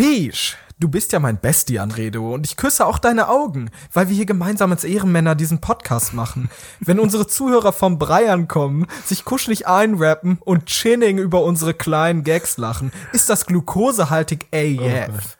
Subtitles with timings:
[0.00, 0.56] Sheesh.
[0.78, 4.24] Du bist ja mein Bestie, Anredo, und ich küsse auch deine Augen, weil wir hier
[4.24, 6.48] gemeinsam als Ehrenmänner diesen Podcast machen.
[6.78, 12.56] Wenn unsere Zuhörer vom Breiern kommen, sich kuschelig einrappen und chinning über unsere kleinen Gags
[12.56, 15.36] lachen, ist das glukosehaltig AF.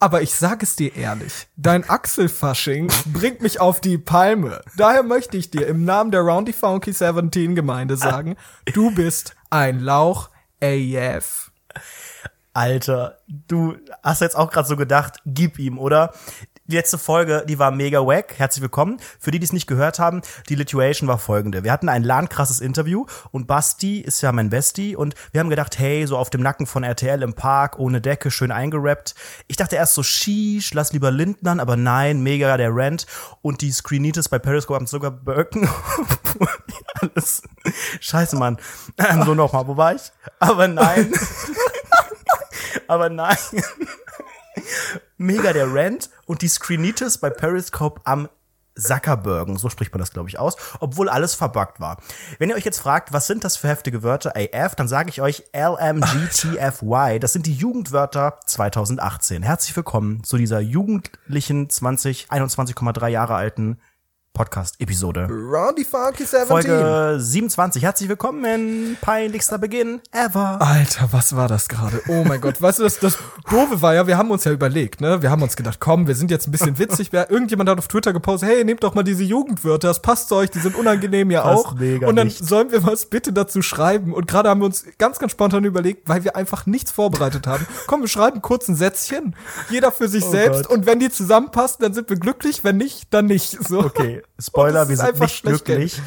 [0.00, 4.60] Aber ich sag es dir ehrlich, dein Achselfasching bringt mich auf die Palme.
[4.76, 8.36] Daher möchte ich dir im Namen der Roundy Funky 17 Gemeinde sagen,
[8.74, 10.28] du bist ein Lauch
[10.60, 11.50] AF.
[12.54, 16.14] Alter, du hast jetzt auch gerade so gedacht, gib ihm, oder?
[16.66, 18.34] Die letzte Folge, die war mega wack.
[18.38, 18.98] Herzlich willkommen.
[19.18, 21.64] Für die, die es nicht gehört haben, die Lituation war folgende.
[21.64, 25.80] Wir hatten ein landkrasses Interview und Basti ist ja mein Bestie und wir haben gedacht,
[25.80, 29.16] hey, so auf dem Nacken von RTL im Park, ohne Decke, schön eingerappt.
[29.48, 33.06] Ich dachte erst so, sheesh, lass lieber Lindnern, aber nein, mega der Rant
[33.42, 35.68] und die Screenitis bei Periscope haben sogar Birken.
[37.00, 37.42] Alles.
[37.98, 38.58] Scheiße, Mann.
[39.26, 40.12] So nochmal, wo war ich?
[40.38, 41.12] Aber nein.
[42.86, 43.36] aber nein.
[45.16, 48.28] Mega der Rant und die Screenitis bei Periscope am
[48.76, 51.98] Zuckerbergen, so spricht man das, glaube ich, aus, obwohl alles verbuggt war.
[52.38, 55.20] Wenn ihr euch jetzt fragt, was sind das für heftige Wörter AF, dann sage ich
[55.22, 57.20] euch LMGTFY.
[57.20, 59.42] Das sind die Jugendwörter 2018.
[59.42, 63.78] Herzlich willkommen zu dieser jugendlichen 20, 21,3 Jahre alten
[64.34, 65.28] Podcast-Episode.
[65.30, 66.46] Roundy Funky 17.
[66.48, 67.84] Folge 27.
[67.84, 68.96] Herzlich willkommen.
[69.00, 70.60] Peinlichster Beginn ever.
[70.60, 72.02] Alter, was war das gerade?
[72.08, 72.60] Oh mein Gott.
[72.60, 73.16] Weißt du, das, das
[73.48, 75.22] Doofe war ja, wir haben uns ja überlegt, ne?
[75.22, 77.12] Wir haben uns gedacht, komm, wir sind jetzt ein bisschen witzig.
[77.12, 80.34] Wer, irgendjemand hat auf Twitter gepostet, hey, nehmt doch mal diese Jugendwörter, das passt zu
[80.34, 81.74] euch, die sind unangenehm ja Passt auch.
[81.76, 82.44] mega Und dann nicht.
[82.44, 84.12] sollen wir was bitte dazu schreiben.
[84.12, 87.64] Und gerade haben wir uns ganz, ganz spontan überlegt, weil wir einfach nichts vorbereitet haben.
[87.86, 89.36] Komm, wir schreiben kurz ein Sätzchen.
[89.70, 90.62] Jeder für sich Oh selbst.
[90.66, 90.76] Gott.
[90.76, 92.64] Und wenn die zusammenpassen, dann sind wir glücklich.
[92.64, 93.44] Wenn nicht, dann nicht.
[93.64, 93.78] So.
[93.78, 96.00] Okay, Spoiler, wir sind einfach nicht glücklich.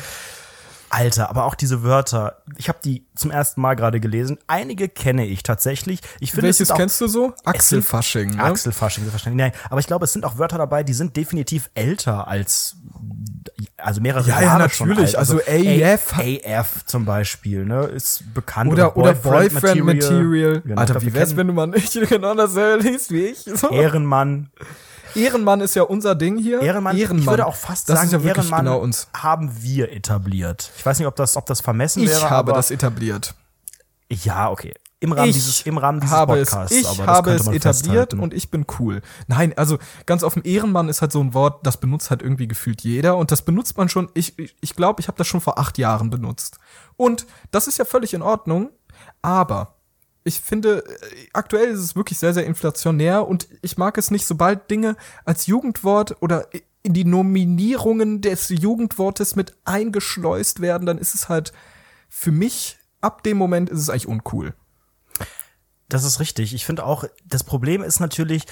[0.89, 4.37] Alter, aber auch diese Wörter, ich habe die zum ersten Mal gerade gelesen.
[4.47, 5.99] Einige kenne ich tatsächlich.
[6.21, 7.25] Ich finde, es Welches auch- kennst du so?
[7.25, 7.47] es sind-
[7.79, 8.29] Axelfasching.
[8.37, 8.43] Ne?
[8.43, 9.51] Achselfasching, selbstverständlich.
[9.51, 12.77] Nein, aber ich glaube, es sind auch Wörter dabei, die sind definitiv älter als
[13.75, 15.17] also mehrere Ja, ja, Jahre schon natürlich.
[15.17, 15.29] alt.
[15.29, 16.13] Also AF.
[16.17, 18.71] A- AF zum Beispiel, ne, ist bekannt.
[18.71, 20.61] Oder, oder Boyfriend Material.
[20.61, 23.39] Genau, Alter, wie wär's, wenn du mal nicht genau dasselbe liest wie ich?
[23.39, 23.69] So.
[23.71, 24.49] Ehrenmann.
[25.15, 26.61] Ehrenmann ist ja unser Ding hier.
[26.61, 29.07] Ehrenmann, ich würde auch fast das sagen, ja Ehrenmann genau uns.
[29.15, 30.71] haben wir etabliert.
[30.77, 32.29] Ich weiß nicht, ob das, ob das vermessen Ich wäre.
[32.29, 33.35] habe aber das etabliert.
[34.09, 34.73] Ja, okay.
[34.99, 36.75] Im Rahmen Ich dieses, im Rahmen dieses habe es, Podcasts.
[36.75, 38.19] ich aber das habe es etabliert festhalten.
[38.19, 39.01] und ich bin cool.
[39.27, 42.81] Nein, also ganz offen, Ehrenmann ist halt so ein Wort, das benutzt halt irgendwie gefühlt
[42.81, 45.59] jeder und das benutzt man schon, ich glaube, ich, glaub, ich habe das schon vor
[45.59, 46.57] acht Jahren benutzt.
[46.95, 48.71] Und das ist ja völlig in Ordnung,
[49.21, 49.75] aber
[50.27, 54.25] ich finde, äh, aktuell ist es wirklich sehr, sehr inflationär und ich mag es nicht,
[54.25, 54.95] sobald Dinge
[55.25, 56.47] als Jugendwort oder
[56.83, 61.51] in die Nominierungen des Jugendwortes mit eingeschleust werden, dann ist es halt
[62.09, 64.53] für mich, ab dem Moment ist es eigentlich uncool.
[65.89, 66.53] Das ist richtig.
[66.53, 68.43] Ich finde auch, das Problem ist natürlich,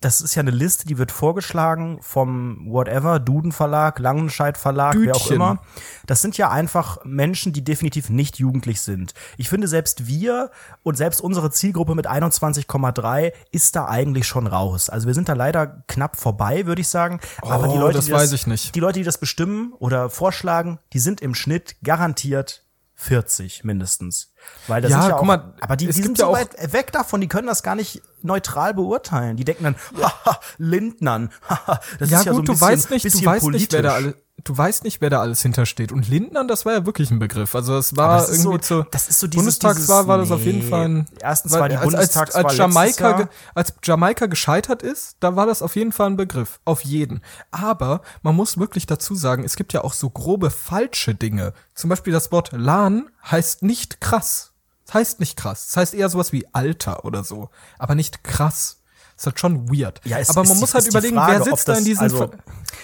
[0.00, 5.14] das ist ja eine Liste, die wird vorgeschlagen vom whatever, Duden Verlag, Langenscheidt Verlag, wer
[5.14, 5.36] auch Dütchen.
[5.36, 5.58] immer.
[6.06, 9.14] Das sind ja einfach Menschen, die definitiv nicht jugendlich sind.
[9.36, 10.50] Ich finde, selbst wir
[10.82, 14.90] und selbst unsere Zielgruppe mit 21,3 ist da eigentlich schon raus.
[14.90, 17.20] Also wir sind da leider knapp vorbei, würde ich sagen.
[17.42, 18.74] Aber die Oh, Leute, das die nicht.
[18.74, 22.65] Die Leute, die das bestimmen oder vorschlagen, die sind im Schnitt garantiert
[22.98, 24.32] 40 mindestens.
[24.66, 26.36] Weil das Ja, sind ja guck auch, mal, aber die, die sind ja so auch-
[26.36, 29.36] weit weg davon, die können das gar nicht neutral beurteilen.
[29.36, 32.68] Die denken dann, haha, Lindnern, haha, das ja ist ja so ein gut, du bisschen,
[32.68, 33.62] weißt nicht, bisschen du weißt politisch.
[33.62, 34.14] nicht, wer da alle,
[34.44, 35.90] du weißt nicht, wer da alles hintersteht.
[35.92, 37.54] Und Lindnern, das war ja wirklich ein Begriff.
[37.54, 40.38] Also es war das irgendwie so- zur das ist so dieses- Bundestagswahl war das auf
[40.40, 41.04] dieses- jeden Fall ein, nee.
[41.20, 45.62] Erstens war die als, Bundestagswahl als, als Jamaika, als Jamaika gescheitert ist, da war das
[45.62, 46.60] auf jeden Fall ein Begriff.
[46.64, 47.22] Auf jeden.
[47.50, 51.52] Aber man muss wirklich dazu sagen, es gibt ja auch so grobe falsche Dinge.
[51.74, 54.52] Zum Beispiel das Wort LAN heißt nicht krass.
[54.84, 55.66] Das heißt nicht krass.
[55.66, 57.50] Das heißt eher sowas wie Alter oder so.
[57.78, 58.78] Aber nicht krass.
[59.16, 60.00] Ist halt schon weird.
[60.04, 61.78] Ja, es Aber ist man die- muss halt ist überlegen, Frage, wer sitzt da das-
[61.80, 62.30] in diesen, also-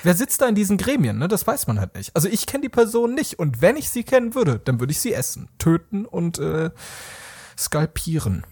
[0.02, 1.28] wer sitzt da in diesen Gremien, ne?
[1.28, 2.10] Das weiß man halt nicht.
[2.16, 5.00] Also ich kenne die Person nicht und wenn ich sie kennen würde, dann würde ich
[5.00, 6.70] sie essen, töten und äh,
[7.58, 8.44] skalpieren.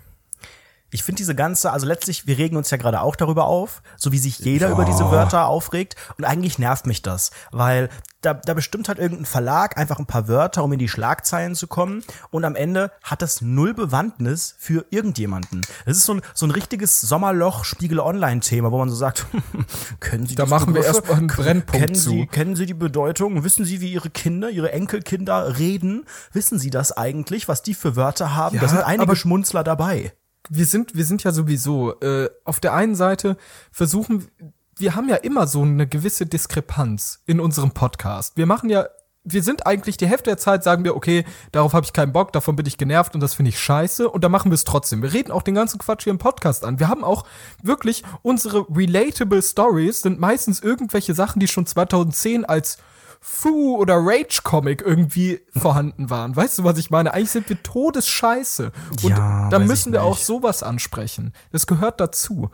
[0.93, 4.11] Ich finde diese ganze, also letztlich, wir regen uns ja gerade auch darüber auf, so
[4.13, 5.95] wie sich jeder über diese Wörter aufregt.
[6.19, 7.89] Und eigentlich nervt mich das, weil
[8.23, 11.67] da, da bestimmt halt irgendein Verlag einfach ein paar Wörter, um in die Schlagzeilen zu
[11.69, 12.03] kommen.
[12.31, 15.63] Und am Ende hat das null Bewandtnis für irgendjemanden.
[15.87, 19.27] Das ist so ein, so ein richtiges Sommerloch-Spiegel-Online-Thema, wo man so sagt,
[20.01, 20.97] können Sie Da machen wir Begriffe?
[20.99, 22.27] erstmal einen Brennpunkt kennen Sie, zu.
[22.27, 23.43] kennen Sie die Bedeutung?
[23.45, 26.05] Wissen Sie, wie Ihre Kinder, Ihre Enkelkinder reden?
[26.33, 28.57] Wissen Sie das eigentlich, was die für Wörter haben?
[28.57, 30.13] Ja, da sind einige aber- Schmunzler dabei.
[30.51, 33.37] Wir sind, wir sind ja sowieso, äh, auf der einen Seite
[33.71, 34.29] versuchen,
[34.77, 38.37] wir haben ja immer so eine gewisse Diskrepanz in unserem Podcast.
[38.37, 38.87] Wir machen ja
[39.23, 42.33] wir sind eigentlich die Hälfte der Zeit, sagen wir, okay, darauf habe ich keinen Bock,
[42.33, 45.03] davon bin ich genervt und das finde ich scheiße und dann machen wir es trotzdem.
[45.03, 46.79] Wir reden auch den ganzen Quatsch hier im Podcast an.
[46.79, 47.25] Wir haben auch
[47.63, 52.79] wirklich unsere relatable Stories sind meistens irgendwelche Sachen, die schon 2010 als
[53.21, 56.35] Fu oder Rage Comic irgendwie vorhanden waren.
[56.35, 57.13] Weißt du, was ich meine?
[57.13, 58.73] Eigentlich sind wir todesscheiße.
[58.91, 61.35] Und Ja, da müssen wir auch sowas ansprechen.
[61.53, 62.51] Das gehört dazu.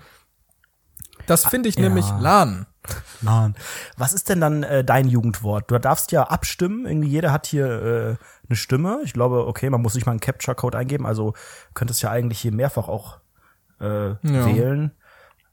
[1.26, 1.82] Das finde ich ja.
[1.82, 2.66] nämlich LAN.
[3.20, 3.54] Mann.
[3.96, 5.70] Was ist denn dann äh, dein Jugendwort?
[5.70, 6.86] Du darfst ja abstimmen.
[6.86, 8.16] Irgendwie jeder hat hier äh,
[8.48, 9.00] eine Stimme.
[9.04, 11.06] Ich glaube, okay, man muss nicht mal einen Capture-Code eingeben.
[11.06, 11.34] Also
[11.74, 13.18] könntest ja eigentlich hier mehrfach auch
[13.80, 14.92] äh, wählen.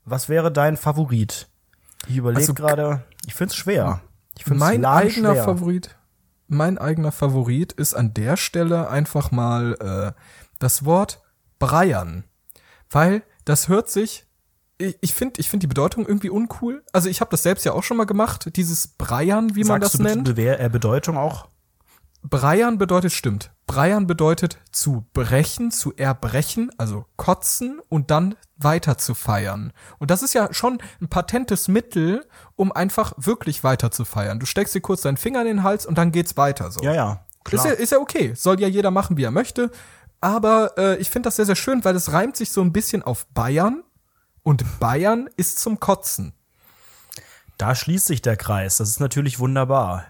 [0.06, 1.48] Was wäre dein Favorit?
[2.08, 3.04] Ich überlege Also, gerade.
[3.26, 4.02] Ich find's schwer.
[4.38, 5.44] Ich Mein eigener schwer.
[5.44, 5.96] Favorit,
[6.48, 10.22] mein eigener Favorit ist an der Stelle einfach mal äh,
[10.60, 11.22] das Wort
[11.60, 12.26] Breiern,
[12.90, 14.26] weil das hört sich
[14.78, 16.84] ich ich finde ich finde die Bedeutung irgendwie uncool.
[16.92, 19.96] Also ich habe das selbst ja auch schon mal gemacht, dieses Breiern, wie man Sagst
[19.96, 20.28] das du nennt.
[20.60, 21.48] äh, Bedeutung auch?
[22.24, 23.52] Breiern bedeutet, stimmt.
[23.68, 29.74] Breiern bedeutet zu brechen, zu erbrechen, also kotzen und dann weiter zu feiern.
[30.00, 32.26] Und das ist ja schon ein patentes Mittel,
[32.56, 34.40] um einfach wirklich weiter zu feiern.
[34.40, 36.82] Du steckst dir kurz deinen Finger in den Hals und dann geht's weiter so.
[36.82, 37.26] Ja, ja.
[37.44, 37.66] Klar.
[37.66, 38.34] Ist ja, ist ja okay.
[38.36, 39.70] Soll ja jeder machen, wie er möchte.
[40.22, 43.04] Aber äh, ich finde das sehr, sehr schön, weil es reimt sich so ein bisschen
[43.04, 43.84] auf Bayern.
[44.44, 46.34] Und Bayern ist zum Kotzen.
[47.58, 48.78] Da schließt sich der Kreis.
[48.78, 50.06] Das ist natürlich wunderbar.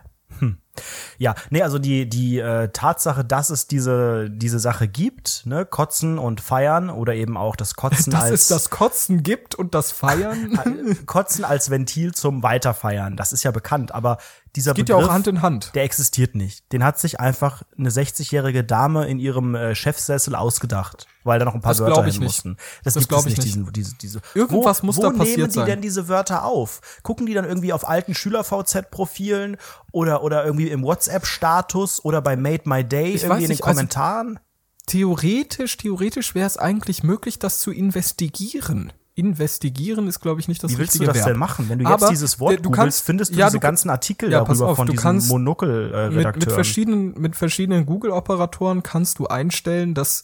[1.17, 6.17] Ja, nee, also die, die äh, Tatsache, dass es diese, diese Sache gibt, ne, Kotzen
[6.17, 9.91] und Feiern oder eben auch das Kotzen Dass als es das Kotzen gibt und das
[9.93, 10.97] Feiern.
[11.05, 14.17] Kotzen als Ventil zum Weiterfeiern, das ist ja bekannt, aber
[14.55, 15.71] dieser Geht ja Begriff, auch Hand in Hand.
[15.73, 16.71] der existiert nicht.
[16.71, 21.55] Den hat sich einfach eine 60-jährige Dame in ihrem äh, Chefsessel ausgedacht, weil da noch
[21.55, 22.21] ein paar Das Wörter hin nicht.
[22.21, 22.57] mussten.
[22.83, 23.47] Das, Das gibt glaub es ich nicht.
[23.47, 24.21] Diesen, diese, diese.
[24.35, 25.65] Irgendwas wo, muss wo da nehmen passiert die sein.
[25.65, 26.81] denn diese Wörter auf?
[27.01, 29.57] Gucken die dann irgendwie auf alten Schüler-VZ-Profilen
[29.91, 33.51] oder, oder irgendwie im WhatsApp-Status oder bei Made My Day Ich irgendwie weiß in den
[33.51, 34.39] also- Kommentaren?
[34.85, 38.91] Theoretisch, theoretisch wäre es eigentlich möglich, das zu investigieren.
[39.15, 41.27] Investigieren ist, glaube ich, nicht das Wie willst du richtige das Verb.
[41.33, 41.69] denn machen?
[41.69, 44.31] Wenn du jetzt Aber, dieses Wort du googelst, findest du ja, diese du- ganzen Artikel
[44.31, 46.39] ja, pass darüber auf, von du diesen kannst mit, Monokel-Redakteuren.
[46.39, 50.24] mit verschiedenen, mit verschiedenen Google-Operatoren kannst du einstellen, dass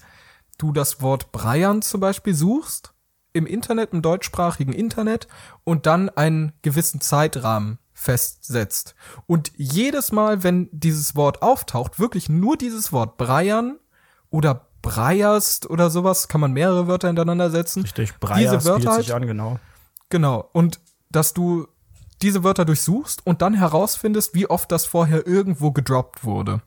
[0.57, 2.93] du das Wort Breiern zum Beispiel suchst
[3.31, 5.27] im Internet, im deutschsprachigen Internet
[5.63, 8.95] und dann einen gewissen Zeitrahmen festsetzt.
[9.27, 13.77] Und jedes Mal, wenn dieses Wort auftaucht, wirklich nur dieses Wort Breiern
[14.31, 17.83] oder Breierst oder sowas, kann man mehrere Wörter hintereinander setzen.
[17.83, 19.59] Richtig, Breyer Diese Wörter spielt halt, sich an, genau.
[20.09, 20.49] Genau.
[20.53, 20.79] Und
[21.09, 21.67] dass du
[22.21, 26.61] diese Wörter durchsuchst und dann herausfindest, wie oft das vorher irgendwo gedroppt wurde.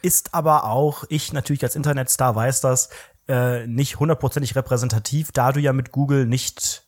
[0.00, 2.88] Ist aber auch, ich natürlich als Internetstar weiß das,
[3.28, 6.84] äh, nicht hundertprozentig repräsentativ, da du ja mit Google nicht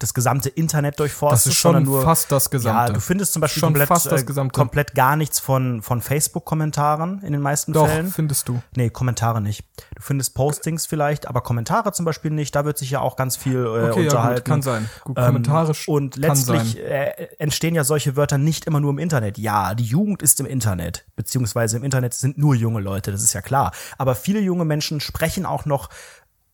[0.00, 2.92] das gesamte Internet durchforstest, Das ist schon nur fast das Gesamte.
[2.92, 4.52] Ja, du findest zum Beispiel Schon komplett, fast das äh, Gesamte.
[4.56, 8.08] komplett gar nichts von, von Facebook-Kommentaren in den meisten Doch, Fällen.
[8.10, 8.62] findest du.
[8.76, 9.64] Nee, Kommentare nicht.
[9.96, 12.54] Du findest Postings vielleicht, aber Kommentare zum Beispiel nicht.
[12.54, 14.44] Da wird sich ja auch ganz viel äh, Okay, ja, gut, unterhalten.
[14.44, 14.88] kann sein.
[15.02, 18.98] Gut, Ähm, kommentarisch und kann letztlich äh, entstehen ja solche Wörter nicht immer nur im
[18.98, 19.36] Internet.
[19.36, 23.32] Ja, die Jugend ist im Internet, beziehungsweise im Internet sind nur junge Leute, das ist
[23.32, 23.72] ja klar.
[23.98, 25.88] Aber viele junge Menschen sprechen auch noch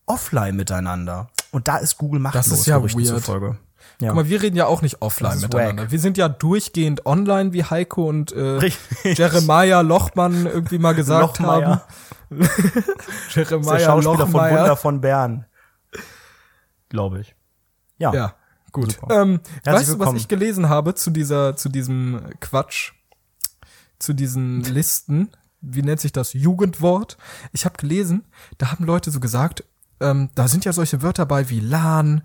[0.06, 1.28] offline miteinander.
[1.54, 3.14] Und da ist Google machtlos, ist ja Gerüchten weird.
[3.24, 3.58] zufolge.
[4.00, 4.08] Ja.
[4.08, 5.84] Guck mal, wir reden ja auch nicht offline Das miteinander.
[5.84, 5.92] wack.
[5.92, 9.16] Wir sind ja durchgehend online, wie Heiko und äh, Richtig.
[9.18, 11.80] Jeremiah Lochmann irgendwie mal gesagt haben.
[12.30, 12.48] Lochmeier.
[13.36, 14.58] der Jeremiah Schauspieler von Lochmeier.
[14.60, 15.46] Wunder von Bern.
[16.88, 17.34] Glaube ich.
[17.98, 18.12] Ja.
[18.12, 18.34] Ja,
[18.72, 18.98] gut.
[19.10, 22.92] Ähm, weißt du, was ich gelesen habe zu dieser, zu diesem Quatsch,
[23.98, 25.30] zu diesen Listen?
[25.60, 26.32] Wie nennt sich das?
[26.32, 27.16] Jugendwort.
[27.52, 28.24] Ich habe gelesen,
[28.58, 29.64] da haben Leute so gesagt,
[30.04, 32.22] ähm, da sind ja solche Wörter bei wie LAN,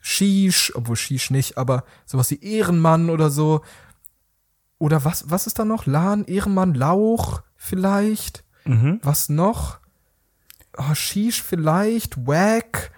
[0.00, 3.62] Shish, obwohl Shish nicht, aber sowas wie Ehrenmann oder so.
[4.78, 5.86] Oder was, was ist da noch?
[5.86, 8.44] LAN, Ehrenmann, Lauch vielleicht?
[8.64, 9.00] Mhm.
[9.02, 9.78] Was noch?
[10.76, 12.92] Oh, Shish vielleicht, Wack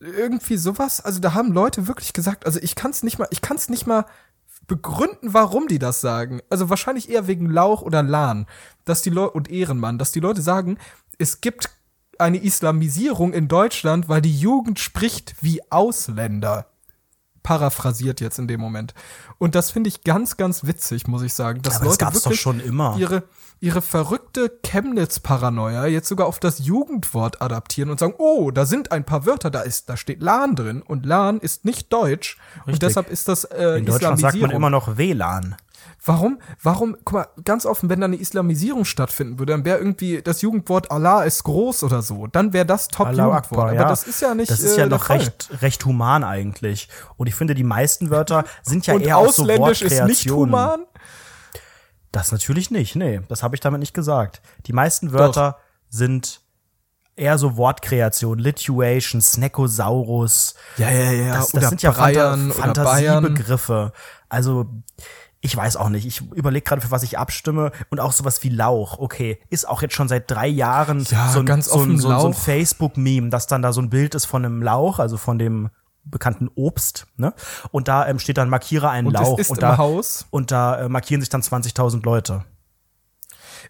[0.00, 1.00] irgendwie sowas.
[1.00, 3.68] Also da haben Leute wirklich gesagt, also ich kann es nicht mal, ich kann es
[3.68, 4.06] nicht mal
[4.66, 6.40] begründen, warum die das sagen.
[6.50, 8.46] Also wahrscheinlich eher wegen Lauch oder Lahn,
[8.84, 10.78] dass die Leute und Ehrenmann, dass die Leute sagen,
[11.18, 11.70] es gibt
[12.18, 16.66] eine Islamisierung in Deutschland, weil die Jugend spricht wie Ausländer.
[17.42, 18.92] Paraphrasiert jetzt in dem Moment.
[19.38, 21.62] Und das finde ich ganz, ganz witzig, muss ich sagen.
[21.62, 22.96] Dass Aber das Leute gab's doch wirklich schon immer.
[22.98, 23.22] Ihre,
[23.60, 29.04] ihre verrückte Chemnitz-Paranoia jetzt sogar auf das Jugendwort adaptieren und sagen, oh, da sind ein
[29.04, 32.80] paar Wörter, da ist, da steht LAN drin und LAN ist nicht deutsch und Richtig.
[32.80, 35.56] deshalb ist das äh, In Deutschland sagt man immer noch WLAN.
[36.08, 40.22] Warum, warum, guck mal, ganz offen, wenn da eine Islamisierung stattfinden würde, dann wäre irgendwie
[40.22, 43.52] das Jugendwort Allah ist groß oder so, dann wäre das Top-Jugendwort.
[43.52, 43.86] Aber ja.
[43.86, 46.88] das ist ja nicht Das ist äh, ja der noch recht, recht human eigentlich.
[47.18, 50.30] Und ich finde, die meisten Wörter sind ja Und eher auch so ausländisch ist nicht
[50.30, 50.86] human?
[52.10, 54.40] Das natürlich nicht, nee, das habe ich damit nicht gesagt.
[54.66, 55.58] Die meisten Wörter Doch.
[55.90, 56.40] sind
[57.16, 60.54] eher so Wortkreation, Lituation, Snackosaurus.
[60.78, 61.34] Ja, ja, ja.
[61.34, 63.92] Das, das sind ja Bayern Fanta Fantasiebegriffe.
[64.28, 64.66] Also
[65.40, 66.06] ich weiß auch nicht.
[66.06, 67.70] Ich überlege gerade, für was ich abstimme.
[67.90, 68.98] Und auch sowas wie Lauch.
[68.98, 72.18] Okay, ist auch jetzt schon seit drei Jahren ja, so, ein, ganz so, ein, so,
[72.18, 75.38] so ein Facebook-Meme, dass dann da so ein Bild ist von einem Lauch, also von
[75.38, 75.70] dem
[76.04, 77.34] bekannten Obst, ne?
[77.70, 80.26] Und da ähm, steht dann markiere einen und Lauch und da Haus.
[80.30, 82.44] und da äh, markieren sich dann 20.000 Leute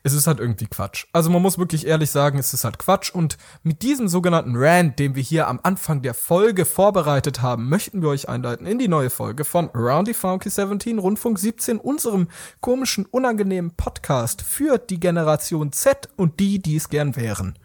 [0.03, 1.07] es ist halt irgendwie Quatsch.
[1.13, 3.15] Also man muss wirklich ehrlich sagen, es ist halt Quatsch.
[3.15, 8.03] Und mit diesem sogenannten Rant, den wir hier am Anfang der Folge vorbereitet haben, möchten
[8.03, 12.29] wir euch einleiten in die neue Folge von Roundy Funky 17, Rundfunk 17, unserem
[12.61, 17.59] komischen, unangenehmen Podcast für die Generation Z und die, die es gern wären.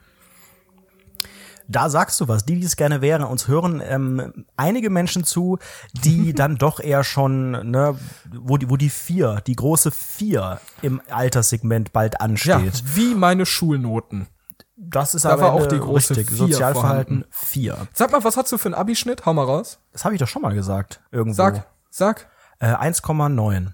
[1.68, 2.46] Da sagst du was.
[2.46, 5.60] Die, die es gerne wären, uns hören ähm, einige Menschen zu,
[5.94, 7.98] die dann doch eher schon, ne,
[8.32, 12.76] wo die, wo die vier, die große vier im Alterssegment bald ansteht.
[12.76, 14.28] Ja, wie meine Schulnoten.
[14.76, 16.36] Das ist da aber auch die große richtig.
[16.36, 17.88] Sozialverhalten vier.
[17.94, 19.26] Sag mal, was hast du für einen Abischnitt?
[19.26, 19.80] Hau mal raus.
[19.92, 21.02] Das habe ich doch schon mal gesagt.
[21.12, 21.36] Irgendwo.
[21.36, 22.30] Sag, sag.
[22.60, 23.72] Äh, 1,9.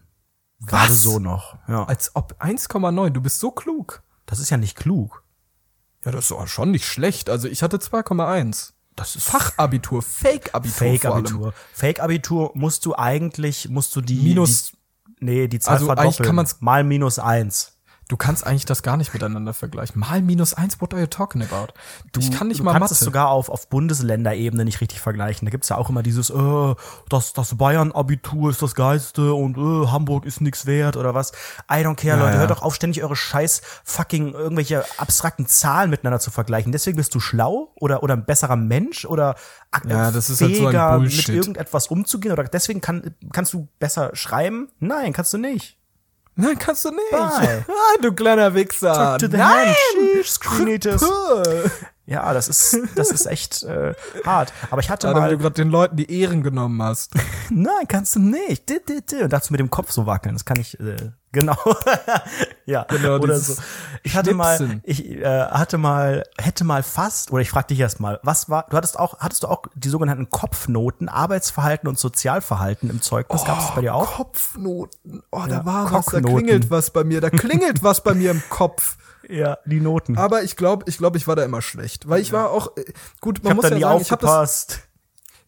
[0.66, 1.58] Gerade so noch.
[1.68, 1.86] Ja.
[1.86, 3.10] Als ob 1,9.
[3.12, 4.04] Du bist so klug.
[4.26, 5.24] Das ist ja nicht klug.
[6.06, 7.30] Ja, das ist auch schon nicht schlecht.
[7.30, 8.72] Also ich hatte 2,1.
[8.96, 10.78] Das ist Fachabitur, Fake-Abitur.
[10.78, 11.54] Fake-Abitur.
[11.74, 14.20] Fake-Abitur musst du eigentlich, musst du die.
[14.20, 14.72] Minus.
[14.72, 16.26] Die, nee, die Zahl also verdoppeln.
[16.26, 17.78] Kann man's, mal minus eins.
[18.10, 20.00] Du kannst eigentlich das gar nicht miteinander vergleichen.
[20.00, 21.74] Mal minus eins, what are you talking about?
[22.12, 22.94] Du, ich kann nicht du mal kannst Mathe.
[22.96, 25.46] es sogar auf, auf Bundesländerebene nicht richtig vergleichen.
[25.46, 26.76] Da gibt's ja auch immer dieses, äh,
[27.08, 31.34] das, das Bayern-Abitur ist das Geiste und äh, Hamburg ist nix wert oder was.
[31.72, 32.34] I don't care, ja, Leute.
[32.34, 32.40] Ja.
[32.40, 36.72] Hört doch auf, ständig eure scheiß fucking irgendwelche abstrakten Zahlen miteinander zu vergleichen.
[36.72, 39.36] Deswegen bist du schlau oder, oder ein besserer Mensch oder
[39.88, 44.10] ja, das ist fähiger, halt so mit irgendetwas umzugehen oder deswegen kann, kannst du besser
[44.16, 44.70] schreiben?
[44.80, 45.79] Nein, kannst du nicht.
[46.40, 47.12] Nein, kannst du nicht.
[47.12, 47.66] Bye.
[47.68, 48.94] Ah, du kleiner Wichser.
[48.94, 49.76] Talk to the Nein.
[52.06, 53.94] Ja, das ist, das ist echt äh,
[54.26, 54.52] hart.
[54.72, 55.22] Aber ich hatte ja, mal.
[55.22, 57.14] Weil du gerade den Leuten die Ehren genommen hast.
[57.52, 58.72] Nein, kannst du nicht.
[59.22, 60.34] Und dazu mit dem Kopf so wackeln.
[60.34, 60.80] Das kann ich.
[60.80, 61.58] Äh, Genau.
[62.66, 63.62] ja, genau, oder so.
[64.04, 68.00] Ich hatte mal, ich äh, hatte mal, hätte mal fast, oder ich frag dich erst
[68.00, 72.90] mal, was war, du hattest auch, hattest du auch die sogenannten Kopfnoten, Arbeitsverhalten und Sozialverhalten
[72.90, 73.42] im Zeugnis?
[73.44, 74.16] Oh, Gab es bei dir auch?
[74.16, 75.22] Kopfnoten.
[75.32, 78.42] Oh, da war was, da klingelt was bei mir, da klingelt was bei mir im
[78.50, 78.98] Kopf.
[79.28, 80.18] Ja, die Noten.
[80.18, 82.86] Aber ich glaube, ich glaube, ich war da immer schlecht, weil ich war auch äh,
[83.22, 84.72] gut, man ich muss da ja nie sagen, aufgepasst.
[84.72, 84.90] ich habe das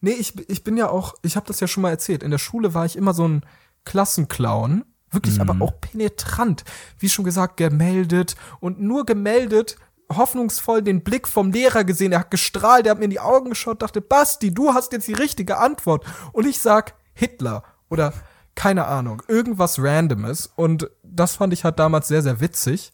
[0.04, 2.22] Nee, ich ich bin ja auch, ich habe das ja schon mal erzählt.
[2.22, 3.46] In der Schule war ich immer so ein
[3.84, 5.48] Klassenclown Wirklich mhm.
[5.48, 6.64] aber auch penetrant.
[6.98, 9.76] Wie schon gesagt, gemeldet und nur gemeldet,
[10.10, 12.12] hoffnungsvoll den Blick vom Lehrer gesehen.
[12.12, 15.08] Er hat gestrahlt, er hat mir in die Augen geschaut, dachte, Basti, du hast jetzt
[15.08, 16.04] die richtige Antwort.
[16.32, 18.12] Und ich sag Hitler oder
[18.54, 20.52] keine Ahnung, irgendwas Randomes.
[20.56, 22.92] Und das fand ich halt damals sehr, sehr witzig.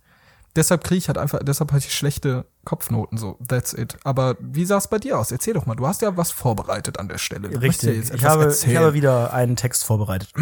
[0.56, 3.96] Deshalb kriege ich halt einfach, deshalb hatte ich schlechte Kopfnoten, so, that's it.
[4.02, 5.30] Aber wie sah es bei dir aus?
[5.30, 7.48] Erzähl doch mal, du hast ja was vorbereitet an der Stelle.
[7.48, 10.32] Du Richtig, ja ich, habe, ich habe wieder einen Text vorbereitet.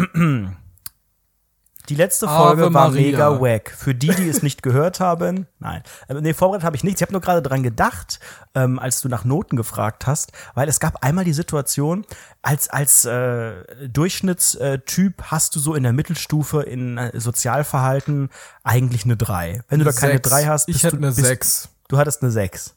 [1.89, 3.01] Die letzte Folge Ave war Maria.
[3.01, 3.71] mega wack.
[3.75, 5.83] Für die, die es nicht gehört haben, nein.
[6.07, 6.99] Äh, nee, vorbereitet habe ich nichts.
[6.99, 8.19] Ich habe nur gerade dran gedacht,
[8.55, 12.05] ähm, als du nach Noten gefragt hast, weil es gab einmal die Situation,
[12.41, 13.53] als, als äh,
[13.87, 18.29] Durchschnittstyp hast du so in der Mittelstufe in äh, Sozialverhalten
[18.63, 19.61] eigentlich eine 3.
[19.69, 21.69] Wenn du da keine 3 hast, ich hätte du, eine 6.
[21.87, 22.75] Du hattest eine 6.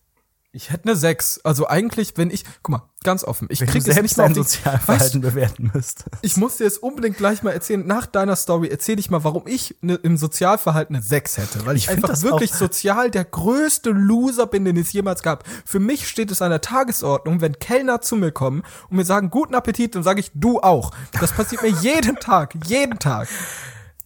[0.52, 1.42] Ich hätte eine 6.
[1.44, 4.24] Also eigentlich, wenn ich, guck mal, ganz offen, ich wenn krieg du es nicht mal
[4.24, 6.08] dein Sozialverhalten weißt, bewerten müsstest.
[6.22, 9.46] Ich muss dir jetzt unbedingt gleich mal erzählen, nach deiner Story erzähle ich mal, warum
[9.46, 11.66] ich ne, im Sozialverhalten eine 6 hätte.
[11.66, 15.44] Weil ich, Ich einfach wirklich sozial der größte Loser bin, den es jemals gab.
[15.64, 19.30] Für mich steht es an der Tagesordnung, wenn Kellner zu mir kommen und mir sagen,
[19.30, 20.90] guten Appetit, dann sage ich, du auch.
[21.20, 23.28] Das passiert mir jeden Tag, jeden Tag.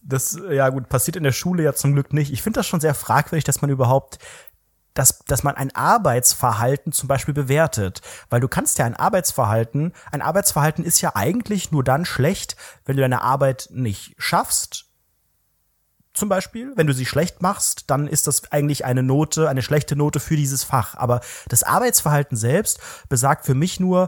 [0.07, 2.31] Das, ja gut, passiert in der Schule ja zum Glück nicht.
[2.31, 4.19] Ich finde das schon sehr fragwürdig, dass man überhaupt
[4.95, 8.01] dass, dass man ein Arbeitsverhalten zum Beispiel bewertet.
[8.31, 12.95] Weil du kannst ja ein Arbeitsverhalten, ein Arbeitsverhalten ist ja eigentlich nur dann schlecht, wenn
[12.95, 14.85] du deine Arbeit nicht schaffst.
[16.13, 19.97] Zum Beispiel, wenn du sie schlecht machst, dann ist das eigentlich eine Note, eine schlechte
[19.97, 20.95] Note für dieses Fach.
[20.95, 24.07] Aber das Arbeitsverhalten selbst besagt für mich nur,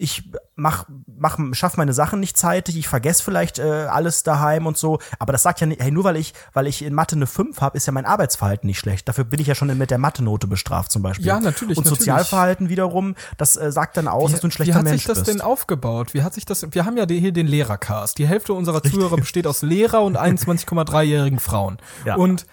[0.00, 4.78] ich mach, mach, schaff meine Sachen nicht zeitig, ich vergesse vielleicht äh, alles daheim und
[4.78, 7.26] so, aber das sagt ja nicht, hey, nur weil ich, weil ich in Mathe eine
[7.26, 9.08] 5 habe, ist ja mein Arbeitsverhalten nicht schlecht.
[9.08, 11.26] Dafür bin ich ja schon mit der Mathe-Note bestraft zum Beispiel.
[11.26, 11.98] Ja, natürlich, Und natürlich.
[11.98, 15.06] Sozialverhalten wiederum, das äh, sagt dann aus, dass du ein schlechter Wie hat Mensch sich
[15.06, 15.28] das bist.
[15.28, 16.14] denn aufgebaut?
[16.14, 18.16] Wie hat sich das, wir haben ja hier den Lehrercast.
[18.16, 21.76] Die Hälfte unserer Zuhörer besteht aus Lehrer und 21,3-jährigen Frauen.
[22.06, 22.16] Ja.
[22.16, 22.46] Und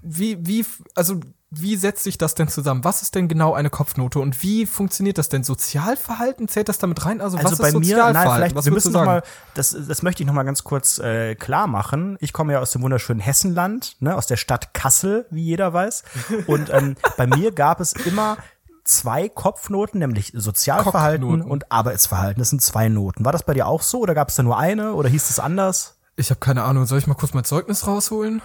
[0.00, 0.64] wie, wie,
[0.94, 2.84] also wie setzt sich das denn zusammen?
[2.84, 5.44] Was ist denn genau eine Kopfnote und wie funktioniert das denn?
[5.44, 7.20] Sozialverhalten zählt das damit rein?
[7.22, 8.28] Also, Also was bei ist mir, Sozialverhalten?
[8.28, 9.06] nein, vielleicht, was wir müssen sagen?
[9.06, 9.22] mal,
[9.54, 12.18] das, das möchte ich noch mal ganz kurz äh, klar machen.
[12.20, 16.02] Ich komme ja aus dem wunderschönen Hessenland, ne, aus der Stadt Kassel, wie jeder weiß.
[16.46, 18.36] Und ähm, bei mir gab es immer
[18.84, 21.50] zwei Kopfnoten, nämlich Sozialverhalten Kopfnoten.
[21.50, 22.40] und Arbeitsverhalten.
[22.40, 23.24] Das sind zwei Noten.
[23.24, 25.38] War das bei dir auch so oder gab es da nur eine oder hieß es
[25.40, 25.98] anders?
[26.16, 26.84] Ich habe keine Ahnung.
[26.86, 28.42] Soll ich mal kurz mein Zeugnis rausholen?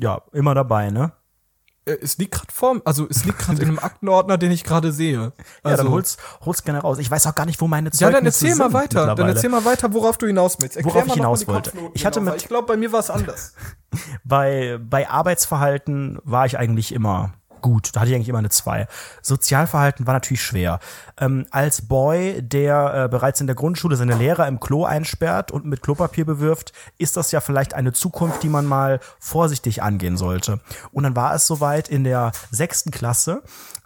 [0.00, 1.12] Ja, immer dabei, ne?
[1.88, 4.92] Äh, Es liegt gerade vor, also es liegt gerade in einem Aktenordner, den ich gerade
[4.92, 5.18] sehe.
[5.18, 5.30] Ja,
[5.70, 6.98] Also, dann hol's, hol's gerne raus.
[6.98, 9.14] Ich weiß auch gar nicht, wo meine ja, Zeugnisse dann erzähl mal sind weiter.
[9.14, 10.76] Dann erzähl mal weiter, worauf du hinaus willst.
[10.76, 11.72] Erklär Worauf ich hinaus wollte.
[11.94, 13.54] Ich hatte genau, mit- ich glaube, bei mir war es anders.
[14.24, 17.90] bei, bei Arbeitsverhalten war ich eigentlich immer gut.
[17.94, 18.86] Da hatte ich eigentlich immer eine 2.
[19.22, 20.80] Sozialverhalten war natürlich schwer.
[21.20, 25.64] Ähm, als Boy, der äh, bereits in der Grundschule seine Lehrer im Klo einsperrt und
[25.64, 30.60] mit Klopapier bewirft, ist das ja vielleicht eine Zukunft, die man mal vorsichtig angehen sollte.
[30.92, 33.42] Und dann war es soweit in der sechsten Klasse.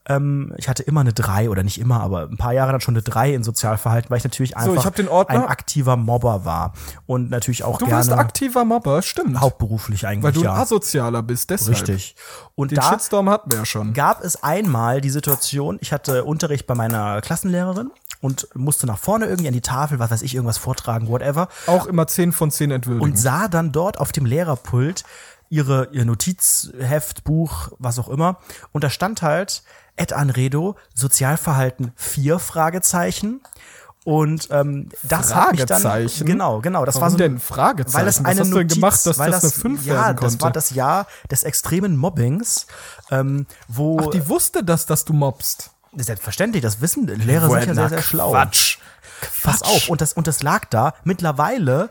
[0.09, 2.95] Ähm, ich hatte immer eine 3 oder nicht immer, aber ein paar Jahre dann schon
[2.95, 5.45] eine 3 in Sozialverhalten, weil ich natürlich einfach ich den Ordner.
[5.45, 6.73] ein aktiver Mobber war
[7.07, 9.41] und natürlich auch Du gerne warst aktiver Mobber, stimmt.
[9.41, 10.55] hauptberuflich eigentlich weil du ja.
[10.55, 11.77] ein Asozialer bist, deshalb.
[11.77, 12.17] Richtig.
[12.57, 13.93] Und Den da Shitstorm hatten wir ja schon.
[13.93, 17.91] gab es einmal die Situation, ich hatte Unterricht bei meiner Klassenlehrerin
[18.21, 21.49] und musste nach vorne irgendwie an die Tafel, was weiß ich, irgendwas vortragen, whatever.
[21.67, 23.17] Auch immer 10 von 10 Und entwürdigen.
[23.17, 25.05] sah dann dort auf dem Lehrerpult
[25.49, 28.39] ihre, ihr Notizheft, Buch, was auch immer.
[28.73, 29.63] Und da stand halt
[29.97, 33.41] Ed Anredo, Sozialverhalten 4 Fragezeichen.
[34.05, 37.99] Und ähm, das hat mich dann genau genau das Warum war so denn Fragezeichen?
[37.99, 39.87] weil das Was eine hast du denn Notiz, gemacht, dass weil das das eine 5
[39.87, 40.53] ja werden das war konnte?
[40.55, 42.67] das Jahr des extremen Mobbings
[43.13, 45.71] ähm, wo Ach, die wusste das, dass du mobst.
[45.95, 48.31] Selbstverständlich, das wissen Lehrer sind ja sehr, sehr schlau.
[48.33, 48.79] Quatsch.
[49.45, 51.91] Pass auf, und das, und das lag da mittlerweile,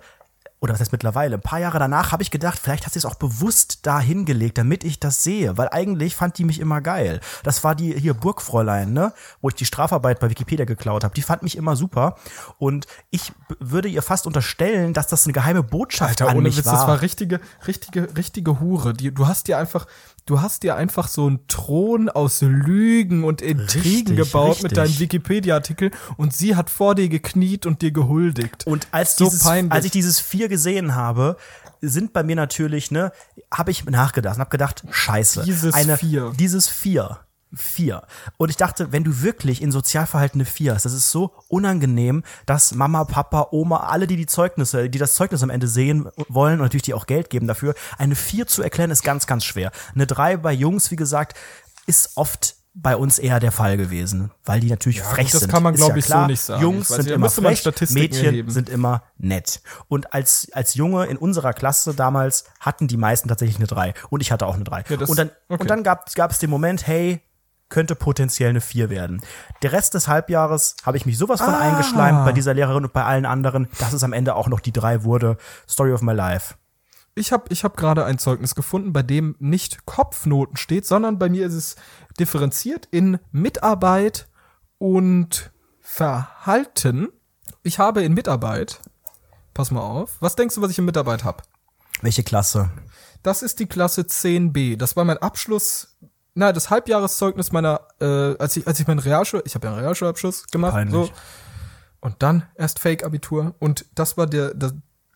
[0.62, 3.06] oder was heißt mittlerweile, ein paar Jahre danach habe ich gedacht, vielleicht hat sie es
[3.06, 7.20] auch bewusst da hingelegt, damit ich das sehe, weil eigentlich fand die mich immer geil.
[7.44, 11.16] Das war die hier Burgfräulein, ne, wo ich die Strafarbeit bei Wikipedia geklaut habe.
[11.16, 12.16] Die fand mich immer super
[12.60, 16.58] und ich würde ihr fast unterstellen, dass das eine geheime Botschaft Alter, an ohne mich
[16.58, 16.74] Witz, war.
[16.74, 18.94] das war richtige, richtige, richtige Hure.
[18.94, 19.88] Die, du hast dir einfach,
[20.32, 24.64] du hast dir einfach so einen Thron aus Lügen und Intrigen Richtig, gebaut richtig.
[24.64, 28.66] mit deinem Wikipedia-Artikel und sie hat vor dir gekniet und dir gehuldigt.
[28.66, 29.74] Und als, So dieses, peinlich.
[29.74, 31.36] als ich dieses vier gesehen habe,
[31.82, 33.12] sind bei mir natürlich, ne,
[33.54, 35.44] habe ich nachgedacht und habe gedacht, scheiße.
[35.44, 36.32] Dieses eine, Vier.
[36.40, 37.20] Dieses vier.
[37.54, 38.04] Vier.
[38.38, 42.24] Und ich dachte, wenn du wirklich in Sozialverhalten eine Vier hast, das ist so unangenehm,
[42.46, 46.56] dass Mama, Papa, Oma, alle, die die Zeugnisse, die das Zeugnis am Ende sehen wollen
[46.56, 49.72] und natürlich die auch Geld geben dafür, eine Vier zu erklären, ist ganz, ganz schwer.
[49.94, 51.38] Eine Drei bei Jungs, wie gesagt,
[51.88, 55.52] ist oft bei uns eher der Fall gewesen, weil die natürlich frech gut, das sind.
[55.52, 56.28] kann man, Ist glaub ja ich, so klar.
[56.28, 56.62] nicht sagen.
[56.62, 58.50] Jungs sind nicht, immer frech, Mädchen erheben.
[58.50, 59.62] sind immer nett.
[59.90, 63.94] Und als, als Junge in unserer Klasse damals hatten die meisten tatsächlich eine 3.
[64.10, 64.86] Und ich hatte auch eine 3.
[64.88, 65.62] Ja, das- und dann, okay.
[65.62, 67.22] und dann gab, gab es den Moment, hey,
[67.72, 69.24] könnte potenziell eine 4 werden.
[69.64, 71.60] Der Rest des Halbjahres habe ich mich sowas von Ah.
[71.60, 74.72] eingeschleimt bei dieser Lehrerin und bei allen anderen, dass es am Ende auch noch die
[74.72, 75.38] 3 wurde.
[75.68, 76.54] Story of my life.
[77.16, 81.28] Ich habe ich hab gerade ein Zeugnis gefunden, bei dem nicht Kopfnoten steht, sondern bei
[81.28, 81.76] mir ist es
[82.20, 84.30] differenziert in Mitarbeit
[84.78, 87.10] und Verhalten.
[87.64, 88.80] Ich habe in Mitarbeit,
[89.54, 91.44] pass mal auf, was denkst du, was ich in Mitarbeit habe?
[92.02, 92.72] Welche Klasse?
[93.24, 94.78] Das ist die Klasse 10b.
[94.78, 95.98] Das war mein Abschluss,
[96.34, 99.82] na, das Halbjahreszeugnis meiner, äh, als ich, als ich meinen Realschul, ich habe ja einen
[99.82, 100.94] Realschulabschluss gemacht, Peinlich.
[101.08, 101.12] so.
[102.00, 103.54] Und dann erst Fake-Abitur.
[103.60, 104.72] Und das war der, der,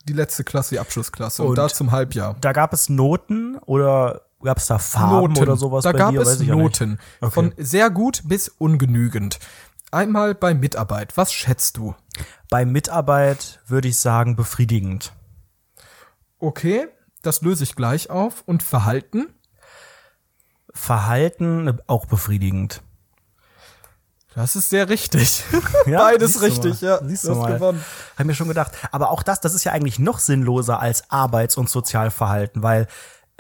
[0.08, 1.41] die letzte Klasse, die Abschlussklasse.
[1.41, 2.36] Und, Und da zum Halbjahr.
[2.41, 6.21] Da gab es Noten oder gab es da Farben oder sowas Da bei gab dir?
[6.21, 6.39] es.
[6.41, 6.99] Noten.
[7.21, 7.32] Okay.
[7.32, 9.39] Von sehr gut bis ungenügend.
[9.91, 11.17] Einmal bei Mitarbeit.
[11.17, 11.95] Was schätzt du?
[12.49, 15.13] Bei Mitarbeit würde ich sagen befriedigend.
[16.38, 16.88] Okay,
[17.21, 18.43] das löse ich gleich auf.
[18.45, 19.34] Und Verhalten?
[20.75, 22.81] Verhalten äh, auch befriedigend.
[24.35, 25.43] Das ist sehr richtig.
[25.85, 26.88] Ja, Beides richtig, mal.
[26.88, 26.99] ja.
[27.03, 27.53] Siehst du mal.
[27.53, 27.83] gewonnen.
[28.17, 28.71] Hab mir schon gedacht.
[28.91, 32.88] Aber auch das, das ist ja eigentlich noch sinnloser als Arbeits- und Sozialverhalten, weil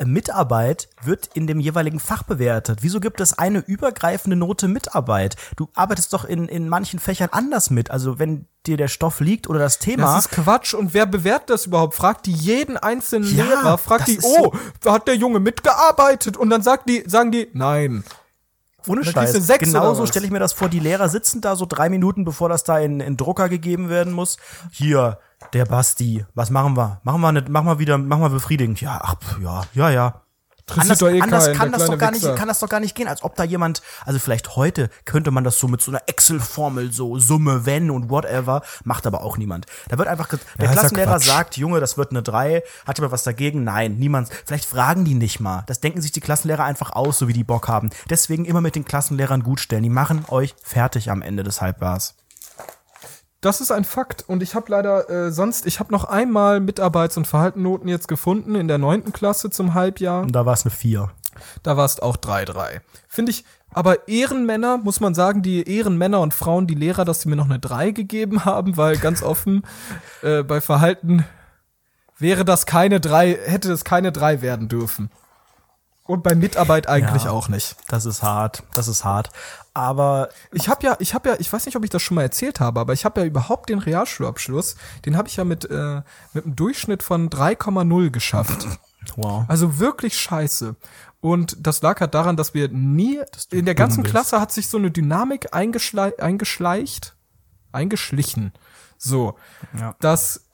[0.03, 2.79] Mitarbeit wird in dem jeweiligen Fach bewertet.
[2.81, 5.35] Wieso gibt es eine übergreifende Note Mitarbeit?
[5.55, 7.91] Du arbeitest doch in, in manchen Fächern anders mit.
[7.91, 10.15] Also wenn dir der Stoff liegt oder das Thema.
[10.15, 10.73] Das ist Quatsch.
[10.73, 11.95] Und wer bewertet das überhaupt?
[11.95, 16.35] Fragt die jeden einzelnen Ja, Lehrer, fragt die, oh, da hat der Junge mitgearbeitet?
[16.35, 18.03] Und dann sagt die, sagen die, nein.
[18.87, 19.33] Ohne Dann Scheiß.
[19.33, 20.69] sechs Genauso stelle ich mir das vor.
[20.69, 24.13] Die Lehrer sitzen da so drei Minuten, bevor das da in, in Drucker gegeben werden
[24.13, 24.37] muss.
[24.71, 25.19] Hier,
[25.53, 26.25] der Basti.
[26.33, 26.99] Was machen wir?
[27.03, 28.81] Machen wir nicht, machen wir wieder, machen wir befriedigend.
[28.81, 30.21] Ja, ach, ja, ja, ja.
[30.67, 33.07] Anders, eh anders keinen, kann, das doch gar nicht, kann das doch gar nicht gehen,
[33.07, 36.91] als ob da jemand, also vielleicht heute könnte man das so mit so einer Excel-Formel,
[36.91, 39.67] so Summe, wenn und whatever, macht aber auch niemand.
[39.89, 43.23] Da wird einfach, der Ja, Klassenlehrer sagt, Junge, das wird eine 3, hat jemand was
[43.23, 43.63] dagegen?
[43.63, 44.29] Nein, niemand.
[44.45, 45.63] Vielleicht fragen die nicht mal.
[45.67, 47.91] Das denken sich die Klassenlehrer einfach aus, so wie die Bock haben.
[48.09, 49.83] Deswegen immer mit den Klassenlehrern gut stellen.
[49.83, 52.15] Die machen euch fertig am Ende des Halbjahrs.
[53.45, 54.25] Das ist ein Fakt.
[54.27, 58.55] Und ich habe leider äh, sonst, ich habe noch einmal Mitarbeits- und Verhaltennoten jetzt gefunden
[58.55, 60.23] in der neunten Klasse zum Halbjahr.
[60.23, 61.11] Und da war es eine 4.
[61.61, 62.81] Da war es auch 3-3.
[63.07, 67.29] Finde ich, aber Ehrenmänner, muss man sagen, die Ehrenmänner und Frauen, die Lehrer, dass sie
[67.29, 69.61] mir noch eine 3 gegeben haben, weil ganz offen
[70.23, 71.23] äh, bei Verhalten
[72.17, 75.11] wäre das keine 3, hätte das keine 3 werden dürfen.
[76.07, 77.31] Und bei Mitarbeit eigentlich Ja.
[77.31, 77.75] auch nicht.
[77.87, 78.63] Das ist hart.
[78.75, 79.31] Das ist hart.
[79.73, 82.21] Aber Ich habe ja, ich habe ja, ich weiß nicht, ob ich das schon mal
[82.21, 86.01] erzählt habe, aber ich habe ja überhaupt den Realschulabschluss, den habe ich ja mit äh,
[86.33, 88.67] mit einem Durchschnitt von 3,0 geschafft.
[89.15, 89.45] wow.
[89.47, 90.75] Also wirklich scheiße.
[91.21, 94.03] Und das lag halt daran, dass wir nie, in der ganzen.
[94.03, 97.15] Klasse hat sich so eine Dynamik eingeschle eingeschleicht,
[97.71, 98.53] eingeschlichen.
[98.97, 99.35] So,
[99.77, 99.95] Ja.
[99.99, 100.44] dass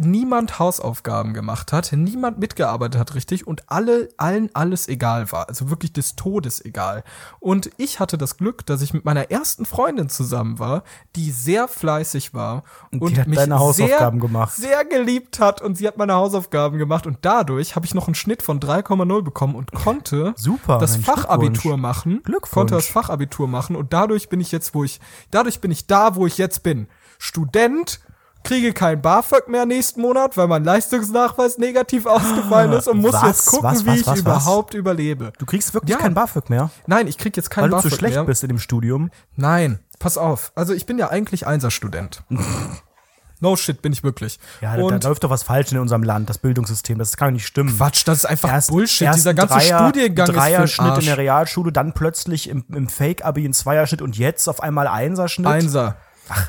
[0.00, 5.48] niemand Hausaufgaben gemacht hat, niemand mitgearbeitet hat richtig und alle, allen alles egal war.
[5.48, 7.04] Also wirklich des Todes egal.
[7.38, 10.82] Und ich hatte das Glück, dass ich mit meiner ersten Freundin zusammen war,
[11.16, 14.54] die sehr fleißig war und, hat mich sehr, gemacht.
[14.54, 18.14] sehr geliebt hat und sie hat meine Hausaufgaben gemacht und dadurch habe ich noch einen
[18.14, 21.80] Schnitt von 3,0 bekommen und konnte Super, das Mensch, Fachabitur Glückwunsch.
[21.80, 22.22] machen.
[22.22, 22.50] Glückwunsch.
[22.50, 26.16] Konnte das Fachabitur machen und dadurch bin ich jetzt, wo ich, dadurch bin ich da,
[26.16, 26.88] wo ich jetzt bin.
[27.18, 28.00] Student,
[28.42, 33.22] kriege kein BAföG mehr nächsten Monat, weil mein Leistungsnachweis negativ ausgefallen ist und muss Was?
[33.22, 34.20] jetzt gucken, Was, wie was, ich was, was?
[34.20, 35.32] überhaupt überlebe.
[35.38, 35.98] Du kriegst wirklich Ja.
[35.98, 38.24] kein BAföG mehr, Nein, ich krieg jetzt kein weil du BAföG zu schlecht mehr.
[38.24, 39.10] bist in dem Studium.
[39.36, 40.52] Nein, pass auf.
[40.54, 42.22] Also ich bin ja eigentlich Einserstudent.
[43.42, 44.38] no shit, bin ich wirklich.
[44.60, 46.98] Ja, da, da läuft doch was falsch in unserem Land, das Bildungssystem.
[46.98, 47.74] Das kann doch nicht stimmen.
[47.76, 49.06] Quatsch, das ist einfach Erst- Bullshit.
[49.06, 51.18] erst Dieser ganze Dreier, Studiengang ist für Dreierschnitt den in der.
[51.18, 55.46] Realschule, dann plötzlich im, im Fake-Abi ein Zweierschnitt und jetzt auf einmal Einserschnitt.
[55.46, 55.96] Einser.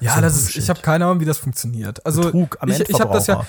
[0.01, 2.05] Ja, so das ist, ich habe keine Ahnung, wie das funktioniert.
[2.05, 3.45] Also Betrug am ich, ich habe das ja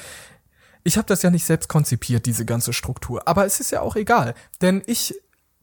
[0.85, 3.95] ich habe das ja nicht selbst konzipiert, diese ganze Struktur, aber es ist ja auch
[3.95, 5.15] egal, denn ich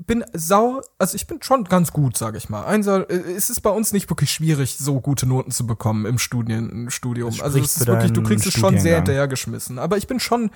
[0.06, 2.66] bin sau, also ich bin schon ganz gut, sage ich mal.
[2.66, 6.18] Einser, äh, es ist bei uns nicht wirklich schwierig, so gute Noten zu bekommen im
[6.18, 7.32] Studien, im Studium.
[7.32, 9.78] Das Also es ist wirklich, du kriegst es schon sehr hinterhergeschmissen.
[9.78, 10.52] Aber ich bin schon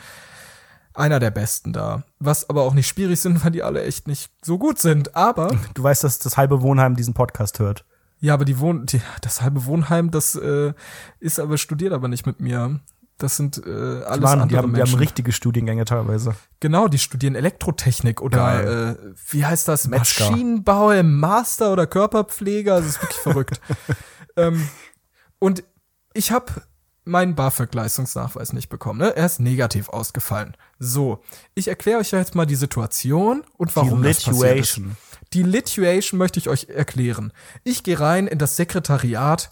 [0.93, 2.03] einer der Besten da.
[2.19, 5.15] Was aber auch nicht schwierig sind, weil die alle echt nicht so gut sind.
[5.15, 7.83] Aber Du weißt, dass das halbe Wohnheim diesen Podcast hört.
[8.23, 10.71] Ja, aber die Wohn die, das halbe Wohnheim, das äh,
[11.19, 12.79] ist aber studiert aber nicht mit mir.
[13.17, 14.93] Das sind äh, alles Mann, andere die, haben, die Menschen.
[14.93, 16.33] haben richtige Studiengänge teilweise.
[16.61, 18.95] genau, die studieren Elektrotechnik oder äh,
[19.29, 19.89] wie heißt das?
[19.89, 20.29] Metzger.
[20.31, 22.77] Maschinenbau im Master oder Körperpfleger.
[22.77, 23.61] Das ist wirklich verrückt.
[24.37, 24.69] ähm,
[25.39, 25.65] und
[26.13, 26.45] ich habe
[27.03, 28.99] meinen BAföG-Leistungsnachweis nicht bekommen.
[28.99, 29.13] Ne?
[29.17, 30.55] Er ist negativ ausgefallen.
[30.79, 31.21] So,
[31.55, 34.81] ich erkläre euch jetzt mal die Situation und warum Die das passiert ist.
[35.33, 37.33] Die Lituation möchte ich euch erklären.
[37.63, 39.51] Ich gehe rein in das Sekretariat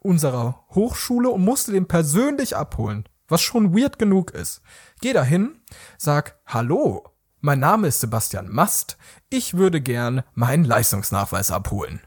[0.00, 4.62] unserer Hochschule und musste den persönlich abholen, was schon weird genug ist.
[5.00, 5.60] Geh dahin,
[5.98, 7.04] sag, hallo,
[7.40, 8.96] mein Name ist Sebastian Mast,
[9.30, 12.00] ich würde gern meinen Leistungsnachweis abholen.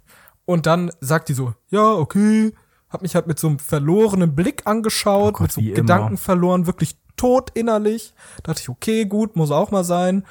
[0.46, 2.54] Und dann sagt die so, ja, okay,
[2.90, 5.76] hab mich halt mit so einem verlorenen Blick angeschaut, Oh Gott, mit so wie immer.
[5.76, 8.14] Gedanken verloren, wirklich tot innerlich.
[8.44, 10.26] Dachte ich, okay, gut, muss auch mal sein.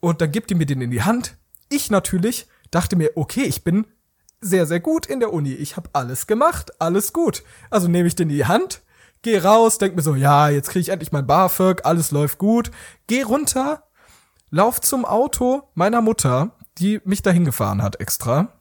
[0.00, 1.36] Und dann gibt die mir den in die Hand.
[1.68, 3.86] Ich natürlich dachte mir, okay, ich bin
[4.40, 5.52] sehr, sehr gut in der Uni.
[5.52, 7.42] Ich habe alles gemacht, alles gut.
[7.70, 8.82] Also nehme ich den in die Hand,
[9.22, 12.70] geh raus, denk mir so, ja, jetzt kriege ich endlich mein BAföG, alles läuft gut.
[13.06, 13.84] Geh runter,
[14.50, 18.52] lauf zum Auto meiner Mutter, die mich dahin gefahren hat extra.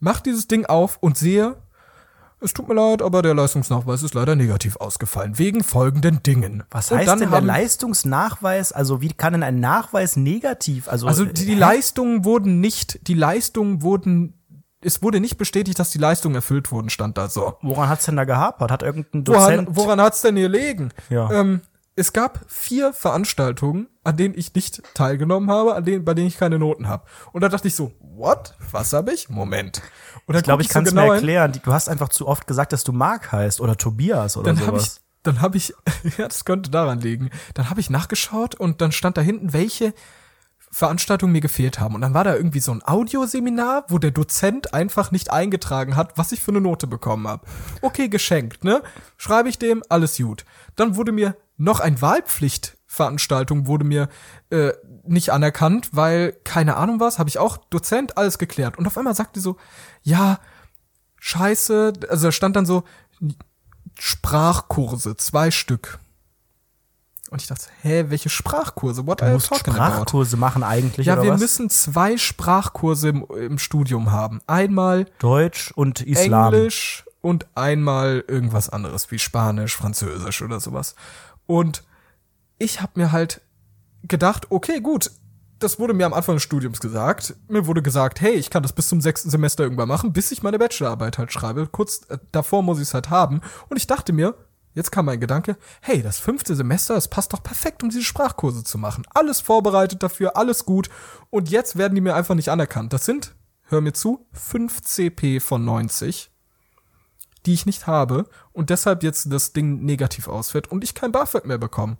[0.00, 1.56] Mach dieses Ding auf und sehe,
[2.40, 6.62] es tut mir leid, aber der Leistungsnachweis ist leider negativ ausgefallen, wegen folgenden Dingen.
[6.70, 8.72] Was heißt denn der Leistungsnachweis?
[8.72, 10.88] Also wie kann denn ein Nachweis negativ?
[10.88, 11.54] Also, Also die, die?
[11.54, 14.34] Leistungen wurden nicht, die Leistungen wurden,
[14.80, 17.56] es wurde nicht bestätigt, dass die Leistungen erfüllt wurden, stand da so.
[17.62, 18.70] Woran hat's denn da gehapert?
[18.70, 20.92] Hat irgendein Woran, Dozent woran hat's denn gelegen?
[21.10, 21.30] Ja.
[21.32, 21.62] Ähm,
[21.96, 26.38] es gab vier Veranstaltungen, an denen ich nicht teilgenommen habe, an denen, bei denen ich
[26.38, 27.02] keine Noten habe.
[27.32, 28.54] Und da dachte ich so, what?
[28.70, 29.28] Was habe ich?
[29.28, 29.82] Moment.
[30.34, 31.22] Dann Ich glaube, ich kann es so mir genau hin.
[31.22, 31.60] erklären.
[31.64, 34.76] Du hast einfach zu oft gesagt, dass du Mark heißt oder Tobias oder Dann habe
[34.78, 35.00] ich, sowas.
[35.22, 35.74] dann habe ich,
[36.18, 37.30] ja, das könnte daran liegen.
[37.54, 39.94] Dann habe ich nachgeschaut und dann stand da hinten, welche
[40.70, 41.94] Veranstaltungen mir gefehlt haben.
[41.94, 46.18] Und dann war da irgendwie so ein Audioseminar, wo der Dozent einfach nicht eingetragen hat,
[46.18, 47.46] was ich für eine Note bekommen habe.
[47.80, 48.82] Okay, geschenkt, ne?
[49.16, 50.44] Schreibe ich dem, alles gut.
[50.76, 52.00] Dann wurde mir noch ein
[52.88, 54.08] Wahlpflichtveranstaltung wurde mir
[54.50, 54.72] äh,
[55.04, 58.78] nicht anerkannt, weil keine Ahnung was, habe ich auch Dozent alles geklärt.
[58.78, 59.56] Und auf einmal sagte die so,
[60.02, 60.38] ja,
[61.18, 62.84] scheiße, also da stand dann so
[63.98, 65.98] Sprachkurse, zwei Stück.
[67.30, 69.06] Und ich dachte, hä, welche Sprachkurse?
[69.06, 69.92] What are you talking about?
[69.92, 71.40] Sprachkurse machen eigentlich, Ja, wir was?
[71.40, 74.40] müssen zwei Sprachkurse im, im Studium haben.
[74.46, 76.54] Einmal Deutsch und Islam.
[76.54, 80.94] Englisch und einmal irgendwas anderes wie Spanisch, Französisch oder sowas.
[81.46, 81.82] Und
[82.58, 83.40] ich habe mir halt
[84.02, 85.10] gedacht, okay, gut,
[85.58, 87.34] das wurde mir am Anfang des Studiums gesagt.
[87.48, 90.42] Mir wurde gesagt, hey, ich kann das bis zum sechsten Semester irgendwann machen, bis ich
[90.42, 91.66] meine Bachelorarbeit halt schreibe.
[91.66, 93.40] Kurz äh, davor muss ich es halt haben.
[93.68, 94.34] Und ich dachte mir,
[94.74, 98.62] jetzt kam mein Gedanke, hey, das fünfte Semester, das passt doch perfekt, um diese Sprachkurse
[98.62, 99.04] zu machen.
[99.14, 100.90] Alles vorbereitet dafür, alles gut.
[101.30, 102.92] Und jetzt werden die mir einfach nicht anerkannt.
[102.92, 106.30] Das sind, hör mir zu, 5 CP von 90
[107.48, 111.46] die ich nicht habe und deshalb jetzt das Ding negativ ausfällt und ich kein BAföG
[111.46, 111.96] mehr bekomme.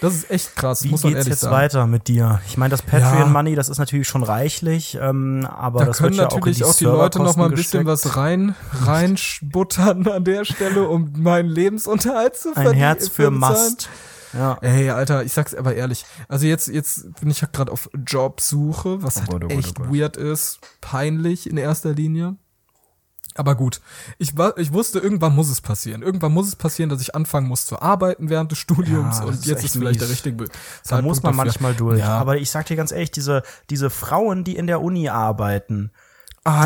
[0.00, 1.54] Das ist echt krass, Wie muss man ehrlich jetzt sagen.
[1.54, 2.40] weiter mit dir?
[2.48, 3.26] Ich meine, das Patreon Ja.
[3.26, 6.68] Money, das ist natürlich schon reichlich, ähm, aber Da das können wird ja natürlich auch,
[6.68, 10.88] auch, in die, die Leute noch mal ein bisschen was rein reinbuttern an der Stelle,
[10.88, 12.74] um meinen Lebensunterhalt zu Ein verdienen.
[12.76, 13.90] Herz für Must.
[14.32, 14.56] Ja.
[14.62, 16.04] Ey, Alter, ich sag's aber ehrlich.
[16.28, 19.80] Also jetzt, jetzt bin ich halt gerade auf Jobsuche, was halt Gott, oh Gott, echt
[19.80, 19.94] oh Gott.
[19.94, 20.60] weird ist.
[20.80, 22.36] Peinlich in erster Linie.
[23.38, 23.80] Aber gut,
[24.18, 26.02] ich, war, ich wusste, irgendwann muss es passieren.
[26.02, 29.34] Irgendwann muss es passieren, dass ich anfangen muss zu arbeiten während des Studiums Ja, und
[29.34, 30.16] ist jetzt ist vielleicht der mies.
[30.16, 30.48] richtige Be-
[30.88, 31.44] Da muss man dafür.
[31.44, 32.00] manchmal durch.
[32.00, 32.18] Ja.
[32.18, 35.92] Aber ich sag dir ganz ehrlich, diese, diese Frauen, die in der Uni arbeiten,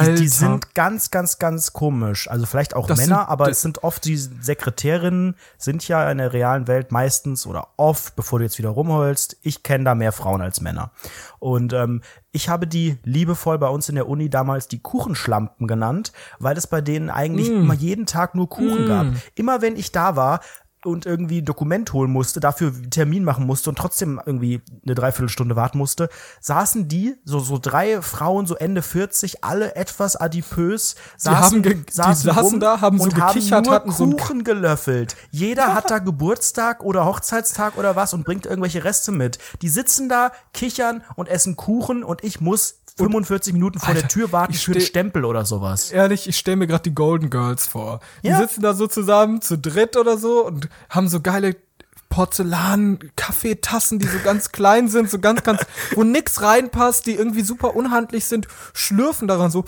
[0.05, 2.29] die, die sind ganz, ganz, ganz komisch.
[2.31, 6.19] Also vielleicht auch Das Männer, sind- aber es sind oft die Sekretärinnen, sind ja in
[6.19, 10.13] der realen Welt meistens oder oft, bevor du jetzt wieder rumholst, ich kenne da mehr
[10.13, 10.91] Frauen als Männer.
[11.39, 16.13] Und ähm, ich habe die liebevoll bei uns in der Uni damals die Kuchenschlampen genannt,
[16.39, 17.63] weil es bei denen eigentlich Mm.
[17.63, 19.07] immer jeden Tag nur Kuchen gab.
[19.35, 20.41] Immer wenn ich da war,
[20.85, 24.95] und irgendwie ein Dokument holen musste, dafür einen Termin machen musste und trotzdem irgendwie eine
[24.95, 26.09] Dreiviertelstunde warten musste,
[26.41, 31.75] saßen die, so, so drei Frauen, so Ende 40, alle etwas adipös, saßen, haben ge-
[31.75, 35.17] die saßen da, haben so und gekichert, haben nur hatten so Kuchen gelöffelt.
[35.31, 39.39] Jeder hat da Geburtstag oder Hochzeitstag oder was und bringt irgendwelche Reste mit.
[39.63, 44.09] Die sitzen da, kichern und essen Kuchen und ich muss 45 Minuten vor der Alter,
[44.09, 45.91] Tür warten ich für einen Stempel oder sowas.
[45.93, 48.01] Ehrlich, ich stelle mir gerade die Golden Girls vor.
[48.23, 48.37] Die Ja.
[48.39, 51.57] sitzen da so zusammen, zu dritt oder so und haben so geile
[52.11, 55.63] Porzellan-Kaffeetassen, die so ganz klein sind, so ganz, ganz,
[55.95, 59.65] wo nix reinpasst, die irgendwie super unhandlich sind, schlürfen daran so.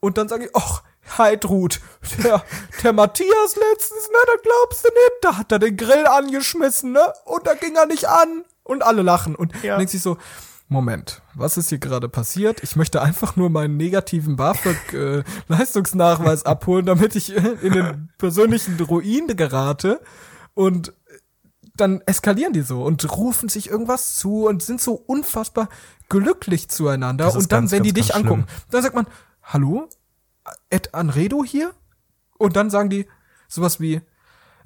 [0.00, 0.82] Und dann sage ich, ach,
[1.18, 1.80] Heidrut,
[2.22, 2.42] der,
[2.82, 7.12] der Matthias letztens, ne, das glaubst du nicht, da hat er den Grill angeschmissen, ne,
[7.24, 8.44] und da ging er nicht an.
[8.64, 9.36] Und alle lachen.
[9.36, 9.76] Und Ja.
[9.76, 10.18] denkt sich so,
[10.66, 12.62] Moment, was ist hier gerade passiert?
[12.62, 19.26] Ich möchte einfach nur meinen negativen BAföG-Leistungsnachweis abholen, damit ich äh, in den persönlichen Ruin
[19.28, 20.00] gerate.
[20.54, 20.94] Und
[21.76, 25.68] dann eskalieren die so und rufen sich irgendwas zu und sind so unfassbar
[26.08, 27.34] glücklich zueinander.
[27.34, 29.06] Und dann, ganz, wenn die ganz, dich ganz angucken, dann sagt man,
[29.42, 29.90] hallo?
[30.70, 31.72] Ed Anredo hier?
[32.38, 33.06] Und dann sagen die
[33.48, 34.00] sowas wie,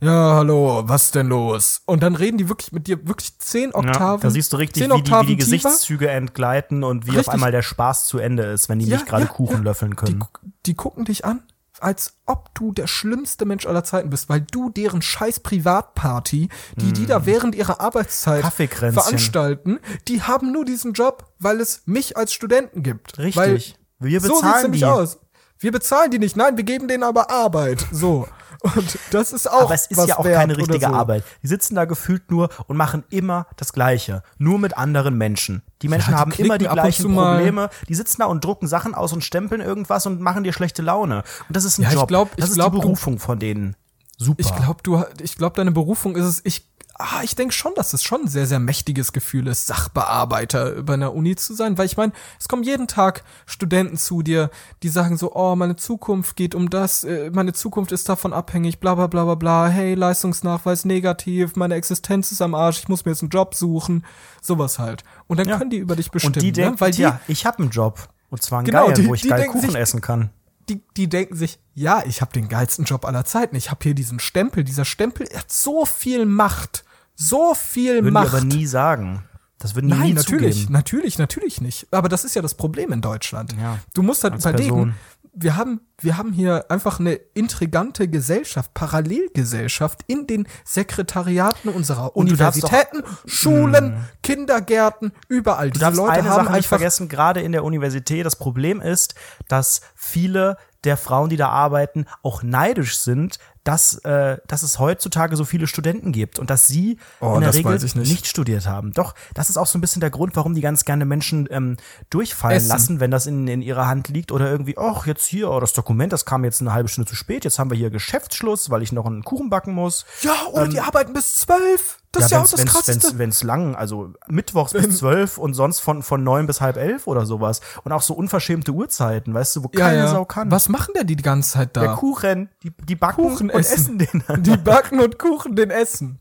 [0.00, 1.82] ja, hallo, was denn los?
[1.86, 3.94] Und dann reden die wirklich mit dir wirklich zehn Oktaven.
[3.94, 5.36] Ja, da siehst du richtig, wie die, wie die tiefer.
[5.36, 7.34] Gesichtszüge entgleiten und wie auf Richtig.
[7.34, 9.96] einmal der Spaß zu Ende ist, wenn die Ja, nicht gerade ja, Kuchen löffeln Die,
[9.96, 10.20] können.
[10.20, 10.26] gu-
[10.66, 11.42] die gucken dich an,
[11.80, 16.92] als ob du der schlimmste Mensch aller Zeiten bist, weil du deren scheiß Privatparty, die
[16.92, 18.92] die da während ihrer Arbeitszeit Mm.
[18.92, 23.18] Veranstalten, die haben nur diesen Job, weil es mich als Studenten gibt.
[23.18, 23.36] Richtig.
[23.36, 23.62] Weil
[24.10, 24.86] Wir so sieht's bezahlen nämlich die.
[24.86, 25.18] aus.
[25.58, 27.86] Wir bezahlen die nicht, nein, wir geben denen aber Arbeit.
[27.92, 28.26] So.
[28.62, 30.92] Und das ist auch Aber es ist was ja auch keine richtige so.
[30.92, 31.24] Arbeit.
[31.42, 34.22] Die sitzen da gefühlt nur und machen immer das Gleiche.
[34.38, 35.62] Nur mit anderen Menschen.
[35.82, 37.14] Die Menschen die haben immer die gleichen.
[37.14, 37.70] Probleme.
[37.88, 41.22] Die sitzen da und drucken Sachen aus und stempeln irgendwas und machen dir schlechte Laune.
[41.48, 42.08] Und das ist ein Ja, ich Job.
[42.08, 43.76] glaub- das ich ist glaub, die du- Berufung von denen.
[44.18, 44.40] Super.
[44.40, 46.40] Ich glaube, du, ich glaube, deine Berufung ist es.
[46.44, 46.69] Ich,
[47.00, 50.94] ah, ich denke schon, dass es schon ein sehr, sehr mächtiges Gefühl ist, Sachbearbeiter bei
[50.94, 54.50] einer Uni zu sein, weil ich meine, es kommen jeden Tag Studenten zu dir,
[54.82, 58.80] die sagen so, oh, meine Zukunft geht um das, äh, meine Zukunft ist davon abhängig,
[58.80, 63.04] bla bla bla bla bla, hey, Leistungsnachweis negativ, meine Existenz ist am Arsch, ich muss
[63.04, 64.04] mir jetzt einen Job suchen,
[64.42, 65.04] sowas halt.
[65.26, 65.58] Und dann Ja.
[65.58, 66.80] können die über dich bestimmen, und die denken, ne?
[66.80, 68.08] weil die, ja, ich habe einen Job.
[68.30, 70.30] Und zwar einen Genau, geilen, die- wo ich geil Kuchen sich- essen kann.
[70.68, 73.56] die, die denken sich, ja, ich habe den geilsten Job aller Zeiten.
[73.56, 74.62] Ich habe hier diesen Stempel.
[74.62, 76.84] Dieser Stempel hat so viel Macht.
[77.22, 78.32] So viel Würden Macht.
[78.32, 79.24] die aber nie sagen.
[79.58, 80.72] Das würden die Nein, nie natürlich, zugeben.
[80.72, 81.86] natürlich, natürlich nicht.
[81.90, 83.54] Aber das ist ja das Problem in Deutschland.
[83.60, 84.94] Ja, du musst halt überlegen, Person.
[85.34, 92.30] wir haben, wir haben hier einfach eine intrigante Gesellschaft, Parallelgesellschaft in den Sekretariaten unserer Und
[92.40, 95.66] darfst doch- Universitäten, Schulen, Kindergärten, überall.
[95.68, 98.24] Du Diese darfst Leute eine haben Sache nicht vergessen, gerade in der Universität.
[98.24, 99.14] Das Problem ist,
[99.46, 105.36] dass viele der Frauen, die da arbeiten, auch neidisch sind, dass, äh, dass es heutzutage
[105.36, 108.26] so viele Studenten gibt und dass sie Oh, in der Regel ich nicht.
[108.26, 108.92] studiert haben.
[108.92, 111.76] Doch, das ist auch so ein bisschen der Grund, warum die ganz gerne Menschen ähm,
[112.08, 112.68] durchfallen Essen.
[112.68, 115.72] lassen, wenn das in, in ihrer Hand liegt oder irgendwie, ach, jetzt hier, oh, das
[115.72, 118.82] Dokument, das kam jetzt eine halbe Stunde zu spät, jetzt haben wir hier Geschäftsschluss, weil
[118.82, 120.04] ich noch einen Kuchen backen muss.
[120.22, 121.98] Ja, oder die arbeiten bis zwölf.
[122.12, 123.06] Das ist ja auch das wenn's, Krasseste.
[123.06, 127.06] wenn's, wenn's lang, also mittwochs bis zwölf und sonst von, von neun bis halb elf
[127.06, 127.60] oder sowas.
[127.84, 130.08] Und auch so unverschämte Uhrzeiten, weißt du, wo ja, keine ja.
[130.08, 130.50] Sau kann.
[130.50, 131.82] Was machen denn die die ganze Zeit da?
[131.82, 134.00] Der Kuchen, die, die backen Kuchen und essen.
[134.00, 134.42] essen den.
[134.42, 136.18] Die backen und Kuchen den essen.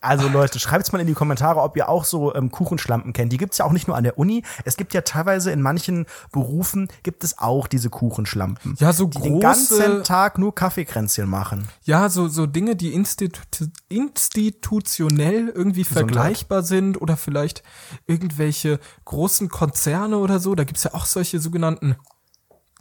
[0.00, 3.32] Also Leute, schreibt's mal in die Kommentare, ob ihr auch so ähm, Kuchenschlampen kennt.
[3.32, 4.44] Die gibt's ja auch nicht nur an der Uni.
[4.64, 8.76] Es gibt ja teilweise in manchen Berufen gibt es auch diese Kuchenschlampen.
[8.78, 11.68] Ja, so die den ganzen große, Tag nur Kaffeekränzchen machen.
[11.82, 13.40] ja, so, so Dinge, die institu
[13.88, 17.64] institutionell irgendwie vergleichbar sind oder vielleicht
[18.06, 20.54] irgendwelche großen Konzerne oder so.
[20.54, 21.96] Da gibt's ja auch solche sogenannten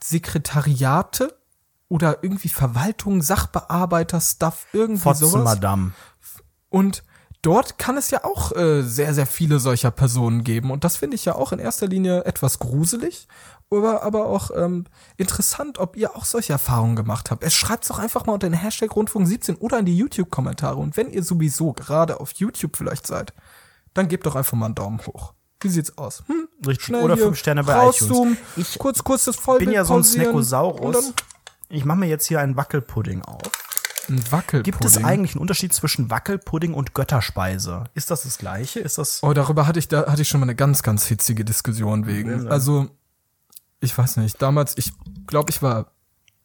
[0.04, 1.37] Sekretariate
[1.90, 5.44] oder irgendwie Verwaltung, Sachbearbeiter, Stuff, irgendwie Fotzen, sowas.
[5.44, 5.92] Madame.
[6.70, 7.04] Und
[7.42, 10.72] dort kann es ja auch äh, sehr, sehr viele solcher Personen geben.
[10.72, 13.28] Und das finde ich ja auch in erster Linie etwas gruselig,
[13.70, 14.86] aber, aber auch ähm,
[15.18, 17.44] interessant, ob ihr auch solche Erfahrungen gemacht habt.
[17.44, 20.78] Es schreibt doch einfach mal unter den Hashtag Rundfunk 17 oder in die YouTube-Kommentare.
[20.78, 23.34] Und wenn ihr sowieso gerade auf YouTube vielleicht seid,
[23.94, 25.34] dann gebt doch einfach mal einen Daumen hoch.
[25.60, 26.24] Wie sieht's aus?
[26.28, 26.48] Hm?
[26.66, 26.86] Richtig.
[26.86, 28.70] Schnell Oder fünf Sterne bei rauszoomen, iTunes.
[28.74, 31.14] Ich kurz, kurz das Vollbild bin ja so ein Snackosaurus.
[31.70, 33.42] Ich mache mir jetzt hier einen Wackelpudding auf.
[34.10, 34.64] Ein Wackelpudding.
[34.64, 37.84] Gibt es eigentlich einen Unterschied zwischen Wackelpudding und Götterspeise?
[37.94, 38.80] Ist das das gleiche?
[38.80, 41.44] Ist das Oh, darüber hatte ich, da hatte ich schon mal eine ganz, ganz hitzige
[41.44, 42.48] Diskussion wegen.
[42.48, 42.88] Also,
[43.82, 44.94] ich weiß nicht, damals, ich
[45.28, 45.92] glaube, ich war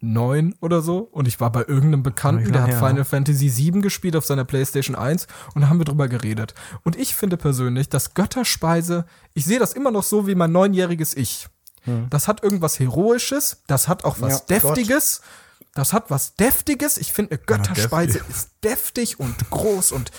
[0.00, 4.16] neun oder so und ich war bei irgendeinem Bekannten, der hat Final Fantasy VII gespielt
[4.16, 6.54] auf seiner Playstation 1 und da haben wir drüber geredet.
[6.82, 11.16] Und ich finde persönlich, dass Götterspeise, ich sehe das immer noch so wie mein neunjähriges
[11.16, 11.46] Ich.
[12.10, 14.44] Das hat irgendwas Heroisches, das hat auch was.
[14.48, 15.20] Ja, Deftiges.
[15.74, 16.98] Das hat was Deftiges.
[16.98, 18.36] Ich finde, eine Götterspeise deftig.
[18.36, 20.10] ist deftig und groß und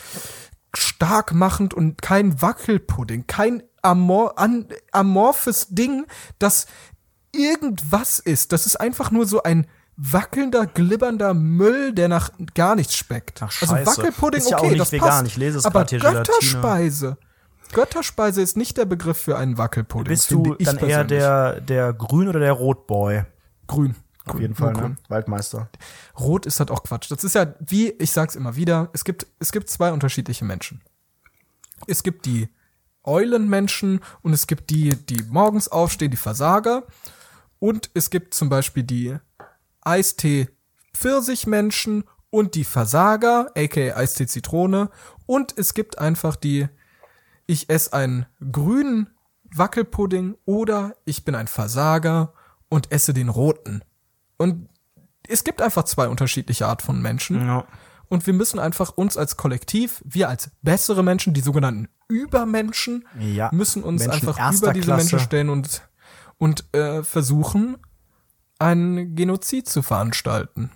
[0.76, 6.08] stark machend und kein Wackelpudding, kein amor an amorphes Ding,
[6.39, 6.65] das
[7.32, 8.52] irgendwas ist.
[8.52, 13.41] Das ist einfach nur so ein wackelnder, glibbernder Müll, der nach gar nichts schmeckt.
[13.41, 13.73] Nach also.
[13.73, 15.10] Wackelpudding, Ist ja auch okay, nicht das vegan.
[15.10, 15.28] passt.
[15.28, 17.17] Ich lese es Aber hier, Gelatine.
[17.74, 18.42] Götterspeise.
[18.42, 20.12] Ist nicht der Begriff für einen Wackelpudding.
[20.12, 23.24] bist du dann eher der der Grün oder der Rotboy?
[23.68, 23.96] Grün.
[24.26, 24.96] Auf jeden Fall, ne?
[25.10, 25.70] Waldmeister.
[26.18, 27.12] Rot ist halt auch Quatsch.
[27.12, 30.82] Das ist ja, wie, ich sag's immer wieder, es gibt, es gibt zwei unterschiedliche Menschen.
[31.88, 32.48] Es gibt die
[33.04, 36.84] Eulenmenschen und es gibt die, die morgens aufstehen, die Versager.
[37.60, 39.18] Und es gibt zum Beispiel die
[39.82, 44.90] Eistee-Pfirsich-Menschen und die Versager, aka Eistee-Zitrone.
[45.26, 46.70] Und es gibt einfach die,
[47.45, 49.10] ich esse einen grünen
[49.56, 52.34] Wackelpudding oder ich bin ein Versager
[52.69, 53.84] und esse den roten.
[54.38, 54.69] Und
[55.27, 57.45] es gibt einfach zwei unterschiedliche Art von Menschen.
[57.45, 57.65] Ja.
[58.10, 63.49] Und wir müssen einfach uns als Kollektiv, wir als bessere Menschen, die sogenannten Übermenschen, Ja,
[63.53, 65.15] müssen uns Menschen einfach über diese Klasse.
[65.15, 65.82] Menschen stellen und,
[66.38, 67.77] und äh, versuchen,
[68.60, 70.71] einen Genozid zu veranstalten.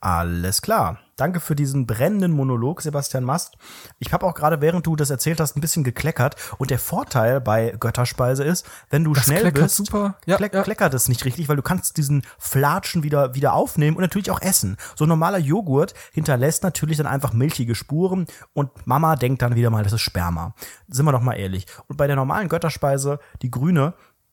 [0.00, 1.00] Alles klar.
[1.20, 3.58] Danke für diesen brennenden Monolog, Sebastian Mast.
[3.98, 6.34] Ich habe auch gerade, während du das erzählt hast, ein bisschen gekleckert.
[6.56, 10.16] Und der Vorteil bei Götterspeise ist, wenn du Das schnell bist, super.
[10.24, 10.62] Ja, kleck, ja.
[10.62, 14.40] kleckert es nicht richtig, weil du kannst diesen Flatschen wieder, wieder aufnehmen und natürlich auch
[14.40, 14.78] essen.
[14.96, 19.68] So ein normaler Joghurt hinterlässt natürlich dann einfach milchige Spuren und Mama denkt dann wieder
[19.68, 20.54] mal, das ist Sperma.
[20.88, 21.66] Sind wir doch mal ehrlich.
[21.86, 23.92] Und bei der normalen Götterspeise, die grüne,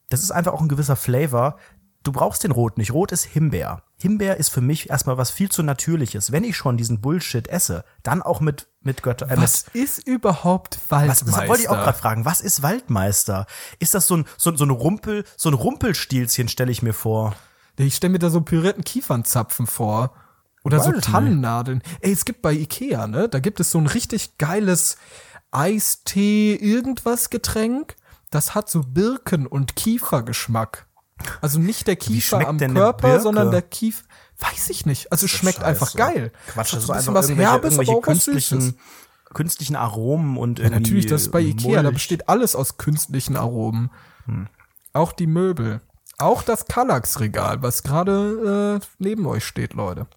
[0.10, 1.58] das ist einfach auch ein gewisser Flavor.
[2.08, 2.94] Du brauchst den Rot nicht.
[2.94, 3.84] Rot ist Himbeer.
[3.98, 6.32] Himbeer ist für mich erstmal was viel zu Natürliches.
[6.32, 9.30] Wenn ich schon diesen Bullshit esse, dann auch mit, mit Götter.
[9.30, 11.28] Äh, Was ist überhaupt Waldmeister?
[11.28, 12.24] was, das wollte ich auch gerade fragen.
[12.24, 13.46] Was ist Waldmeister?
[13.80, 17.36] Ist das so ein, so, so ein Rumpel, so ein Rumpelstilzchen, stelle ich mir vor.
[17.76, 20.14] Ich stelle mir da so pürierten Kiefernzapfen vor.
[20.64, 21.12] Oder so nicht.
[21.12, 21.84] Tannennadeln.
[22.00, 23.28] Ey, es gibt bei Ikea, ne?
[23.28, 24.96] Da gibt es so ein richtig geiles
[25.52, 27.98] Eistee-Irgendwas-Getränk.
[28.32, 30.87] Das hat so Birken- und Kiefergeschmack.
[31.42, 34.04] Also nicht der Kiefer am Körper, sondern der Kiefer.
[34.40, 35.12] Weiß ich nicht.
[35.12, 35.98] Also es schmeckt einfach Scheiße.
[35.98, 36.32] geil.
[36.48, 38.50] Quatsch, das ist ein einfach bisschen irgendwelche, Herbes, irgendwelche aber auch was Süßes.
[38.50, 38.80] künstlichen,
[39.34, 40.80] künstlichen Aromen und irgendwie.
[40.80, 41.96] Natürlich, das ist bei Ikea, da Mulch.
[41.96, 43.90] besteht alles aus künstlichen Aromen.
[44.26, 44.48] Hm.
[44.94, 45.82] Auch die Möbel.
[46.20, 50.08] Auch das Kallax-Regal, was gerade äh, neben euch steht, Leute.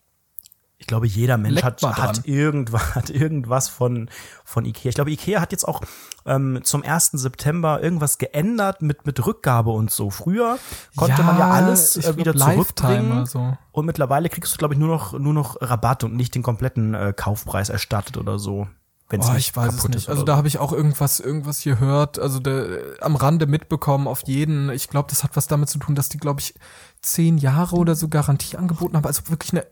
[0.80, 4.08] Ich glaube, jeder Mensch hat, hat, irgendwas, hat irgendwas von,
[4.46, 4.88] von Ikea.
[4.88, 5.82] Ich glaube, Ikea hat jetzt auch
[6.24, 7.10] ähm, zum 1.
[7.12, 10.08] September irgendwas geändert mit, mit Rückgabe und so.
[10.08, 10.58] Früher
[10.96, 13.26] konnte man ja alles äh, wieder glaub, zurückbringen.
[13.26, 13.58] so.
[13.72, 16.94] Und mittlerweile kriegst du, glaube ich, nur noch, nur noch Rabatt und nicht den kompletten
[16.94, 18.66] äh, Kaufpreis erstattet oder so.
[19.10, 20.08] Wenn Oh, ich weiß es nicht.
[20.08, 24.70] Also da habe ich auch irgendwas, irgendwas gehört, also der, am Rande mitbekommen auf jeden.
[24.70, 26.54] Ich glaube, das hat was damit zu tun, dass die, glaube ich,
[27.02, 29.04] zehn Jahre oder so Garantie angeboten haben.
[29.04, 29.66] Also wirklich eine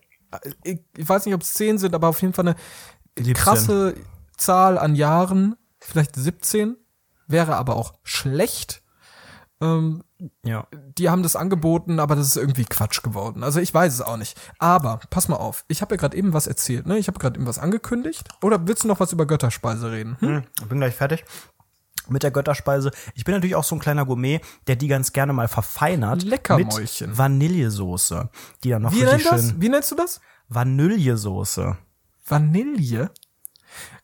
[0.64, 2.56] ich, ich weiß nicht, ob es 10 sind, aber auf jeden Fall eine
[3.16, 3.34] 17.
[3.34, 3.94] krasse
[4.36, 6.76] Zahl an Jahren, vielleicht 17,
[7.26, 8.82] wäre aber auch schlecht.
[9.60, 10.04] Ähm,
[10.44, 10.68] Ja.
[10.72, 13.42] die haben das angeboten, aber das ist irgendwie Quatsch geworden.
[13.42, 14.38] Also ich weiß es auch nicht.
[14.60, 16.96] Aber pass mal auf, ich habe ja gerade eben was erzählt, ne?
[16.98, 18.28] Ich habe gerade eben was angekündigt.
[18.42, 20.16] Oder willst du noch was über Götterspeise reden?
[20.20, 20.28] Hm?
[20.28, 21.24] Hm, Ich bin gleich fertig
[22.10, 22.90] mit der Götterspeise.
[23.14, 27.10] Ich bin natürlich auch so ein kleiner Gourmet, der die ganz gerne mal verfeinert Leckermäulchen.
[27.10, 28.30] mit Vanillesoße,
[28.64, 29.48] die dann noch Wie, richtig nennt das?
[29.50, 30.20] schön Wie nennst du das?
[30.48, 31.76] Vanillesoße.
[32.26, 33.10] Vanille?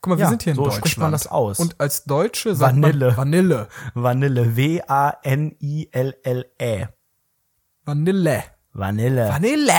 [0.01, 0.81] Guck mal, wir Ja, sind hier in so Deutschland.
[0.85, 1.59] spricht man das aus.
[1.59, 3.07] Und als Deutsche sagt Vanille.
[3.07, 3.67] man Vanille.
[3.93, 6.85] Vanille W A N I L L E.
[7.83, 8.43] Vanille.
[8.73, 9.27] Vanille.
[9.29, 9.73] Vanille.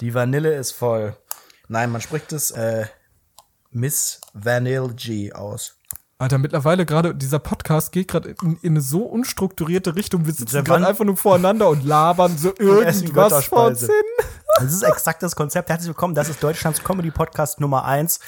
[0.00, 1.16] Die Vanille ist voll.
[1.68, 2.86] Nein, man spricht es äh,
[3.70, 5.76] Miss Vanille G aus.
[6.22, 10.24] Alter, mittlerweile gerade, dieser Podcast geht gerade in, in eine so unstrukturierte Richtung.
[10.24, 13.90] Wir sitzen gerade einfach nur voreinander und labern so irgendwas vor uns hin.
[14.58, 15.70] Das ist exakt das Konzept.
[15.70, 16.14] Herzlich willkommen.
[16.14, 18.20] Das ist Deutschlands Comedy Podcast Nummer eins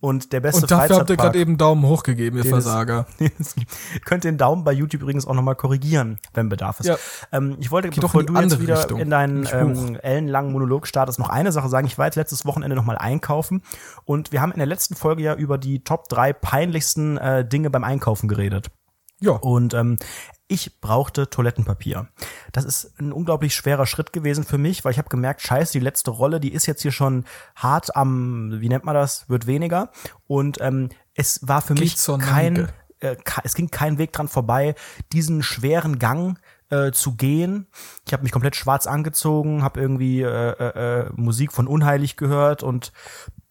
[0.00, 3.06] und der beste Und dafür habt ihr gerade eben Daumen hoch gegeben, ihr Den Versager.
[3.38, 3.54] Es
[4.04, 6.86] Könnt den Daumen bei YouTube übrigens auch nochmal korrigieren, wenn Bedarf ist.
[6.86, 6.96] Ja.
[7.32, 11.18] Ähm, ich wollte, doch bevor du jetzt wieder Richtung, in deinen ähm, ellenlangen Monolog startest,
[11.18, 11.86] noch eine Sache sagen.
[11.86, 13.62] Ich war jetzt letztes Wochenende nochmal einkaufen
[14.04, 17.70] und wir haben in der letzten Folge ja über die Top drei peinlichsten äh, Dinge
[17.70, 18.70] beim Einkaufen geredet.
[19.20, 19.32] Ja.
[19.32, 19.98] Und ähm,
[20.48, 22.08] ich brauchte Toilettenpapier.
[22.52, 25.84] Das ist ein unglaublich schwerer Schritt gewesen für mich, weil ich habe gemerkt, scheiße, die
[25.84, 29.90] letzte Rolle, die ist jetzt hier schon hart am, wie nennt man das, wird weniger.
[30.26, 32.68] Und ähm, es war für Geht mich kein,
[33.00, 34.74] äh, es ging kein Weg dran vorbei,
[35.12, 36.38] diesen schweren Gang
[36.70, 37.66] äh, zu gehen.
[38.06, 42.62] Ich habe mich komplett schwarz angezogen, habe irgendwie äh, äh, äh, Musik von Unheilig gehört
[42.62, 42.92] und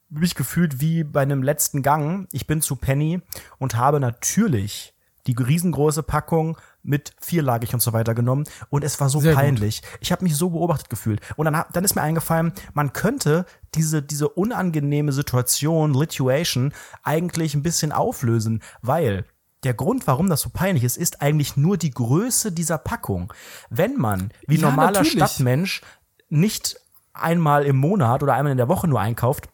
[0.09, 2.27] mich gefühlt wie bei einem letzten Gang.
[2.31, 3.21] Ich bin zu Penny
[3.59, 4.95] und habe natürlich
[5.27, 9.41] die riesengroße Packung mit vierlagig und so weiter genommen und es war so Sehr gut.
[9.41, 9.81] peinlich.
[9.99, 14.01] Ich habe mich so beobachtet gefühlt und dann, dann ist mir eingefallen, man könnte diese
[14.01, 16.73] diese unangenehme Situation Lituation
[17.03, 19.25] eigentlich ein bisschen auflösen, weil
[19.63, 23.33] der Grund, warum das so peinlich ist, ist eigentlich nur die Größe dieser Packung.
[23.69, 25.13] Wenn man wie Ja, normaler natürlich.
[25.13, 25.81] Stadtmensch
[26.29, 26.79] nicht
[27.13, 29.49] einmal im Monat oder einmal in der Woche nur einkauft,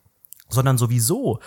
[0.49, 1.39] sondern sowieso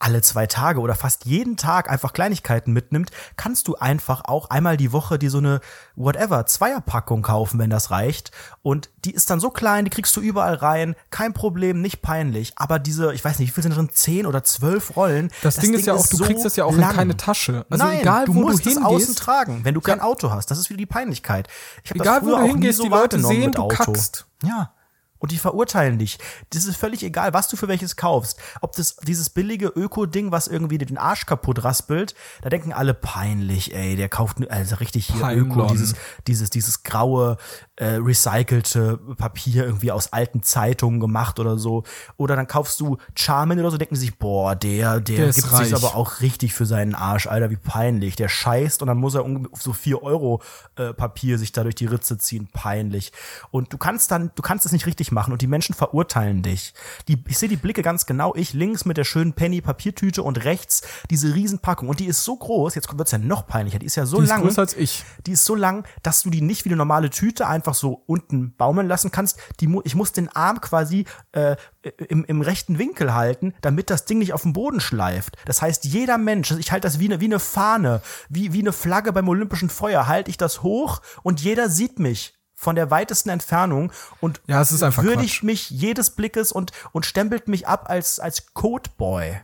[0.00, 4.76] alle zwei Tage oder fast jeden Tag einfach Kleinigkeiten mitnimmt, kannst du einfach auch einmal
[4.76, 5.60] die Woche dir so eine
[5.94, 8.30] whatever Zweierpackung kaufen, wenn das reicht.
[8.62, 12.52] Und die ist dann so klein, die kriegst du überall rein, kein Problem, nicht peinlich.
[12.56, 15.30] Aber diese, ich weiß nicht, wie viel sind drin, zehn oder zwölf Rollen?
[15.42, 16.90] Das, Ding ist ja auch, du so kriegst das ja auch lang.
[16.90, 17.66] in keine Tasche.
[17.68, 20.30] Also Nein, egal, du wo musst du es außen hingehst, tragen, wenn du kein Auto
[20.30, 20.50] hast.
[20.50, 21.48] Das ist wieder die Peinlichkeit.
[21.84, 23.62] Ich hab das egal wo du auch nie hingehst, so die Leute sehen, mit du
[23.62, 23.76] Auto.
[23.76, 24.26] kackst.
[24.42, 24.72] Ja.
[25.20, 26.18] Und die verurteilen dich.
[26.50, 28.40] Das ist völlig egal, was du für welches kaufst.
[28.60, 33.74] Ob das dieses billige Öko-Ding, was irgendwie den Arsch kaputt raspelt, da denken alle peinlich,
[33.74, 35.50] ey, der kauft nur- also richtig hier Peinlon.
[35.50, 35.94] Öko, dieses,
[36.26, 37.36] dieses, dieses graue,
[37.80, 41.82] äh, recycelte Papier irgendwie aus alten Zeitungen gemacht oder so.
[42.18, 45.36] Oder dann kaufst du Charmin oder so, denken sie sich, boah, der, der, Der ist
[45.36, 45.74] gibt sich reich.
[45.74, 48.16] aber auch richtig für seinen Arsch, Alter, wie peinlich.
[48.16, 50.42] Der scheißt und dann muss er um so vier Euro
[50.76, 52.48] äh, Papier sich da durch die Ritze ziehen.
[52.52, 53.12] Peinlich.
[53.50, 56.74] Und du kannst dann, du kannst es nicht richtig machen und die Menschen verurteilen dich.
[57.08, 58.34] Die, ich sehe die Blicke ganz genau.
[58.34, 61.88] Ich links mit der schönen Penny Papiertüte und rechts diese Riesenpackung.
[61.88, 63.78] Und die ist so groß, jetzt wird's ja noch peinlicher.
[63.78, 64.42] Die ist ja so Die ist lang.
[64.42, 65.02] größer als ich.
[65.26, 68.54] Die ist so lang, dass du die nicht wie eine normale Tüte einfach so unten
[68.56, 69.38] baumeln lassen kannst.
[69.60, 71.56] Die, mu- ich muss den Arm quasi äh,
[72.08, 75.36] im, im rechten Winkel halten, damit das Ding nicht auf den Boden schleift.
[75.46, 78.72] Das heißt, jeder Mensch, ich halte das wie eine, wie eine Fahne, wie, wie eine
[78.72, 83.30] Flagge beim Olympischen Feuer, halte ich das hoch und jeder sieht mich von der weitesten
[83.30, 83.90] Entfernung
[84.20, 85.42] und Ja, es ist einfach würdigt Quatsch.
[85.44, 89.40] mich jedes Blickes und, und stempelt mich ab als, als Codeboy.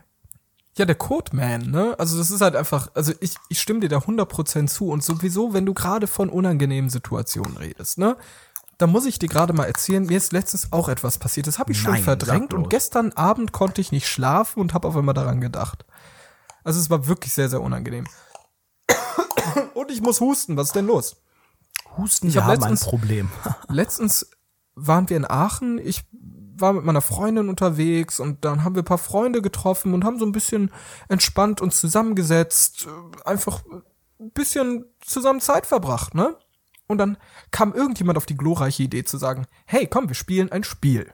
[0.77, 1.95] Ja, der Codeman, ne?
[1.97, 5.53] Also das ist halt einfach, also ich, ich stimme dir da 100% zu und sowieso,
[5.53, 8.15] wenn du gerade von unangenehmen Situationen redest, ne?
[8.77, 11.47] Da muss ich dir gerade mal erzählen, mir ist letztens auch etwas passiert.
[11.47, 14.75] Das habe ich schon Nein, verdrängt sag und gestern Abend konnte ich nicht schlafen und
[14.75, 15.83] habe auf einmal daran gedacht.
[16.63, 18.05] Also es war wirklich sehr, sehr unangenehm.
[19.73, 21.15] Und ich muss husten, was ist denn los?
[21.97, 23.29] Husten, Ich ein letztens- Problem.
[23.69, 24.29] Letztens
[24.75, 25.79] waren wir in Aachen.
[25.79, 26.03] Ich
[26.59, 30.19] war mit meiner Freundin unterwegs und dann haben wir ein paar Freunde getroffen und haben
[30.19, 30.71] so ein bisschen
[31.09, 33.63] entspannt uns zusammengesetzt, äh, einfach
[34.19, 36.35] ein bisschen zusammen Zeit verbracht, ne?
[36.87, 37.17] Und dann
[37.51, 41.11] kam irgendjemand auf die glorreiche Idee zu sagen, hey, komm, wir spielen ein Spiel.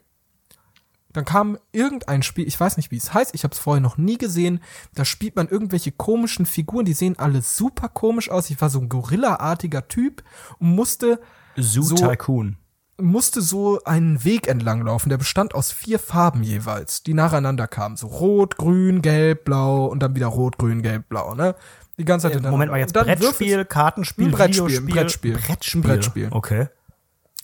[1.13, 3.97] Dann kam irgendein Spiel, ich weiß nicht, wie es heißt, ich habe es vorher noch
[3.97, 4.61] nie gesehen.
[4.95, 8.49] Da spielt man irgendwelche komischen Figuren, die sehen alle super komisch aus.
[8.49, 10.23] Ich war so ein Gorilla-artiger Typ
[10.59, 11.19] und musste
[11.55, 12.57] Zoo So- Tycoon.
[12.97, 17.97] Musste so einen Weg entlang laufen, der bestand aus vier Farben jeweils, die nacheinander kamen.
[17.97, 21.55] So rot, grün, gelb, blau und dann wieder rot, grün, gelb, blau, ne?
[21.97, 22.51] Die ganze Zeit hintereinander.
[22.51, 25.33] Moment mal, jetzt Brettspiel, Kartenspiel, Ein Brettspiel, ein Videospiel, Brettspiel.
[25.33, 25.79] Brettspiel.
[25.79, 26.27] Ein Brettspiel.
[26.31, 26.67] Okay.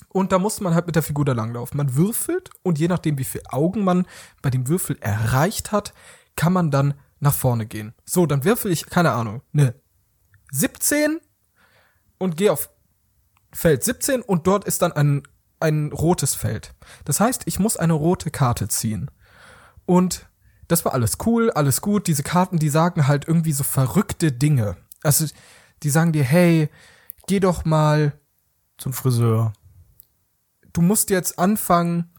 [0.09, 1.77] Und da muss man halt mit der Figur da langlaufen.
[1.77, 4.07] Man würfelt und je nachdem, wie viele Augen man
[4.41, 5.93] bei dem Würfel erreicht hat,
[6.35, 7.93] kann man dann nach vorne gehen.
[8.05, 9.75] So, dann würfel ich, keine Ahnung, ne
[10.51, 11.19] 17
[12.17, 12.69] und gehe auf
[13.51, 15.23] Feld 17 und dort ist dann ein,
[15.59, 16.73] ein rotes Feld.
[17.05, 19.11] Das heißt, ich muss eine rote Karte ziehen.
[19.85, 20.27] Und
[20.67, 22.07] das war alles cool, alles gut.
[22.07, 24.77] Diese Karten, die sagen halt irgendwie so verrückte Dinge.
[25.03, 25.25] Also,
[25.83, 26.69] die sagen dir, hey,
[27.27, 28.13] geh doch mal,
[28.77, 29.53] Zum Friseur.
[30.73, 32.11] du musst jetzt anfangen,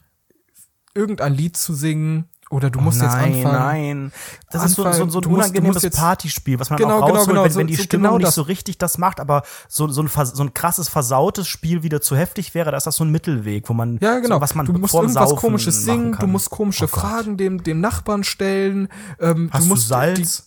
[0.95, 2.29] irgendein Lied zu singen.
[2.51, 3.55] Oder du musst jetzt Oh nein, anfangen.
[3.59, 4.13] nein.
[4.51, 6.79] Das ist so, so, so ein Du musst- du musst unangenehmes jetzt- Partyspiel, was man
[6.79, 8.77] Genau, auch genau, rausholt, genau, wenn, so- wenn die so Stimmung genau nicht so richtig
[8.79, 12.73] das macht, aber so, so, ein, so ein krasses, versautes Spiel wieder zu heftig wäre,
[12.73, 14.35] da ist das so ein Mittelweg, wo man, Ja, genau.
[14.37, 16.89] so, was man du musst irgendwas Saufen komisches singen, du musst komische Oh.
[16.89, 18.89] Fragen dem, dem Nachbarn stellen.
[19.21, 20.39] Ähm, Hast du du musst Salz?
[20.39, 20.43] Die,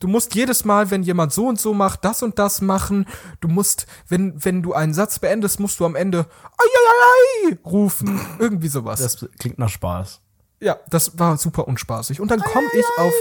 [0.00, 3.04] du musst jedes Mal, wenn jemand so und so macht, das und das machen.
[3.40, 7.58] Du musst, wenn, wenn du einen Satz beendest, musst du am Ende ai, ai, ai,
[7.66, 8.18] rufen.
[8.38, 9.00] Irgendwie sowas.
[9.02, 10.22] das klingt nach Spaß.
[10.64, 12.20] Ja, das war super unspaßig.
[12.20, 13.12] Und dann komme ich auf,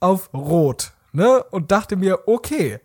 [0.00, 1.42] auf Rot, ne?
[1.44, 2.80] Und dachte mir, okay,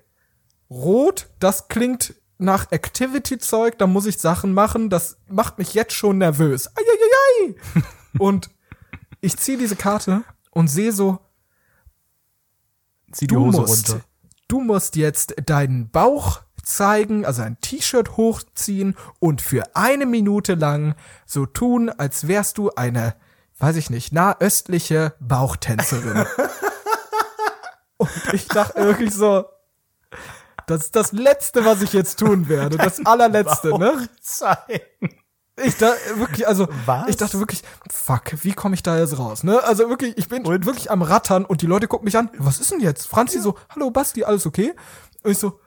[0.69, 6.17] Rot, das klingt nach Activity-Zeug, da muss ich Sachen machen, das macht mich jetzt schon
[6.17, 6.69] nervös.
[6.75, 7.55] Ai.
[8.19, 8.49] und
[9.21, 11.19] ich ziehe diese Karte und sehe so,
[13.11, 14.05] Zieh die du Hose musst, runter.
[14.47, 20.95] du musst jetzt deinen Bauch zeigen, also ein T-Shirt hochziehen und für eine Minute lang
[21.25, 23.15] so tun, als wärst du eine,
[23.59, 26.25] weiß ich nicht, nahöstliche Bauchtänzerin.
[27.97, 29.45] und ich dachte wirklich so,
[30.67, 32.77] das ist das Letzte, was ich jetzt tun werde.
[32.77, 34.09] Das allerletzte, ne?
[34.21, 35.19] Zeigen.
[35.63, 37.07] Ich da wirklich, also Was?
[37.07, 39.43] ich dachte wirklich, fuck, wie komme ich da jetzt raus?
[39.43, 39.63] Ne?
[39.63, 40.65] Also wirklich, ich bin Und?
[40.65, 42.29] wirklich am Rattern und die Leute gucken mich an.
[42.37, 43.07] Was ist denn jetzt?
[43.07, 44.73] Franzi so, hallo Basti, alles okay?
[45.23, 45.59] Und ich so,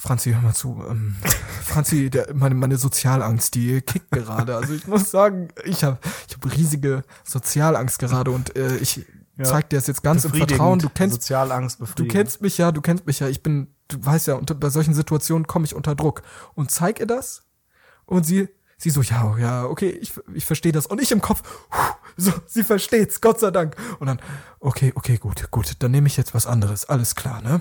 [0.00, 0.82] Franzi, hör mal zu.
[0.88, 1.14] Ähm,
[1.62, 4.56] Franzi, der, meine, meine Sozialangst, die kickt gerade.
[4.56, 9.04] Also ich muss sagen, ich habe ich hab riesige Sozialangst gerade und äh, ich
[9.42, 10.32] zeig dir das jetzt ganz im.
[10.32, 10.78] Vertrauen.
[10.78, 13.28] Du kennst Sozialangst Du kennst mich ja, du kennst mich ja.
[13.28, 16.22] Ich bin, du weißt ja, unter, bei solchen Situationen komme ich unter Druck.
[16.54, 17.42] Und zeig ihr das.
[18.06, 18.48] Und sie,
[18.78, 20.86] sie so, ja, ja, okay, ich, ich verstehe das.
[20.86, 23.76] Und ich im Kopf, puh, so, sie versteht's, Gott sei Dank.
[23.98, 24.20] Und dann,
[24.60, 27.60] okay, okay, gut, gut, dann nehme ich jetzt was anderes, alles klar, ne?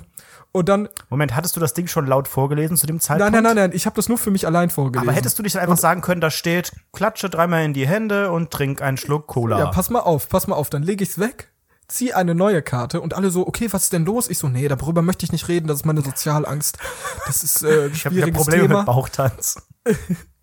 [0.52, 3.34] Und dann, Moment, hattest du das Ding schon laut vorgelesen zu dem nein, Zeitpunkt?
[3.34, 5.08] nein, nein, nein, ich habe das nur für mich allein vorgelesen.
[5.08, 8.50] Aber hättest du nicht einfach sagen können, da steht, klatsche dreimal in die Hände und
[8.50, 9.60] trink einen Schluck Cola.
[9.60, 11.52] Ja, pass mal auf, pass mal auf, dann lege ich's weg,
[11.88, 14.28] zieh eine neue Karte und alle so, okay, was ist denn los?
[14.28, 16.80] Ich so, nee, darüber möchte ich nicht reden, das ist meine Sozialangst.
[17.28, 18.80] Das ist äh, ein ich habe ja schwieriges Probleme Thema.
[18.80, 19.68] mit Bauchtanz.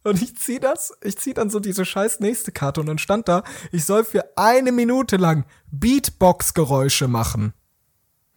[0.05, 3.27] Und ich zieh das, ich zieh dann so diese scheiß nächste Karte und dann stand
[3.27, 3.43] da,
[3.73, 7.55] ich soll für eine Minute lang Beatbox-Geräusche machen.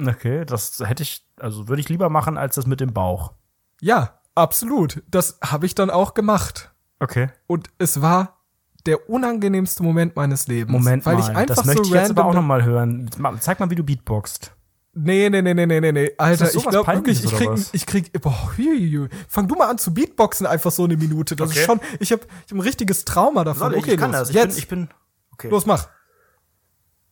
[0.02, 3.34] Okay, das hätte ich, also würde ich lieber machen, als das mit dem Bauch.
[3.82, 5.04] Ja, absolut.
[5.10, 6.72] Das habe ich dann auch gemacht.
[7.00, 7.30] Okay.
[7.48, 8.38] Und es war
[8.86, 10.72] der unangenehmste Moment meines Lebens.
[10.72, 12.64] Moment weil mal, ich einfach das möchte so ich jetzt aber auch random- noch mal
[12.64, 13.10] hören.
[13.40, 14.54] Zeig mal, wie du beatboxst.
[14.94, 16.12] Nee, nee, nee, nee, nee, nee, nee.
[16.18, 19.08] Alter, ich glaube wirklich, ich krieg, ich krieg, boah, hui.
[19.28, 21.36] Fang du mal an zu Beatboxen einfach so eine Minute.
[21.36, 21.60] Das Okay.
[21.60, 23.60] ist schon, ich habe ich hab ein richtiges Trauma davon.
[23.60, 23.84] Soll ich?
[23.84, 24.20] okay, ich kann los.
[24.22, 24.30] das.
[24.30, 24.90] Ich Jetzt, bin, ich bin,
[25.34, 25.50] okay.
[25.50, 25.88] los, mach.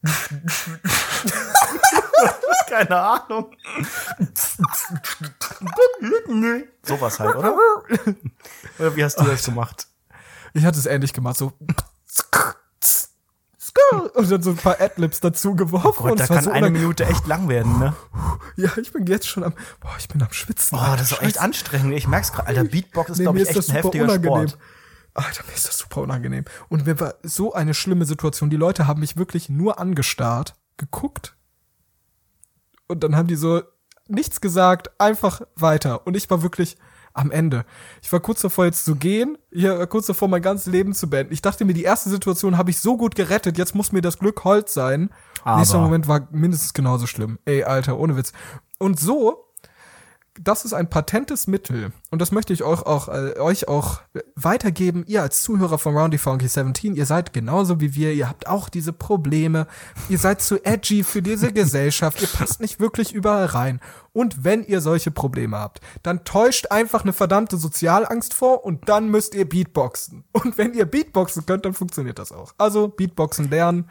[2.68, 3.56] Keine Ahnung.
[6.84, 7.58] Sowas halt, oder?
[8.80, 9.88] Oder wie hast du das gemacht?
[10.54, 11.54] Ich hatte es ähnlich gemacht, so.
[14.16, 16.04] Und dann so ein paar Adlibs dazu geworfen.
[16.04, 17.96] Gott, und da kann so eine Minute echt lang werden, ne?
[18.56, 19.54] Ja, ich bin jetzt schon am.
[19.80, 20.78] Boah, ich bin am Schwitzen.
[20.78, 21.94] Boah, das ist echt anstrengend.
[21.94, 22.48] Ich merk's gerade.
[22.48, 24.50] Alter, Beatbox ist, Nee, glaube ich, echt ein heftiger unangenehm.
[24.50, 24.58] Sport.
[25.14, 26.46] Alter, mir ist das super unangenehm.
[26.70, 28.50] Und mir war so eine schlimme Situation.
[28.50, 31.37] Die Leute haben mich wirklich nur angestarrt, geguckt.
[32.88, 33.62] Und dann haben die so
[34.08, 36.06] nichts gesagt, einfach weiter.
[36.08, 36.78] Und ich war wirklich
[37.14, 37.66] am Ende.
[38.02, 41.10] Ich war kurz davor jetzt zu gehen, ich war kurz davor mein ganzes Leben zu
[41.10, 41.34] beenden.
[41.34, 44.20] Ich dachte mir, die erste Situation habe ich so gut gerettet, jetzt muss mir das
[44.20, 45.10] Glück Holz sein.
[45.44, 47.40] Aber- Nächster Moment war mindestens genauso schlimm.
[47.46, 48.34] Ey, Alter, ohne Witz.
[48.78, 49.47] Und so
[50.42, 54.02] das ist ein patentes Mittel und das möchte ich euch auch, äh, euch auch
[54.36, 55.04] weitergeben.
[55.08, 58.70] Ihr als Zuhörer von Roundy Funky 17, ihr seid genauso wie wir, ihr habt auch
[58.70, 59.68] diese Probleme,
[60.10, 63.80] ihr seid zu edgy für diese Gesellschaft, ihr passt nicht wirklich überall rein.
[64.14, 69.10] Und wenn ihr solche Probleme habt, dann täuscht einfach eine verdammte Sozialangst vor und dann
[69.10, 70.24] müsst ihr Beatboxen.
[70.32, 72.54] Und wenn ihr Beatboxen könnt, dann funktioniert das auch.
[72.58, 73.90] Also Beatboxen lernen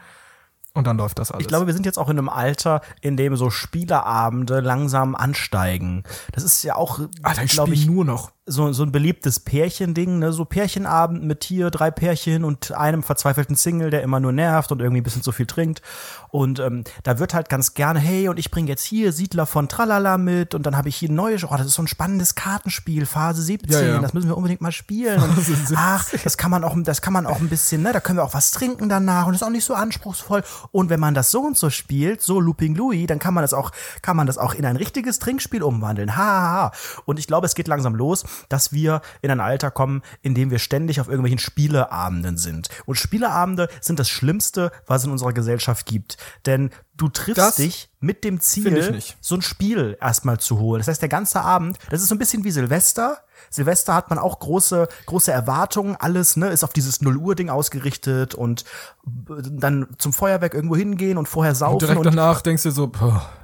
[0.77, 1.41] und dann läuft das alles.
[1.41, 6.03] Ich glaube, wir sind jetzt auch in einem Alter, in dem so Spieleabende langsam ansteigen.
[6.31, 10.19] Das ist ja auch, Alter, ich glaube ich, nur noch so, so ein beliebtes Pärchending,
[10.19, 10.31] ne?
[10.31, 14.81] so Pärchenabend mit hier drei Pärchen und einem verzweifelten Single, der immer nur nervt und
[14.81, 15.81] irgendwie ein bisschen zu viel trinkt.
[16.29, 19.67] Und ähm, da wird halt ganz gerne, hey, und ich bringe jetzt hier Siedler von
[19.67, 23.05] Tralala mit und dann habe ich hier neue, oh, das ist so ein spannendes Kartenspiel,
[23.05, 23.99] Phase 17, Ja, ja.
[23.99, 25.21] das müssen wir unbedingt mal spielen.
[25.21, 25.37] Und,
[25.75, 28.23] ach, das kann man auch, das kann man auch ein bisschen, ne, da können wir
[28.23, 30.43] auch was trinken danach und ist auch nicht so anspruchsvoll.
[30.71, 33.53] Und wenn man das so und so spielt, so Looping Louis, dann kann man das
[33.53, 33.71] auch,
[34.01, 36.15] kann man das auch in ein richtiges Trinkspiel umwandeln.
[36.15, 36.71] Ha, ha, ha.
[37.05, 40.51] Und ich glaube, es geht langsam los, dass wir in ein Alter kommen, in dem
[40.51, 42.69] wir ständig auf irgendwelchen Spieleabenden sind.
[42.85, 46.17] Und Spieleabende sind das Schlimmste, was es in unserer Gesellschaft gibt.
[46.45, 50.79] Denn du triffst Das dich mit dem Ziel, so ein Spiel erstmal zu holen.
[50.79, 53.19] Das heißt, der ganze Abend, das ist so ein bisschen wie Silvester.
[53.49, 57.49] Silvester hat man auch große, große Erwartungen, alles, ne, ist auf dieses 0 Uhr Ding
[57.49, 58.65] ausgerichtet und
[59.05, 62.91] dann zum Feuerwerk irgendwo hingehen und vorher Und saufen direkt und danach denkst du so,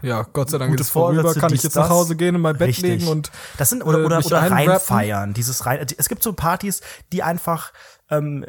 [0.02, 1.90] ja, Gott sei Dank ist es vorüber, kann ich jetzt nach.
[1.90, 3.02] Hause gehen in mein Bett Richtig.
[3.02, 6.82] legen und das sind oder äh, oder, oder reinfeiern, dieses rein es gibt so Partys,
[7.12, 7.72] die einfach
[8.10, 8.46] ähm,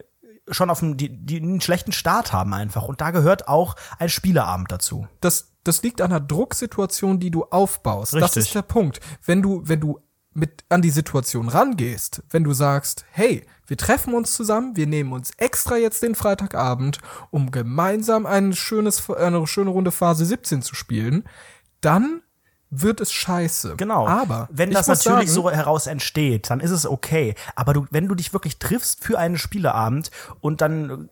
[0.48, 4.08] schon auf einen, die, die einen schlechten Start haben einfach und da gehört auch ein
[4.08, 5.06] Spieleabend dazu.
[5.20, 8.12] das, das liegt an einer Drucksituation, die du aufbaust.
[8.12, 8.44] Das Richtig.
[8.44, 9.00] ist der Punkt.
[9.24, 9.98] Wenn du, wenn du
[10.34, 15.12] mit an die Situation rangehst, wenn du sagst, hey, wir treffen uns zusammen, wir nehmen
[15.12, 16.98] uns extra jetzt den Freitagabend,
[17.30, 21.24] um gemeinsam ein schönes, eine schöne Runde Phase 17 zu spielen,
[21.80, 22.20] dann
[22.82, 23.74] wird es scheiße.
[23.76, 24.06] Genau.
[24.06, 27.34] Aber wenn das natürlich sagen, so heraus entsteht, dann ist es okay.
[27.54, 30.10] Aber du, wenn du dich wirklich triffst für einen Spieleabend
[30.40, 31.08] und dann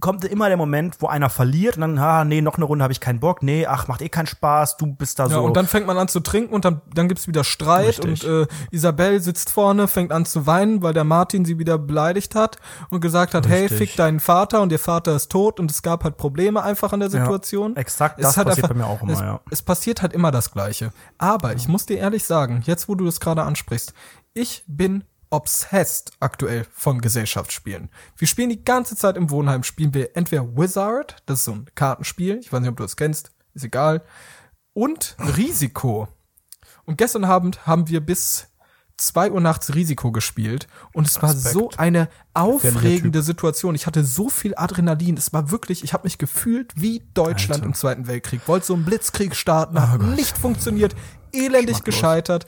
[0.00, 2.92] kommt immer der Moment, wo einer verliert und dann, ah, nee, noch eine Runde habe
[2.92, 5.42] ich keinen Bock, nee, ach, macht eh keinen Spaß, du bist da Ja, so.
[5.44, 8.26] und dann fängt man an zu trinken und dann, dann gibt's wieder Streit Richtig.
[8.26, 12.34] und äh, Isabel sitzt vorne, fängt an zu weinen, weil der Martin sie wieder beleidigt
[12.34, 12.56] hat
[12.90, 13.78] und gesagt hat, hey, Richtig.
[13.78, 17.00] fick deinen Vater und ihr Vater ist tot und es gab halt Probleme einfach an
[17.00, 17.76] der Situation.
[17.76, 19.40] exakt Es das passiert bei mir auch immer, es, ja.
[19.50, 20.90] Es passiert halt immer das Gleiche.
[21.18, 23.92] Aber ich muss dir ehrlich sagen, jetzt wo du das gerade ansprichst,
[24.34, 27.90] ich bin obsessed aktuell von Gesellschaftsspielen.
[28.16, 31.66] Wir spielen die ganze Zeit im Wohnheim, spielen wir entweder Wizard, das ist so ein
[31.74, 34.02] Kartenspiel, ich weiß nicht, ob du das kennst, ist egal,
[34.72, 36.08] und Risiko.
[36.84, 38.48] Und gestern Abend haben wir bis
[38.98, 41.52] 2 Uhr nachts Risiko gespielt und es war Respekt.
[41.52, 43.74] so eine aufregende Situation.
[43.74, 45.16] Ich hatte so viel Adrenalin.
[45.18, 47.66] Es war wirklich, ich habe mich gefühlt wie Deutschland Alter.
[47.66, 48.48] im Zweiten Weltkrieg.
[48.48, 50.94] Wollte so einen Blitzkrieg starten, hat nicht funktioniert,
[51.32, 52.46] elendig gescheitert.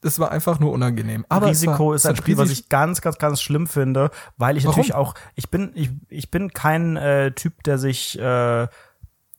[0.00, 1.26] Das war einfach nur unangenehm.
[1.28, 4.64] Aber Risiko war, ist ein Spiel, was ich ganz, ganz, ganz schlimm finde, weil ich
[4.64, 4.76] Warum?
[4.76, 8.68] natürlich auch, ich bin, ich, ich bin kein äh, Typ, der sich äh,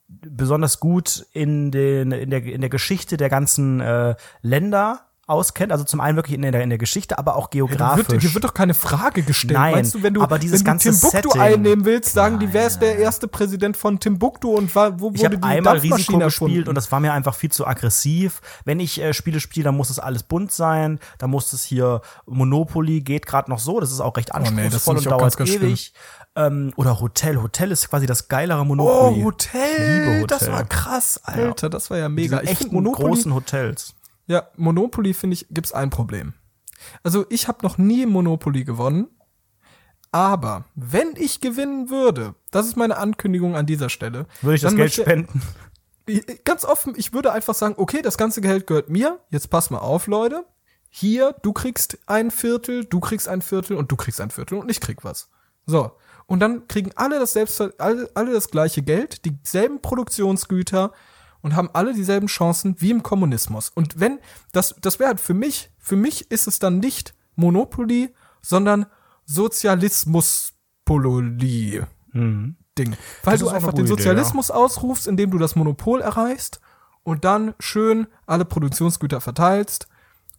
[0.09, 5.71] besonders gut in den in der in der Geschichte der ganzen äh, Länder auskennt.
[5.71, 8.09] Also zum einen wirklich in der in der Geschichte, aber auch Hier geografisch.
[8.09, 9.53] wird, hier wird doch keine Frage gestellt.
[9.53, 11.41] Nein, Meinst du, wenn du, aber dieses wenn du ganze Timbuktu Setting.
[11.41, 15.19] einnehmen willst, sagen die, wer ist der erste Präsident von Timbuktu und war, wo ich
[15.19, 18.41] wurde habe die einmal Risiko gespielt und das war mir einfach viel zu aggressiv.
[18.65, 20.99] Wenn ich äh, Spiele spiele, dann muss es alles bunt sein.
[21.17, 23.79] Da muss es hier Monopoly geht gerade noch so.
[23.79, 25.93] Das ist auch recht Oh nee, das anspruchsvoll finde ich und dauert ganz, ganz ewig.
[26.35, 27.41] Ähm, oder Hotel.
[27.41, 29.23] Hotel ist quasi das geilere Oh, Monopoly.
[29.23, 30.53] Hotel, liebe das Hotel.
[30.53, 32.41] war krass, Alter, das war ja Diese mega.
[32.43, 33.93] Ich echten Monopoly, großen Hotels.
[34.29, 36.33] Ja, Monopoly finde ich, gibt's ein Problem.
[37.03, 39.07] Also ich habe noch nie Monopoly gewonnen,
[40.11, 44.71] aber wenn ich gewinnen würde, das ist meine Ankündigung an dieser Stelle, Würde ich das
[44.75, 45.41] Geld möchte- spenden?
[46.43, 49.19] ganz offen, ich würde einfach sagen, okay, das ganze Geld gehört mir.
[49.29, 50.43] Jetzt pass mal auf, Leute.
[50.89, 54.71] Hier, du kriegst ein Viertel, du kriegst ein Viertel und du kriegst ein Viertel und
[54.71, 55.29] ich krieg was.
[55.67, 55.91] So.
[56.25, 60.93] Und dann kriegen alle das selbst, alle, alle das gleiche Geld, dieselben Produktionsgüter
[61.41, 63.71] und haben alle dieselben Chancen wie im Kommunismus.
[63.73, 64.19] Und wenn,
[64.51, 68.85] das, das wäre halt für mich, für mich ist es dann nicht Monopoly, sondern
[69.25, 71.81] Sozialismus-Pololi.
[72.77, 72.95] Ding.
[73.23, 76.59] Weil Das du einfach den gute Idee, Sozialismus ausrufst, indem du das Monopol erreichst
[77.03, 79.87] und dann schön alle Produktionsgüter verteilst,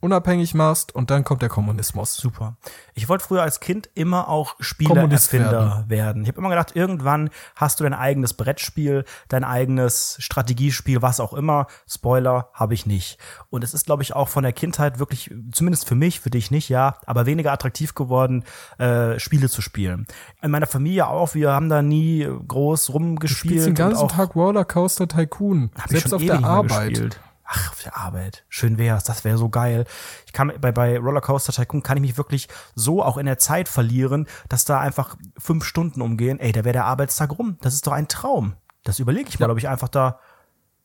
[0.00, 2.16] unabhängig machst und dann kommt der Kommunismus.
[2.16, 2.56] Super.
[2.94, 6.22] Ich wollte früher als Kind immer auch Kommunist Spieleerfinder werden.
[6.22, 11.32] Ich habe immer gedacht, irgendwann hast du dein eigenes Brettspiel, dein eigenes Strategiespiel, was auch
[11.34, 11.66] immer.
[11.88, 13.18] Spoiler habe ich nicht.
[13.50, 16.50] Und es ist, glaube ich, auch von der Kindheit wirklich, zumindest für mich, für dich
[16.50, 18.44] nicht, ja, aber weniger attraktiv geworden,
[18.78, 20.06] äh, Spiele zu spielen.
[20.42, 21.34] In meiner Familie auch.
[21.34, 23.38] Wir haben da nie groß Du rumgespielt.
[23.38, 26.90] spielst den und ganzen Tag Rollercoaster Tycoon, hab selbst auf der Arbeit.
[26.90, 27.20] gespielt.
[27.52, 28.44] Ach, auf der Arbeit.
[28.48, 29.02] Schön wär's.
[29.02, 29.84] Das wäre so geil.
[30.24, 33.68] Ich kann bei, bei Rollercoaster Tycoon kann ich mich wirklich so auch in der Zeit
[33.68, 36.38] verlieren, dass da einfach fünf Stunden umgehen.
[36.38, 37.58] Ey, da wäre der Arbeitstag rum.
[37.60, 38.54] Das ist doch ein Traum.
[38.84, 40.20] Das überlege ich mal, ob ich einfach da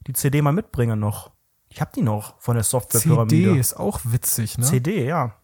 [0.08, 1.32] die CD mal mitbringe noch.
[1.70, 3.60] Ich habe die noch von der CD Softwarepyramide.
[3.60, 4.66] ist auch witzig, ne?
[4.66, 5.36] CD, ja.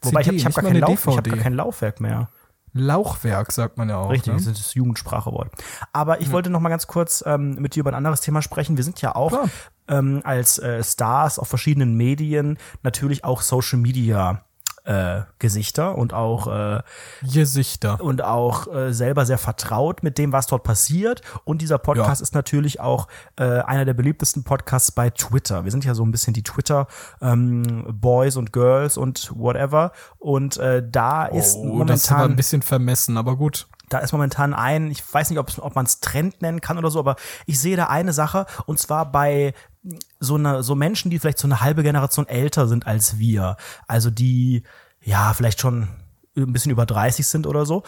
[0.00, 2.30] Wobei CD, ich habe hab gar, kein Lauf, ich hab gar kein Laufwerk mehr.
[2.72, 4.10] Lauchwerk, sagt man ja auch.
[4.10, 4.38] Richtig, Ne?
[4.40, 5.50] das ist Jugendsprachewort.
[5.92, 8.76] Aber ich wollte noch mal ganz kurz ähm, mit dir über ein anderes Thema sprechen.
[8.76, 9.46] Wir sind ja auch
[9.88, 14.44] ähm, als äh, Stars auf verschiedenen Medien natürlich auch Social Media
[14.84, 16.80] äh, Gesichter und auch äh,
[17.22, 18.00] Gesichter.
[18.00, 21.22] und auch äh, selber sehr vertraut mit dem, was dort passiert.
[21.44, 22.24] Und dieser Podcast Ja.
[22.24, 23.08] ist natürlich auch
[23.38, 25.64] äh, einer der beliebtesten Podcasts bei Twitter.
[25.64, 26.86] Wir sind ja so ein bisschen die Twitter
[27.20, 29.92] ähm, Boys und Girls und whatever.
[30.18, 33.66] Und äh, da ist Oh, das ist aber ein momentan bisschen vermessen, aber gut.
[33.88, 36.90] da ist momentan ein, ich weiß nicht, ob's- ob man es Trend nennen kann oder
[36.90, 37.16] so, aber
[37.46, 39.52] ich sehe da eine Sache und zwar bei
[40.20, 43.56] so eine, so Menschen, die vielleicht so eine halbe Generation älter sind als wir.
[43.86, 44.62] Also die,
[45.00, 45.88] ja, vielleicht schon
[46.36, 47.82] ein bisschen über 30 sind oder so.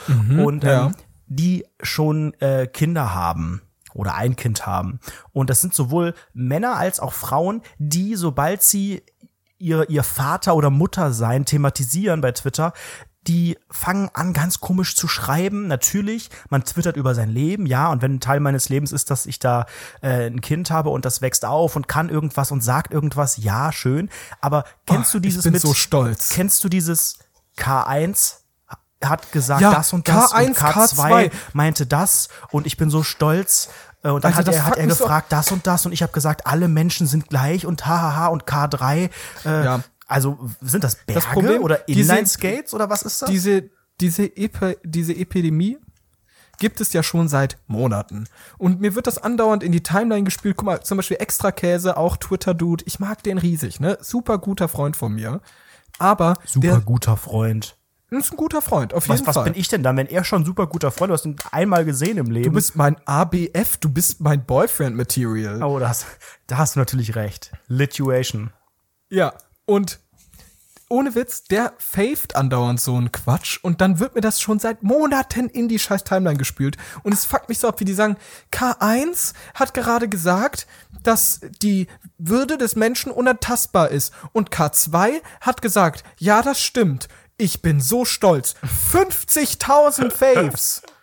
[0.45, 0.93] und ähm, ja.
[1.27, 3.63] die schon äh, Kinder haben
[3.95, 4.99] oder ein Kind haben.
[5.33, 9.03] Und das sind sowohl Männer als auch Frauen, die, sobald sie
[9.59, 12.73] ihr, ihr Vater oder Mutter sein thematisieren bei Twitter,
[13.27, 15.67] die fangen an, ganz komisch zu schreiben.
[15.67, 19.27] Natürlich, man twittert über sein Leben, ja, und wenn ein Teil meines Lebens ist, dass
[19.27, 19.67] ich da
[20.03, 23.73] äh, ein Kind habe und das wächst auf und kann irgendwas und sagt irgendwas, ja,
[23.73, 24.11] schön.
[24.41, 26.29] Aber kennst du Oh, dieses ich bin mit, so stolz.
[26.31, 27.19] kennst du dieses
[27.59, 28.35] K1
[29.05, 32.89] hat gesagt Ja, das und das K1, und K2 K2 meinte das und ich bin
[32.91, 33.69] so stolz.
[34.03, 35.93] Äh, Und dann Alter, hat er, hat er mich so- gefragt, das und das und
[35.93, 39.11] ich habe gesagt, alle Menschen sind gleich und hahaha und K3.
[39.45, 39.81] Äh, Ja.
[40.07, 43.31] Also sind das Berge Problem, oder Inline-Skates oder was ist das?
[43.31, 45.79] diese, diese, Epe, diese Epidemie
[46.59, 48.29] gibt es ja schon seit Monaten.
[48.59, 50.57] Und mir wird das andauernd in die Timeline gespielt.
[50.57, 52.85] Guck mal, zum Beispiel Extrakäse, auch Twitter-Dude.
[52.87, 53.99] Ich mag den riesig, ne?
[54.01, 55.41] Super guter Freund von mir.
[55.99, 57.77] Aber super der guter Freund.
[58.11, 59.45] ist ein guter Freund, auf Was, jeden was Fall.
[59.45, 61.85] bin ich denn dann, wenn er schon ein super guter Freund, du hast ihn einmal
[61.85, 62.45] gesehen im Leben.
[62.45, 65.63] Du bist mein ABF, du bist mein Boyfriend-Material.
[65.63, 66.07] oh, da hast,
[66.47, 67.53] da hast du natürlich recht.
[67.69, 68.53] Lituation.
[69.09, 69.35] Ja,
[69.67, 70.01] und
[70.89, 74.83] ohne Witz, der faved andauernd so einen Quatsch und dann wird mir das schon seit
[74.83, 78.17] Monaten in die scheiß Timeline gespült und es fuckt mich so ab, wie die sagen,
[78.53, 80.67] K1 hat gerade gesagt,
[81.03, 81.89] dass die
[82.19, 87.09] Würde des Menschen unantastbar ist und K2 hat gesagt, ja, das stimmt.
[87.37, 88.55] Ich bin so stolz.
[88.93, 90.83] 50.000 Faves.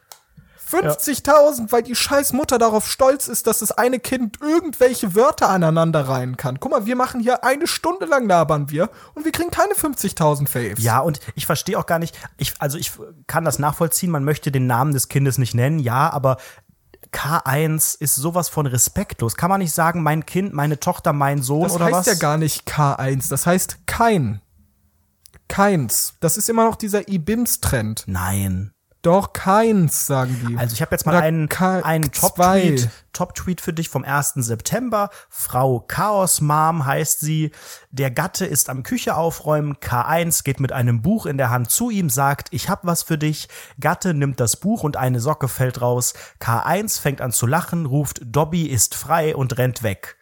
[0.72, 6.07] 50.000, weil die scheiß Mutter darauf stolz ist, dass das eine Kind irgendwelche Wörter aneinander
[6.07, 6.59] reihen kann.
[6.59, 10.47] Guck mal, wir machen hier eine Stunde lang labern wir und wir kriegen keine 50.000
[10.47, 10.84] Faves.
[10.84, 12.91] Ja, und ich verstehe auch gar nicht, ich, also ich
[13.28, 16.38] kann das nachvollziehen, man möchte den Namen des Kindes nicht nennen, ja, aber
[17.11, 19.36] K1 ist sowas von respektlos.
[19.36, 22.05] Kann man nicht sagen, mein Kind, meine Tochter, mein Sohn das oder heißt was?
[22.05, 24.41] ja gar nicht K1, das heißt kein.
[25.47, 26.13] Keins.
[26.22, 28.05] Das ist immer noch dieser IBIMS-Trend.
[28.07, 28.72] Nein.
[29.02, 30.58] Doch, keins, sagen die.
[30.58, 32.12] Also ich habe jetzt mal Oder einen, einen.
[32.12, 34.34] Top-Tweet Top -Tweet für dich vom 1.
[34.36, 35.10] September.
[35.30, 37.52] Frau Chaos Mom heißt sie.
[37.89, 39.76] Der Gatte ist am Küche aufräumen.
[39.78, 43.18] K1 geht mit einem Buch in der Hand zu ihm, sagt, ich hab was für
[43.18, 43.49] dich.
[43.80, 46.14] Gatte nimmt das Buch und eine Socke fällt raus.
[46.39, 50.18] K1 fängt an zu lachen, ruft, Dobby ist frei und rennt weg.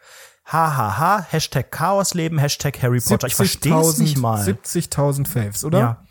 [0.46, 1.26] Hahaha, ha, ha.
[1.30, 3.28] Hashtag Chaosleben, Hashtag Harry Potter.
[3.28, 4.42] Ich verstehe es nicht mal.
[4.42, 5.80] 70.000 Faves, oder?
[5.80, 6.04] Ja.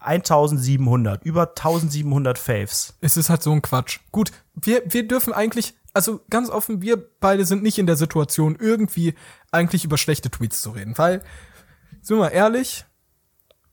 [0.00, 2.94] 1700, über 1700 Faves.
[3.00, 4.00] Es ist halt so ein Quatsch.
[4.12, 8.56] Gut, wir, wir dürfen eigentlich, also ganz offen, wir beide sind nicht in der Situation,
[8.58, 9.14] irgendwie
[9.50, 10.96] eigentlich über schlechte Tweets zu reden.
[10.96, 11.22] Weil,
[12.00, 12.84] sind wir mal ehrlich,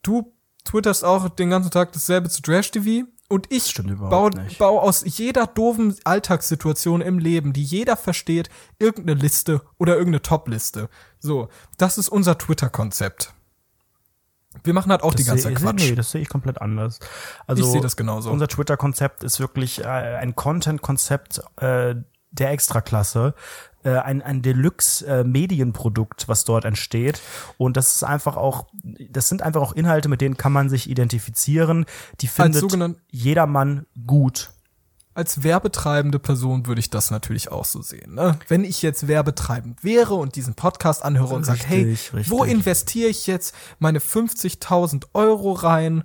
[0.02, 5.04] du twitterst auch den ganzen Tag dasselbe zu Trash TV und ich baue, baue aus
[5.06, 10.90] jeder doofen Alltagssituation im Leben, die jeder versteht, irgendeine Liste oder irgendeine Top-Liste.
[11.20, 13.35] So, das ist unser Twitter-Konzept.
[14.64, 15.90] Wir machen halt auch die ganze sehe- Quatsch.
[15.90, 17.00] Nee, das sehe ich komplett anders.
[17.48, 18.32] Also Ich sehe das genauso.
[18.32, 21.96] Unser Twitter-Konzept ist wirklich äh, ein Content-Konzept äh,
[22.32, 23.34] der Extraklasse.
[23.84, 24.42] Äh, ein, ein
[25.24, 27.22] Deluxe-Medienprodukt, was dort entsteht.
[27.58, 28.68] Und das ist einfach auch,
[29.10, 31.86] das sind einfach auch Inhalte, mit denen kann man sich identifizieren.
[32.22, 32.62] Die findet
[33.12, 34.50] jedermann gut.
[35.16, 38.16] Als werbetreibende Person würde ich das natürlich auch so sehen.
[38.16, 38.38] Ne?
[38.50, 43.10] Wenn ich jetzt werbetreibend wäre und diesen Podcast anhöre und sage, hey, Richtig, wo investiere
[43.10, 46.04] ich jetzt meine 50.000 Euro rein,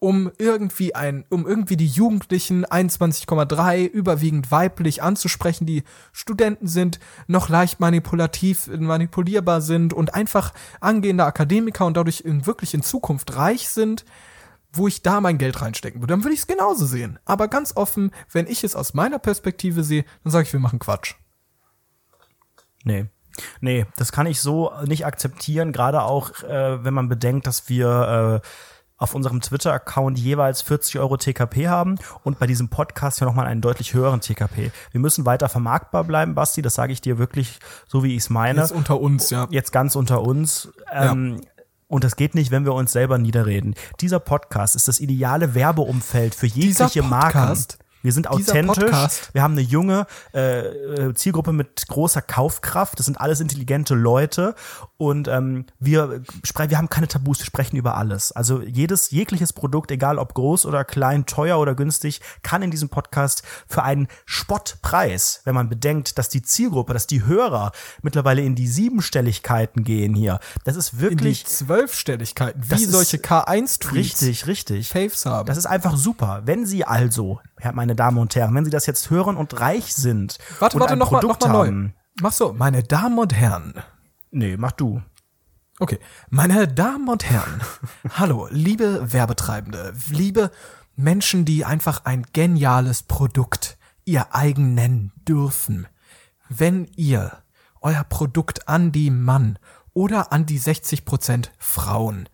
[0.00, 6.98] um irgendwie ein, um irgendwie die Jugendlichen 21,3 überwiegend weiblich anzusprechen, die Studenten sind,
[7.28, 13.36] noch leicht manipulativ, manipulierbar sind und einfach angehende Akademiker und dadurch in, wirklich in Zukunft
[13.36, 14.04] reich sind,
[14.78, 17.18] wo ich da mein Geld reinstecken würde, dann würde ich es genauso sehen.
[17.24, 20.78] Aber ganz offen, wenn ich es aus meiner Perspektive sehe, dann sage ich, wir machen
[20.78, 21.14] Quatsch.
[22.84, 23.06] Nee.
[23.60, 28.42] Nee, das kann ich so nicht akzeptieren, gerade auch, äh, wenn man bedenkt, dass wir
[28.42, 28.48] äh,
[28.96, 33.60] auf unserem Twitter-Account jeweils 40 Euro TKP haben und bei diesem Podcast ja nochmal einen
[33.60, 34.72] deutlich höheren TKP.
[34.90, 38.30] Wir müssen weiter vermarktbar bleiben, Basti, das sage ich dir wirklich so, wie ich es
[38.30, 38.60] meine.
[38.60, 39.46] Jetzt unter uns, ja.
[39.50, 40.68] Jetzt ganz unter uns.
[40.92, 41.40] Ähm,
[41.88, 43.74] Und das geht nicht, wenn wir uns selber niederreden.
[44.00, 47.56] Dieser Podcast ist das ideale Werbeumfeld für jegliche Marken.
[48.02, 49.30] Wir sind authentisch.
[49.32, 52.98] Wir haben eine junge äh, äh, Zielgruppe mit großer Kaufkraft.
[52.98, 54.54] Das sind alles intelligente Leute.
[55.00, 58.32] Und ähm, wir, spre- wir haben keine Tabus, wir sprechen über alles.
[58.32, 62.88] Also jedes, jegliches Produkt, egal ob groß oder klein, teuer oder günstig, kann in diesem
[62.88, 67.70] Podcast für einen Spottpreis, wenn man bedenkt, dass die Zielgruppe, dass die Hörer
[68.02, 70.40] mittlerweile in die Siebenstelligkeiten gehen hier.
[70.64, 74.88] Das ist In die wirklich Zwölfstelligkeiten, wie solche K1-Tweets richtig, richtig.
[74.88, 75.46] Faves haben.
[75.46, 76.42] Das ist einfach super.
[76.44, 77.40] Wenn Sie also,
[77.72, 80.92] meine Damen und Herren, wenn Sie das jetzt hören und reich sind warte, und warte,
[80.94, 81.66] ein nochmal noch Produkt mal neu.
[81.66, 83.74] haben, Mach so, meine Damen und Herren.
[84.30, 85.02] Nee, mach du.
[85.80, 87.62] Okay, meine Damen und Herren,
[88.10, 90.50] hallo, liebe Werbetreibende, liebe
[90.96, 95.86] Menschen, die einfach ein geniales Produkt ihr eigen nennen dürfen.
[96.48, 97.44] Wenn ihr
[97.80, 99.58] euer Produkt an die Mann
[99.94, 102.28] oder an die 60% Frauen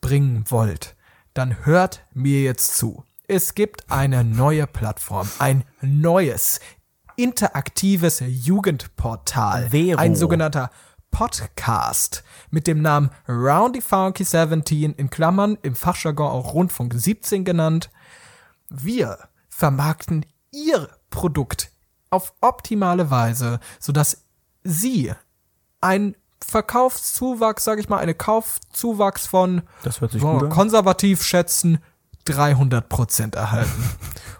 [0.00, 0.96] bringen wollt,
[1.34, 3.04] dann hört mir jetzt zu.
[3.28, 6.58] Es gibt eine neue Plattform, ein neues,
[7.14, 9.98] interaktives Jugendportal, Vero.
[9.98, 10.70] ein sogenannter
[11.10, 17.90] Podcast mit dem Namen Roundy Funky 17 in Klammern im Fachjargon auch Rundfunk 17 genannt.
[18.68, 21.70] Wir vermarkten Ihr Produkt
[22.10, 24.24] auf optimale Weise, sodass
[24.62, 25.12] Sie
[25.80, 30.48] einen Verkaufszuwachs, sage ich mal, eine Kaufzuwachs von Das hört sich an.
[30.48, 31.78] konservativ schätzen
[32.24, 33.90] 300 Prozent erhalten.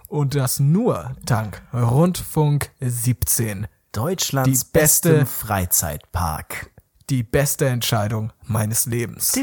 [0.07, 3.67] Und das nur dank Rundfunk 17.
[3.91, 6.69] Deutschlands beste- bestem Freizeitpark.
[7.09, 9.33] Die beste Entscheidung meines Lebens.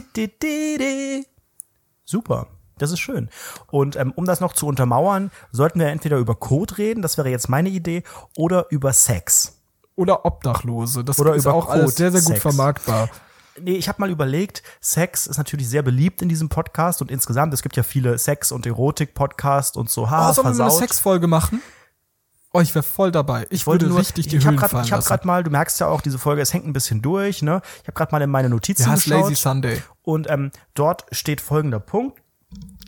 [2.05, 2.46] Super.
[2.78, 3.28] Das ist schön.
[3.66, 7.28] Und ähm, um das noch zu untermauern, sollten wir entweder über Code reden, das wäre
[7.28, 8.05] jetzt meine Idee,
[8.36, 9.57] oder über Sex.
[9.96, 11.03] Oder Obdachlose.
[11.03, 12.42] Das Oder ist über auch alles sehr, sehr gut Code-Sex.
[12.42, 13.09] vermarktbar.
[13.61, 17.53] Nee, ich habe mal überlegt, Sex ist natürlich sehr beliebt in diesem Podcast und insgesamt,
[17.53, 20.57] es gibt ja viele Sex- und Erotik-Podcasts und so, ha, Oh, sollen wir mal eine
[20.70, 20.78] versaut.
[20.78, 21.61] Sexfolge machen?
[22.53, 23.46] Oh, ich wäre voll dabei.
[23.51, 25.09] Ich, wollte würde nur, richtig die ich habe Hüllen gerade fallen ich hab lassen.
[25.09, 27.61] grad mal, du merkst ja auch, diese Folge, es hängt ein bisschen durch, ne?
[27.82, 29.24] Ich habe gerade mal in meine Notizen Ja, ist geschaut.
[29.24, 29.82] Lazy Sunday.
[30.03, 32.22] Und ähm, dort steht folgender Punkt.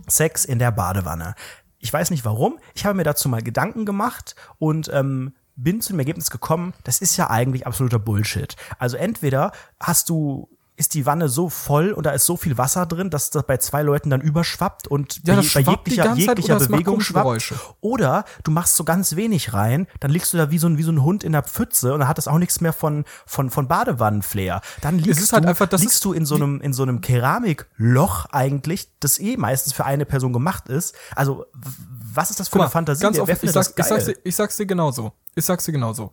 [0.09, 1.35] Sex in der Badewanne.
[1.79, 2.59] Ich weiß nicht warum.
[2.75, 7.01] Ich habe mir dazu mal Gedanken gemacht und ähm, bin zu dem Ergebnis gekommen, das
[7.01, 8.57] ist ja eigentlich absoluter Bullshit.
[8.79, 10.49] Also entweder hast du
[10.81, 13.59] ist die Wanne so voll und da ist so viel Wasser drin, dass das bei
[13.59, 17.53] zwei Leuten dann überschwappt und Ja, bei, bei jeglicher, jeglicher Bewegung schwappt.
[17.81, 20.83] Oder du machst so ganz wenig rein, dann liegst du da wie so ein, wie
[20.83, 23.51] so ein Hund in der Pfütze und dann hat das auch nichts mehr von, von,
[23.51, 24.63] von Badewannenflair.
[24.81, 28.89] Dann liegst, halt du, einfach, liegst du in so einem, in so einem Keramikloch eigentlich,
[29.01, 30.95] das eh meistens für eine Person gemacht ist.
[31.15, 31.47] Also,
[32.13, 33.03] was ist das für Guck eine mal, Fantasie?
[33.03, 35.13] ganz offen, ich, sag, ich, sag's, dir- ich sag's dir genauso.
[35.35, 36.11] Ich sag's dir genauso.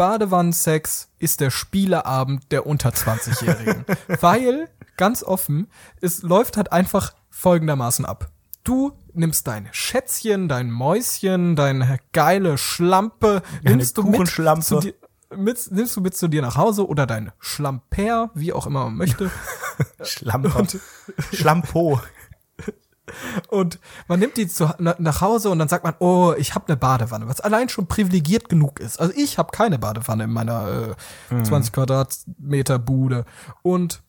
[0.00, 3.84] Badewannensex ist der Spieleabend der unter 20-Jährigen.
[4.22, 5.68] Weil, ganz offen,
[6.00, 8.30] es läuft halt einfach folgendermaßen ab.
[8.64, 14.26] Du nimmst dein Schätzchen, dein Mäuschen, deine geile Schlampe, nimmst du mit
[14.62, 14.94] zu dir,
[15.36, 18.96] mit, nimmst du mit zu dir nach Hause oder dein Schlamper, wie auch immer man
[18.96, 19.30] möchte.
[20.02, 20.66] Schlamper.
[21.30, 22.00] Schlampo.
[23.48, 23.78] Und
[24.08, 26.76] man nimmt die zu, na, nach Hause und dann sagt man, oh, ich habe eine
[26.76, 29.00] Badewanne, was allein schon privilegiert genug ist.
[29.00, 30.94] Also ich habe keine Badewanne in meiner
[31.30, 33.24] äh, 20 Quadratmeter Bude.
[33.62, 34.02] Und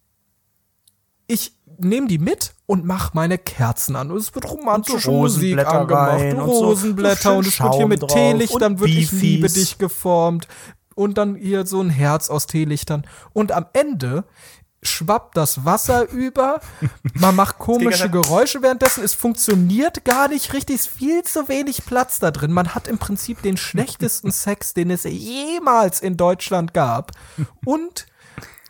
[1.27, 4.11] ich nehme die mit und mache meine Kerzen an.
[4.11, 7.87] Und es wird romantische so Musik Rosenblätter angemacht, und Rosenblätter so und es wird hier
[7.87, 10.47] mit Schaum Teelichtern wird ich liebe dich geformt.
[10.93, 13.07] Und dann hier so ein Herz aus Teelichtern.
[13.33, 14.25] Und am Ende
[14.83, 16.59] schwappt das Wasser über,
[17.13, 21.85] man macht komische Geräusche währenddessen, es funktioniert gar nicht richtig, es ist viel zu wenig
[21.85, 22.51] Platz da drin.
[22.51, 27.11] Man hat im Prinzip den schlechtesten Sex, den es jemals in Deutschland gab.
[27.65, 28.07] Und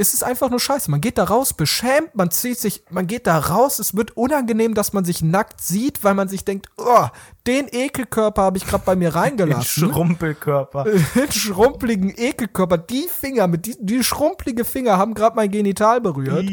[0.02, 0.89] es ist einfach nur scheiße.
[0.89, 4.74] Man geht da raus, beschämt, man zieht sich, man geht da raus, es wird unangenehm,
[4.74, 7.06] dass man sich nackt sieht, weil man sich denkt, oh,
[7.45, 9.91] den Ekelkörper habe ich gerade bei mir reingelassen.
[9.91, 10.86] Schrumpelkörper.
[11.16, 16.49] den schrumpeligen Ekelkörper, die Finger, mit die, die schrumpelige Finger haben gerade mein Genital berührt.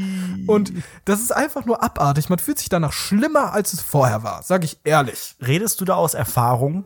[0.46, 0.72] Und
[1.06, 2.28] das ist einfach nur abartig.
[2.28, 5.36] Man fühlt sich danach schlimmer, als es vorher war, sag ich ehrlich.
[5.40, 6.84] Redest du da aus Erfahrung?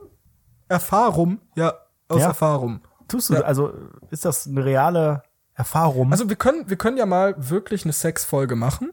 [0.69, 1.75] Erfahrung, ja,
[2.09, 2.29] aus Ja.
[2.29, 2.81] Erfahrung.
[3.09, 3.41] Tust du, Ja.
[3.41, 3.73] also
[4.11, 5.23] ist das eine reale
[5.63, 6.11] Erfahrung?
[6.13, 8.91] Also wir können, wir können ja mal wirklich eine Sexfolge machen.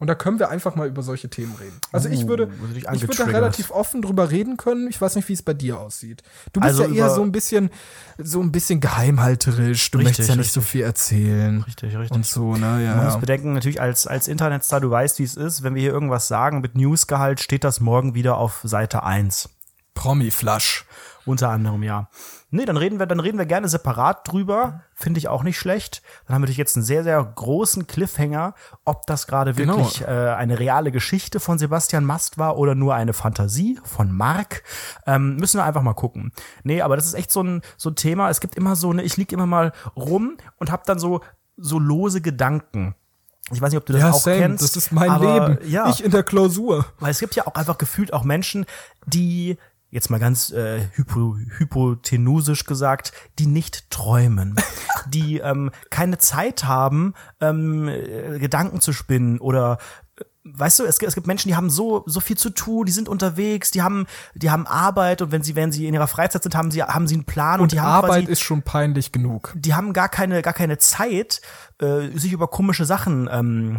[0.00, 1.78] Und da können wir einfach mal über solche Themen reden.
[1.92, 4.88] Also ich Oh, würde, ich würde da relativ offen drüber reden können.
[4.88, 6.22] Ich weiß nicht, wie es bei dir aussieht.
[6.52, 7.70] Du bist Also ja eher so ein bisschen,
[8.18, 9.92] so ein bisschen geheimhalterisch.
[9.92, 10.72] Du Richtig, möchtest ja nicht so richtig.
[10.72, 11.62] viel erzählen.
[11.62, 12.10] Richtig, richtig.
[12.10, 12.96] Und so, ne, ja.
[12.96, 15.92] Man muss bedenken, natürlich als, als Internetstar, du weißt, wie es ist, wenn wir hier
[15.92, 19.48] irgendwas sagen mit Newsgehalt, steht das morgen wieder auf Seite 1.
[19.94, 20.86] Promi-Flash.
[21.24, 22.10] Unter anderem, ja.
[22.54, 24.82] Nee, dann reden wir, dann reden wir gerne separat drüber.
[24.94, 26.02] Finde ich auch nicht schlecht.
[26.26, 29.76] Dann haben wir natürlich jetzt einen sehr, sehr großen Cliffhanger, ob das gerade Genau.
[29.78, 34.62] wirklich äh, eine reale Geschichte von Sebastian Mast war oder nur eine Fantasie von Mark.
[35.06, 36.32] Ähm, müssen wir einfach mal gucken.
[36.62, 38.30] Nee, aber das ist echt so ein, so ein Thema.
[38.30, 41.20] Es gibt immer so eine, ich lieg immer mal rum und hab dann so
[41.56, 42.94] so lose Gedanken.
[43.52, 44.38] Ich weiß nicht, ob du das Ja, auch same.
[44.38, 44.62] kennst.
[44.64, 45.58] Das ist mein Leben.
[45.66, 46.86] Ja, Ich in der Klausur.
[46.98, 48.64] weil es gibt ja auch einfach gefühlt auch Menschen,
[49.06, 49.58] die
[49.94, 54.56] jetzt mal ganz äh, hypo, hypotenusisch gesagt, die nicht träumen,
[55.06, 59.78] die ähm, keine Zeit haben, ähm, äh, Gedanken zu spinnen oder
[60.18, 62.84] äh, Weißt du, es gibt, es gibt Menschen, die haben so so viel zu tun,
[62.84, 66.08] die sind unterwegs, die haben die haben Arbeit und wenn sie wenn sie in ihrer
[66.08, 68.42] Freizeit sind, haben sie haben sie einen Plan und, Und die haben Arbeit quasi, ist
[68.42, 69.54] schon peinlich genug.
[69.56, 71.40] die haben gar keine gar keine Zeit,
[71.80, 73.78] äh, sich über komische Sachen ähm,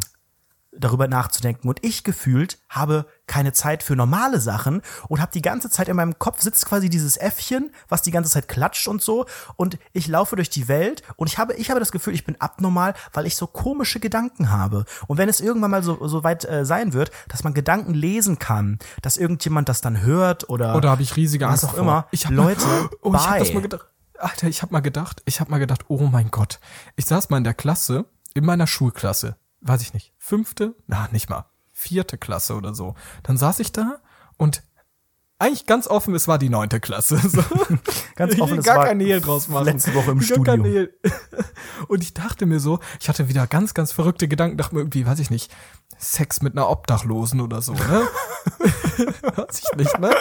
[0.77, 1.67] darüber nachzudenken.
[1.67, 5.95] Und ich gefühlt habe keine Zeit für normale Sachen und habe die ganze Zeit in
[5.95, 9.25] meinem Kopf sitzt quasi dieses Äffchen, was die ganze Zeit klatscht und so.
[9.55, 12.39] Und ich laufe durch die Welt und ich habe, ich habe das Gefühl, ich bin
[12.39, 14.85] abnormal, weil ich so komische Gedanken habe.
[15.07, 18.39] Und wenn es irgendwann mal so, so weit äh, sein wird, dass man Gedanken lesen
[18.39, 21.79] kann, dass irgendjemand das dann hört oder, Oder habe ich riesige was Angst auch vor.
[21.79, 22.07] immer.
[22.11, 23.85] Ich hab Leute, mal, oh, ich hab das mal gedacht.
[24.17, 26.59] Alter, ich habe mal gedacht, ich habe mal gedacht, oh mein Gott.
[26.95, 29.35] Ich saß mal in der Klasse, in meiner Schulklasse,
[29.65, 32.95] weiß ich nicht, fünfte, na, nicht mal, vierte Klasse oder so.
[33.23, 33.99] Dann saß ich da
[34.37, 34.63] und
[35.37, 37.17] eigentlich ganz offen, es war die neunte Klasse.
[37.17, 37.43] So.
[38.15, 39.65] Ganz Ich offen, es gar war kein Hehl draus machen.
[39.65, 40.87] letzte Woche im Gar kein Studio.
[41.89, 45.05] Und ich dachte mir so, ich hatte wieder ganz, ganz verrückte Gedanken, dachte mir irgendwie,
[45.05, 45.51] weiß ich nicht,
[45.97, 48.07] Sex mit einer Obdachlosen oder so, ne?
[49.35, 50.15] weiß ich nicht, ne?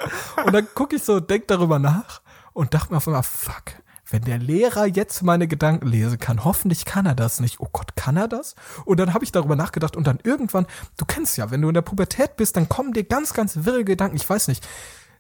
[0.45, 2.21] Und dann gucke ich so, denk darüber nach
[2.53, 6.85] und dachte mir auf einmal, fuck, wenn der Lehrer jetzt meine Gedanken lesen kann, hoffentlich
[6.85, 7.61] kann er das nicht.
[7.61, 8.55] Oh Gott, kann er das?
[8.85, 11.75] Und dann habe ich darüber nachgedacht und dann irgendwann, du kennst ja, wenn du in
[11.75, 14.17] der Pubertät bist, dann kommen dir ganz, ganz wirre Gedanken.
[14.17, 14.67] Ich weiß nicht,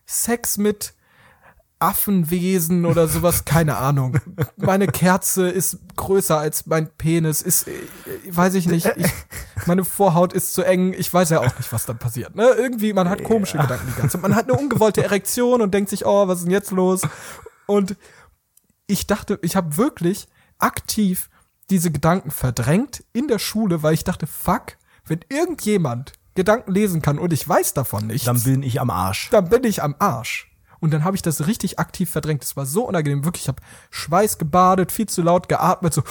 [0.06, 0.94] Sex mit
[1.78, 4.18] Affenwesen oder sowas, keine Ahnung.
[4.56, 7.72] Meine Kerze ist größer als mein Penis, ist, äh,
[8.28, 9.10] weiß ich nicht, ich,
[9.66, 12.36] meine Vorhaut ist zu eng, ich weiß ja auch nicht, was dann passiert.
[12.36, 12.48] Ne?
[12.56, 14.22] Irgendwie, man hat komische Gedanken die ganze Zeit.
[14.22, 17.02] Man hat eine ungewollte Erektion und denkt sich, oh, was ist denn jetzt los?
[17.66, 17.96] Und
[18.86, 20.26] ich dachte, ich habe wirklich
[20.58, 21.30] aktiv
[21.70, 24.76] diese Gedanken verdrängt in der Schule, weil ich dachte, fuck,
[25.06, 29.30] wenn irgendjemand Gedanken lesen kann und ich weiß davon nichts, Dann bin ich am Arsch.
[29.30, 30.50] dann bin ich am Arsch.
[30.80, 32.42] Und dann habe ich das richtig aktiv verdrängt.
[32.42, 33.24] Das war so unangenehm.
[33.24, 36.02] Wirklich, ich habe Schweiß gebadet, viel zu laut geatmet, so.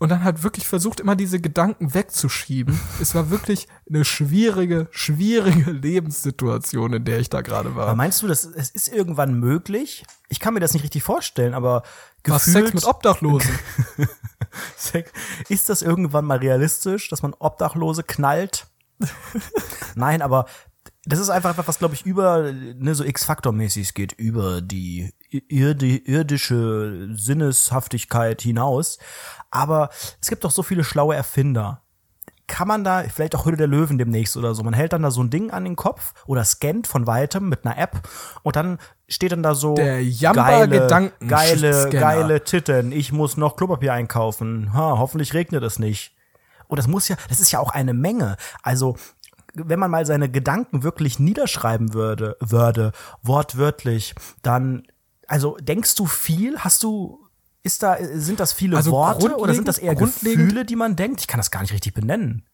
[0.00, 2.80] Und dann halt wirklich versucht, immer diese Gedanken wegzuschieben.
[3.02, 7.94] Es war wirklich eine schwierige, schwierige Lebenssituation, in der ich da gerade Aber war.
[7.94, 10.04] meinst du, das, es ist irgendwann möglich?
[10.30, 11.82] Ich kann mir das nicht richtig vorstellen, aber
[12.26, 13.50] Was gefühlt Sex mit Obdachlosen?
[14.76, 15.12] Sex-
[15.48, 18.66] ist das irgendwann mal realistisch, dass man Obdachlose knallt?
[19.94, 20.46] Nein, aber
[21.06, 25.14] das ist einfach etwas, was glaube ich über ne, so X-Faktor-mäßig es geht über die
[25.30, 28.98] irdi irdische Sinneshaftigkeit hinaus.
[29.50, 29.90] Aber
[30.20, 31.82] es gibt doch so viele schlaue Erfinder.
[32.46, 35.12] Kann man da, vielleicht auch Hülle der Löwen demnächst oder so, man hält dann da
[35.12, 38.08] so ein Ding an den Kopf oder scannt von weitem mit einer App
[38.42, 43.36] und dann steht dann da so Der Jamba geile, Gedanken- geile, geile Titten, ich muss
[43.36, 46.16] noch Klopapier einkaufen, ha, hoffentlich regnet es nicht.
[46.66, 48.36] Und das muss ja, das ist ja auch eine Menge.
[48.64, 48.96] Also,
[49.54, 52.92] wenn man mal seine Gedanken wirklich niederschreiben würde, würde,
[53.22, 54.84] wortwörtlich, dann,
[55.26, 56.58] also denkst du viel?
[56.58, 57.26] Hast du,
[57.62, 61.20] ist da, sind das viele Also Worte oder sind das eher Gefühle, die man denkt?
[61.20, 62.46] Ich kann das gar nicht richtig benennen.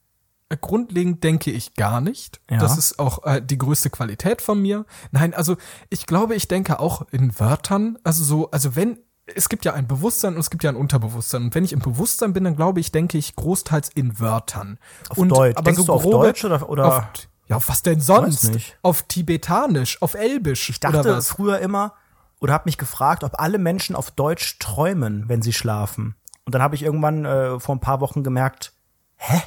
[0.60, 2.40] Grundlegend denke ich gar nicht.
[2.48, 2.58] Ja.
[2.58, 4.86] Das ist auch äh, die größte Qualität von mir.
[5.10, 5.56] Nein, also
[5.90, 7.98] ich glaube, ich denke auch in Wörtern.
[8.04, 11.44] Also so, also wenn es gibt ja ein Bewusstsein und es gibt ja ein Unterbewusstsein.
[11.44, 14.78] Und wenn ich im Bewusstsein bin, dann glaube ich, denke ich großteils in Wörtern.
[15.08, 15.60] Auf und, Deutsch.
[15.62, 17.02] Denkst du auf Deutsch oder- oder- auf,
[17.48, 18.50] ja, auf was denn sonst?
[18.82, 21.28] Auf Tibetanisch, auf Elbisch Ich dachte oder was?
[21.28, 21.94] früher immer
[22.40, 26.14] oder habe mich gefragt, ob alle Menschen auf Deutsch träumen, wenn sie schlafen.
[26.44, 28.72] Und dann habe ich irgendwann äh, vor ein paar Wochen gemerkt,
[29.16, 29.42] hä?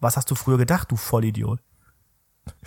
[0.00, 1.60] Was hast du früher gedacht, du Vollidiot?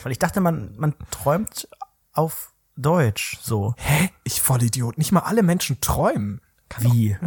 [0.02, 1.68] Weil ich dachte, man, man träumt
[2.14, 3.74] auf Deutsch so.
[3.78, 4.10] Hä?
[4.24, 4.98] Ich Vollidiot.
[4.98, 6.42] Nicht mal alle Menschen träumen.
[6.70, 7.18] Kann Wie?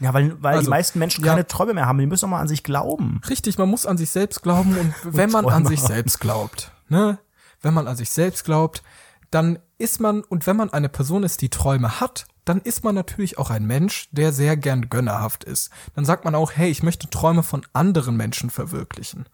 [0.00, 1.32] Ja, weil, weil die Also, meisten Menschen ja.
[1.32, 1.98] keine Träume mehr haben.
[1.98, 3.20] Die müssen doch mal an sich glauben.
[3.28, 5.88] Richtig, man muss an sich selbst glauben und wenn man an Träume sich haben.
[5.88, 7.18] selbst glaubt, ne,
[7.62, 8.82] wenn man an sich selbst glaubt,
[9.30, 12.94] dann ist man und wenn man eine Person ist, die Träume hat, dann ist man
[12.94, 15.70] natürlich auch ein Mensch, der sehr gern gönnerhaft ist.
[15.94, 19.26] Dann sagt man auch, hey, ich möchte Träume von anderen Menschen verwirklichen.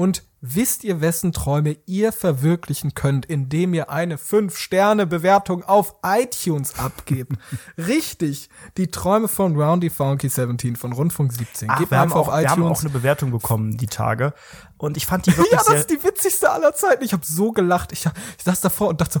[0.00, 7.34] Und wisst ihr, wessen Träume ihr verwirklichen könnt, indem ihr eine 5-Sterne-Bewertung auf iTunes abgebt?
[7.76, 8.48] Richtig,
[8.78, 11.68] die Träume von Roundy Funky 17 von Rundfunk 17.
[11.68, 12.80] Ach, Gebt wir, haben einfach auch, auf wir haben auch iTunes.
[12.80, 14.32] eine Bewertung bekommen die Tage.
[14.78, 17.04] Und ich fand die wirklich Ja, das sehr, ist die witzigste aller Zeiten.
[17.04, 17.92] Ich habe so gelacht.
[17.92, 19.20] Ich, ich saß davor und dachte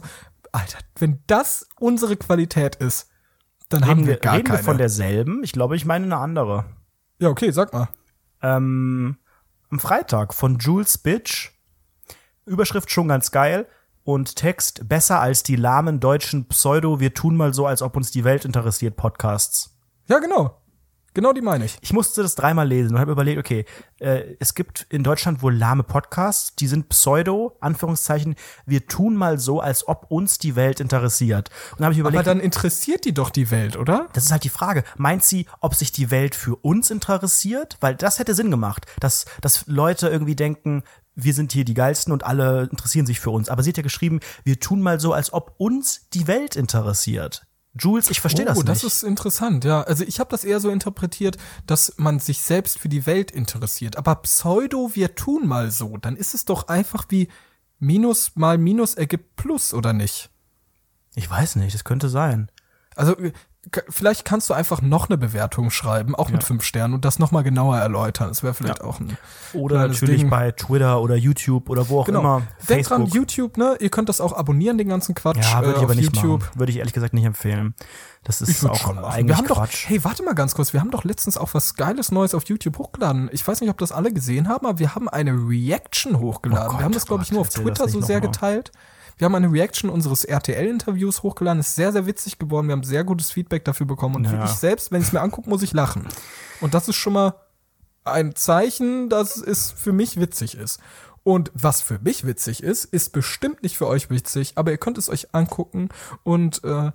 [0.50, 3.10] Alter, wenn das unsere Qualität ist,
[3.68, 4.64] dann haben reden, wir wir, gar reden wir keine.
[4.64, 5.44] von derselben?
[5.44, 6.64] Ich glaube, ich meine eine andere.
[7.18, 7.90] ja, okay, sag mal.
[8.40, 9.18] ähm,
[9.70, 11.52] am Freitag von Jules Bitch.
[12.44, 13.66] Überschrift schon ganz geil.
[14.02, 18.10] Und Text besser als die lahmen deutschen Pseudo, wir tun mal so, als ob uns
[18.10, 19.76] die Welt interessiert, Podcasts.
[20.08, 20.59] Ja, genau.
[21.12, 21.76] Genau die meine ich.
[21.80, 23.64] Ich musste das dreimal lesen und habe überlegt, okay,
[23.98, 29.38] äh, es gibt in Deutschland wohl lahme Podcasts, die sind Pseudo, Anführungszeichen, wir tun mal
[29.38, 31.50] so, als ob uns die Welt interessiert.
[31.72, 34.08] Und dann habe ich überlegt, Aber dann interessiert die doch die Welt, oder?
[34.12, 34.84] das ist halt die Frage.
[34.96, 37.76] Meint sie, ob sich die Welt für uns interessiert?
[37.80, 40.84] Weil das hätte Sinn gemacht, dass, dass Leute irgendwie denken,
[41.16, 43.48] wir sind hier die Geilsten und alle interessieren sich für uns.
[43.48, 47.46] Aber sie hat ja geschrieben, wir tun mal so, als ob uns die Welt interessiert.
[47.78, 48.68] Jules, ich verstehe das oh, nicht.
[48.68, 49.82] das ist interessant, ja.
[49.82, 53.96] Also ich habe das eher so interpretiert, dass man sich selbst für die Welt interessiert.
[53.96, 57.28] Aber Pseudo, wir tun mal so, dann ist es doch einfach wie
[57.78, 60.30] Minus mal Minus ergibt Plus, oder nicht?
[61.14, 62.50] ich weiß nicht, das könnte sein.
[62.96, 63.16] Also
[63.88, 67.42] vielleicht kannst du einfach noch eine Bewertung schreiben, auch mit fünf Sternen und das nochmal
[67.42, 68.28] genauer erläutern.
[68.28, 69.16] Das wäre vielleicht auch ein
[69.52, 70.30] Oder natürlich Ding.
[70.30, 72.20] bei Twitter oder YouTube oder wo auch Genau.
[72.20, 72.42] immer.
[72.68, 73.14] Denk dran, Facebook.
[73.14, 73.76] YouTube, ne?
[73.78, 76.40] Ihr könnt das auch abonnieren, den ganzen Quatsch Ja, würde äh, ich aber nicht YouTube.
[76.40, 76.58] machen.
[76.58, 77.74] Würde ich ehrlich gesagt nicht empfehlen.
[78.24, 79.04] Das ist auch schon machen.
[79.04, 79.88] eigentlich wir haben doch, Quatsch.
[79.88, 82.78] hey, warte mal ganz kurz, wir haben doch letztens auch was Geiles Neues auf YouTube
[82.78, 83.28] hochgeladen.
[83.32, 86.66] Ich weiß nicht, ob das alle gesehen haben, aber wir haben eine Reaction hochgeladen.
[86.66, 88.26] Oh Gott, wir haben das, glaube ich, nur auf Twitter so sehr mal.
[89.20, 92.68] Wir haben eine Reaction unseres RTL-Interviews hochgeladen, ist sehr, sehr witzig geworden.
[92.68, 94.46] Wir haben sehr gutes Feedback dafür bekommen und Ja.
[94.46, 96.08] ich selbst, wenn ich es mir angucke, muss ich lachen.
[96.62, 97.34] Und das ist schon mal
[98.02, 100.80] ein Zeichen, dass es für mich witzig ist.
[101.22, 104.96] Und was für mich witzig ist, ist bestimmt nicht für euch witzig, aber ihr könnt
[104.96, 105.90] es euch angucken
[106.22, 106.90] und äh,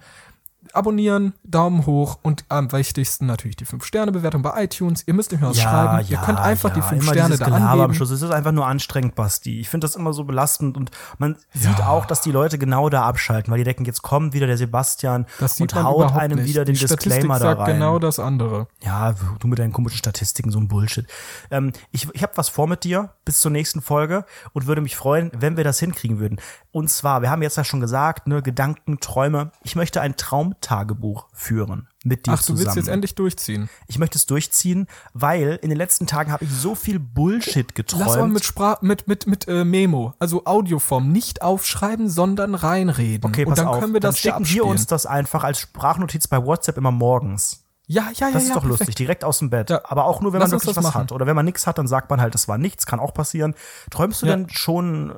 [0.74, 5.04] abonnieren, Daumen hoch und am wichtigsten natürlich die 5-Sterne-Bewertung bei iTunes.
[5.08, 6.06] Ihr müsst nicht mehr was schreiben.
[6.10, 7.94] ihr könnt einfach die 5 immer Sterne da Gelaber am angeben.
[7.94, 8.12] Schluss.
[8.12, 9.60] Es ist einfach nur anstrengend, Basti.
[9.60, 13.04] Ich finde das immer so belastend und man sieht auch, dass die Leute genau da
[13.04, 15.26] abschalten, weil die denken, jetzt kommt wieder der Sebastian
[15.60, 16.50] und haut einem nicht.
[16.50, 17.74] wieder den die Statistik Disclaimer da sagt rein.
[17.74, 18.68] genau das andere.
[18.84, 21.06] Ja, du mit deinen komischen Statistiken, so ein Bullshit.
[21.52, 24.96] Ähm, ich ich habe was vor mit dir bis zur nächsten Folge und würde mich
[24.96, 26.40] freuen, wenn wir das hinkriegen würden.
[26.72, 29.52] Und zwar, wir haben jetzt ja schon gesagt, ne, Gedanken, Träume.
[29.64, 30.16] Ich möchte ein
[30.62, 32.60] Traumtagebuch führen mit dir Ach, du zusammen.
[32.66, 33.70] willst jetzt endlich durchziehen.
[33.88, 38.06] ich möchte es durchziehen, weil in den letzten Tagen habe ich so viel Bullshit geträumt.
[38.06, 43.30] Lass mal mit Sprach mit mit mit äh, Memo, also Audioform, nicht aufschreiben, sondern reinreden.
[43.30, 43.80] okay, und pass dann auf.
[43.80, 47.64] können wir dann das schicken wir uns das einfach als Sprachnotiz bei WhatsApp immer morgens.
[47.88, 49.00] ja, ja, ja, Das ja, ist doch lustig, perfekt.
[49.00, 49.70] direkt aus dem Bett.
[49.70, 49.82] Ja.
[49.86, 51.02] Aber auch nur, wenn Lass man wirklich was machen.
[51.02, 51.12] hat.
[51.12, 53.56] Oder wenn man nichts hat, dann sagt man halt, das war nichts, kann auch passieren.
[53.90, 54.36] Träumst du Ja.
[54.36, 55.14] denn schon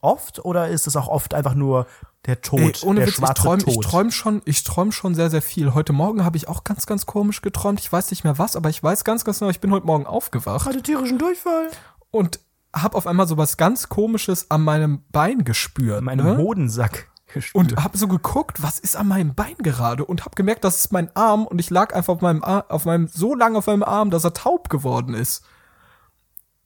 [0.00, 1.86] oft oder ist es auch oft einfach nur
[2.26, 3.74] der Tod, Ey, ohne der Witz, ich schwarze träume Tod?
[3.74, 5.74] ich träum schon, ich träum schon sehr, sehr viel.
[5.74, 7.80] Heute Morgen habe ich auch ganz, ganz komisch geträumt.
[7.80, 10.06] Ich weiß nicht mehr was, aber ich weiß ganz, ganz genau, ich bin heute Morgen
[10.06, 11.68] aufgewacht Hatte tierischen Durchfall.
[12.10, 12.40] und
[12.74, 16.02] habe auf einmal so was ganz Komisches an meinem Bein gespürt.
[16.02, 16.36] Meinem ne?
[16.38, 17.08] Hodensack.
[17.32, 17.72] gespürt.
[17.72, 20.92] und habe so geguckt, was ist an meinem Bein gerade und habe gemerkt, das ist
[20.92, 23.82] mein Arm und ich lag einfach auf meinem Ar auf meinem so lange auf meinem
[23.82, 25.44] Arm, dass er taub geworden ist.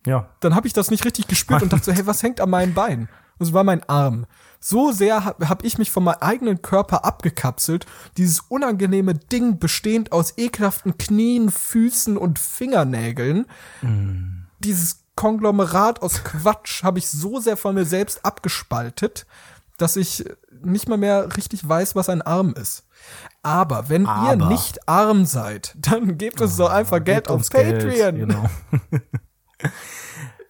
[0.07, 0.29] ja.
[0.41, 2.75] Dann habe ich das nicht richtig gespürt und dachte so, hey, was hängt an meinem
[2.75, 3.09] Bein?
[3.39, 4.27] Und es war mein Arm.
[4.61, 7.87] So sehr habe hab ich mich von meinem eigenen Körper abgekapselt.
[8.17, 13.47] Dieses unangenehme Ding bestehend aus ekelhaften Knien, Füßen und Fingernägeln.
[14.59, 19.27] Dieses Konglomerat aus Quatsch habe ich so sehr von mir selbst abgespaltet,
[19.77, 20.25] dass ich
[20.63, 22.85] nicht mal mehr richtig weiß, was ein Arm ist.
[23.43, 24.49] Aber wenn ihr Aber.
[24.49, 28.17] nicht arm seid, dann gebt uns doch einfach Geld auf uns Geld, Patreon.
[28.17, 28.45] Genau.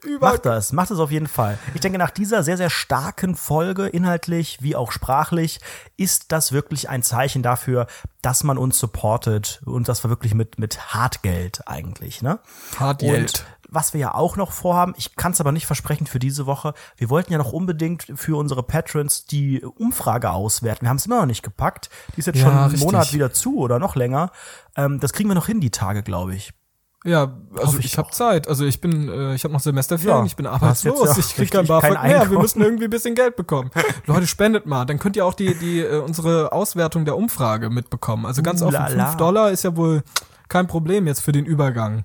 [0.04, 1.58] Über Macht das, macht es auf jeden Fall.
[1.74, 5.60] Ich denke, nach dieser sehr, sehr starken Folge, inhaltlich wie auch sprachlich,
[5.96, 7.86] ist das wirklich ein Zeichen dafür,
[8.22, 12.38] dass man uns supportet und das war wirklich mit, mit Hartgeld eigentlich, ne?
[12.78, 13.40] Hartgeld.
[13.40, 16.46] Und was wir ja auch noch vorhaben, ich kann es aber nicht versprechen für diese
[16.46, 20.86] Woche, wir wollten ja noch unbedingt für unsere Patrons die Umfrage auswerten.
[20.86, 21.90] Wir haben es immer noch nicht gepackt.
[22.14, 22.84] Die ist jetzt Ja, schon einen richtig.
[22.84, 24.30] Monat wieder zu oder noch länger.
[24.76, 26.52] Ähm, das kriegen wir noch hin, die Tage, glaube ich.
[27.04, 28.10] Ja, also ich ich habe.
[28.10, 28.48] Zeit.
[28.48, 31.66] Also ich bin, äh, ich habe noch Semesterferien, Ja, ich bin arbeitslos, ich krieg kein
[31.66, 32.30] BAföG mehr.
[32.30, 33.70] Wir müssen irgendwie ein bisschen Geld bekommen.
[34.06, 38.26] Leute, spendet mal, dann könnt ihr auch die die äh, unsere Auswertung der Umfrage mitbekommen.
[38.26, 39.06] Also ganz offen, Ulala.
[39.06, 40.02] 5 Dollar ist ja wohl
[40.48, 42.04] kein Problem jetzt für den Übergang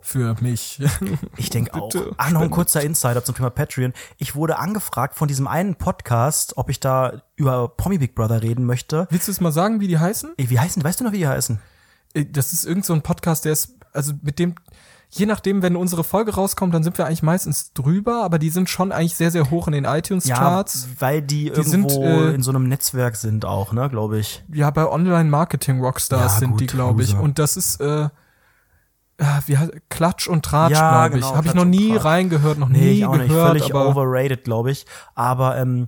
[0.00, 0.82] für mich.
[1.36, 1.90] Ich denke auch.
[2.16, 3.92] Ach, noch ein kurzer Insider zum Thema Patreon.
[4.18, 8.66] Ich wurde angefragt von diesem einen Podcast, ob ich da über Pommy Big Brother reden
[8.66, 9.06] möchte.
[9.10, 10.32] Willst du es mal sagen, wie die heißen?
[10.36, 11.58] Wie heißen, weißt du noch, wie die heißen?
[12.14, 14.54] Äh, Das ist irgend so ein Podcast, der ist also mit dem
[15.16, 18.68] je nachdem, wenn unsere Folge rauskommt, dann sind wir eigentlich meistens drüber, aber die sind
[18.68, 20.88] schon eigentlich sehr, sehr hoch in den iTunes-Charts.
[20.98, 24.42] weil die, Die sind, irgendwo äh, in so einem Netzwerk sind auch, ne, glaube ich.
[24.52, 27.16] Ja, bei Online-Marketing-Rockstars Ja, sind gut, die, glaube ich.
[27.16, 28.08] Und das ist, äh,
[29.20, 31.24] ja, wie heißt, Klatsch und Tratsch, Ja, glaube ich.
[31.24, 33.28] genau, Habe ich noch nie reingehört, noch Nee, nie ich auch nicht.
[33.28, 33.48] gehört.
[33.50, 34.84] Völlig aber overrated, glaube ich.
[35.14, 35.86] Aber ähm,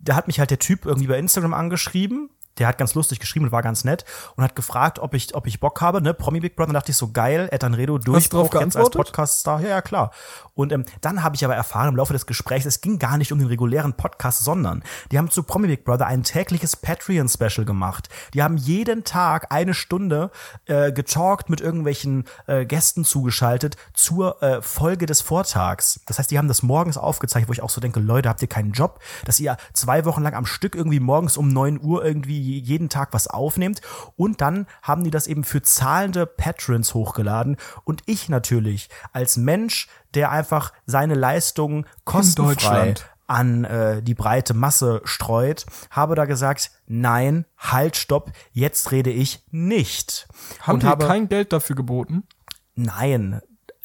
[0.00, 3.46] da hat mich halt der Typ irgendwie bei Instagram angeschrieben der hat ganz lustig geschrieben
[3.46, 4.04] und war ganz nett
[4.36, 6.14] und hat gefragt, ob ich, ob ich Bock habe, ne?
[6.14, 8.90] Promi Big Brother, da dachte ich so geil, Ed Anredo Durchbruch drauf jetzt als?
[8.90, 9.60] Podcast-Star.
[9.60, 10.10] Ja, ja, klar.
[10.54, 13.32] Und ähm, dann habe ich aber erfahren im Laufe des Gesprächs, es ging gar nicht
[13.32, 18.08] um den regulären Podcast, sondern die haben zu Promi Big Brother ein tägliches Patreon-Special gemacht.
[18.32, 20.30] Die haben jeden Tag eine Stunde
[20.64, 26.00] äh, getalkt mit irgendwelchen äh, Gästen zugeschaltet zur äh, Folge des Vortags.
[26.06, 28.48] Das heißt, die haben das morgens aufgezeichnet, wo ich auch so denke, Leute, habt ihr
[28.48, 32.45] keinen Job, dass ihr zwei Wochen lang am Stück irgendwie morgens um 9 Uhr irgendwie
[32.46, 33.80] jeden Tag was aufnehmt.
[34.16, 37.56] Und dann haben die das eben für zahlende Patrons hochgeladen.
[37.84, 42.94] Und ich natürlich als Mensch, der einfach seine Leistungen kostenfrei
[43.26, 49.44] an äh, die breite Masse streut, habe da gesagt, nein, halt, stopp, jetzt rede ich
[49.50, 50.28] nicht.
[50.60, 52.24] Haben und die habe, kein Geld dafür geboten?
[52.74, 53.40] Nein,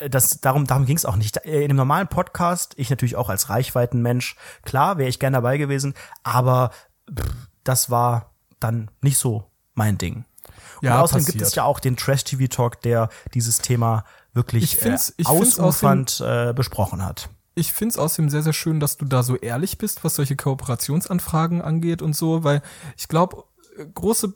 [0.10, 1.38] das, darum, darum ging es auch nicht.
[1.38, 5.94] In dem normalen Podcast, ich natürlich auch als Reichweitenmensch, klar, wäre ich gern dabei gewesen,
[6.24, 6.72] aber
[7.12, 8.31] pff, das war
[8.64, 10.26] dann nicht so mein Ding.
[10.82, 11.38] Ja, und außerdem passiert.
[11.40, 15.60] gibt es ja auch den Trash-TV-Talk, der dieses Thema wirklich Ich find's- äh, ich find's
[15.60, 17.30] ausufernd äh, besprochen hat.
[17.54, 21.62] Ich find's außerdem sehr, sehr schön, dass du da so ehrlich bist, was solche Kooperationsanfragen
[21.62, 22.62] angeht und so, weil
[22.98, 23.44] ich glaube,
[23.94, 24.34] große,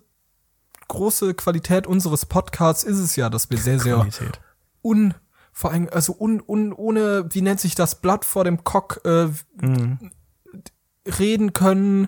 [0.89, 4.39] große Qualität unseres Podcasts ist es ja, dass wir sehr, sehr Qualität.
[4.83, 5.13] un,
[5.53, 9.29] vor allem, also un, un, ohne, wie nennt sich das, Blatt vor dem Cock, äh,
[11.19, 12.07] reden können.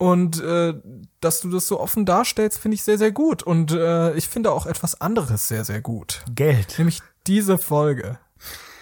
[0.00, 0.72] Und äh,
[1.20, 3.42] dass du das so offen darstellst, finde ich sehr, sehr gut.
[3.42, 6.24] Und äh, ich finde auch etwas anderes sehr, sehr gut.
[6.34, 6.78] Geld.
[6.78, 8.18] Nämlich diese Folge.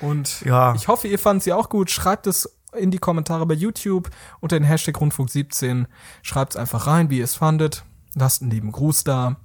[0.01, 0.77] Und Ja.
[0.77, 1.91] ich hoffe, ihr fandet sie auch gut.
[1.91, 5.87] Schreibt es in die Kommentare bei YouTube unter den Hashtag Rundfunk17.
[6.23, 7.83] Schreibt es einfach rein, wie ihr es fandet.
[8.15, 9.41] Lasst einen lieben Gruß da.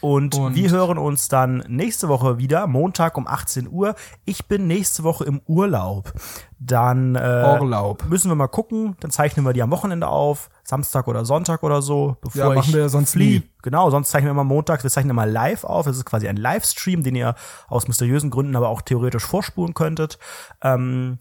[0.00, 3.94] Und, Und- wir hören uns dann nächste Woche wieder, Montag um 18 Uhr.
[4.24, 6.12] Ich bin nächste Woche im Urlaub.
[6.58, 8.04] Dann äh, Urlaub.
[8.08, 8.96] müssen wir mal gucken.
[9.00, 12.16] Dann zeichnen wir die am Wochenende auf, Samstag oder Sonntag oder so.
[12.20, 13.40] Bevor Ja, machen ich wir ja sonst flieh.
[13.40, 13.50] nie.
[13.62, 14.82] Genau, sonst zeichnen wir immer montags.
[14.82, 15.84] Wir zeichnen immer live auf.
[15.86, 17.34] Das ist quasi ein Livestream, den ihr
[17.68, 20.18] aus mysteriösen Gründen aber auch theoretisch vorspulen könntet.
[20.62, 21.18] Ähm,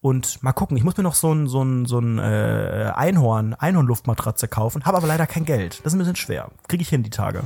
[0.00, 3.54] und mal gucken, ich muss mir noch so ein, so ein, so ein äh, Einhorn,
[3.54, 5.78] Einhornluftmatratze kaufen, habe aber leider kein Geld.
[5.80, 6.50] Das ist ein bisschen schwer.
[6.68, 7.42] Kriege ich hin die Tage.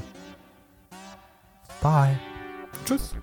[1.83, 2.17] Bye.
[2.87, 3.15] Tschüss.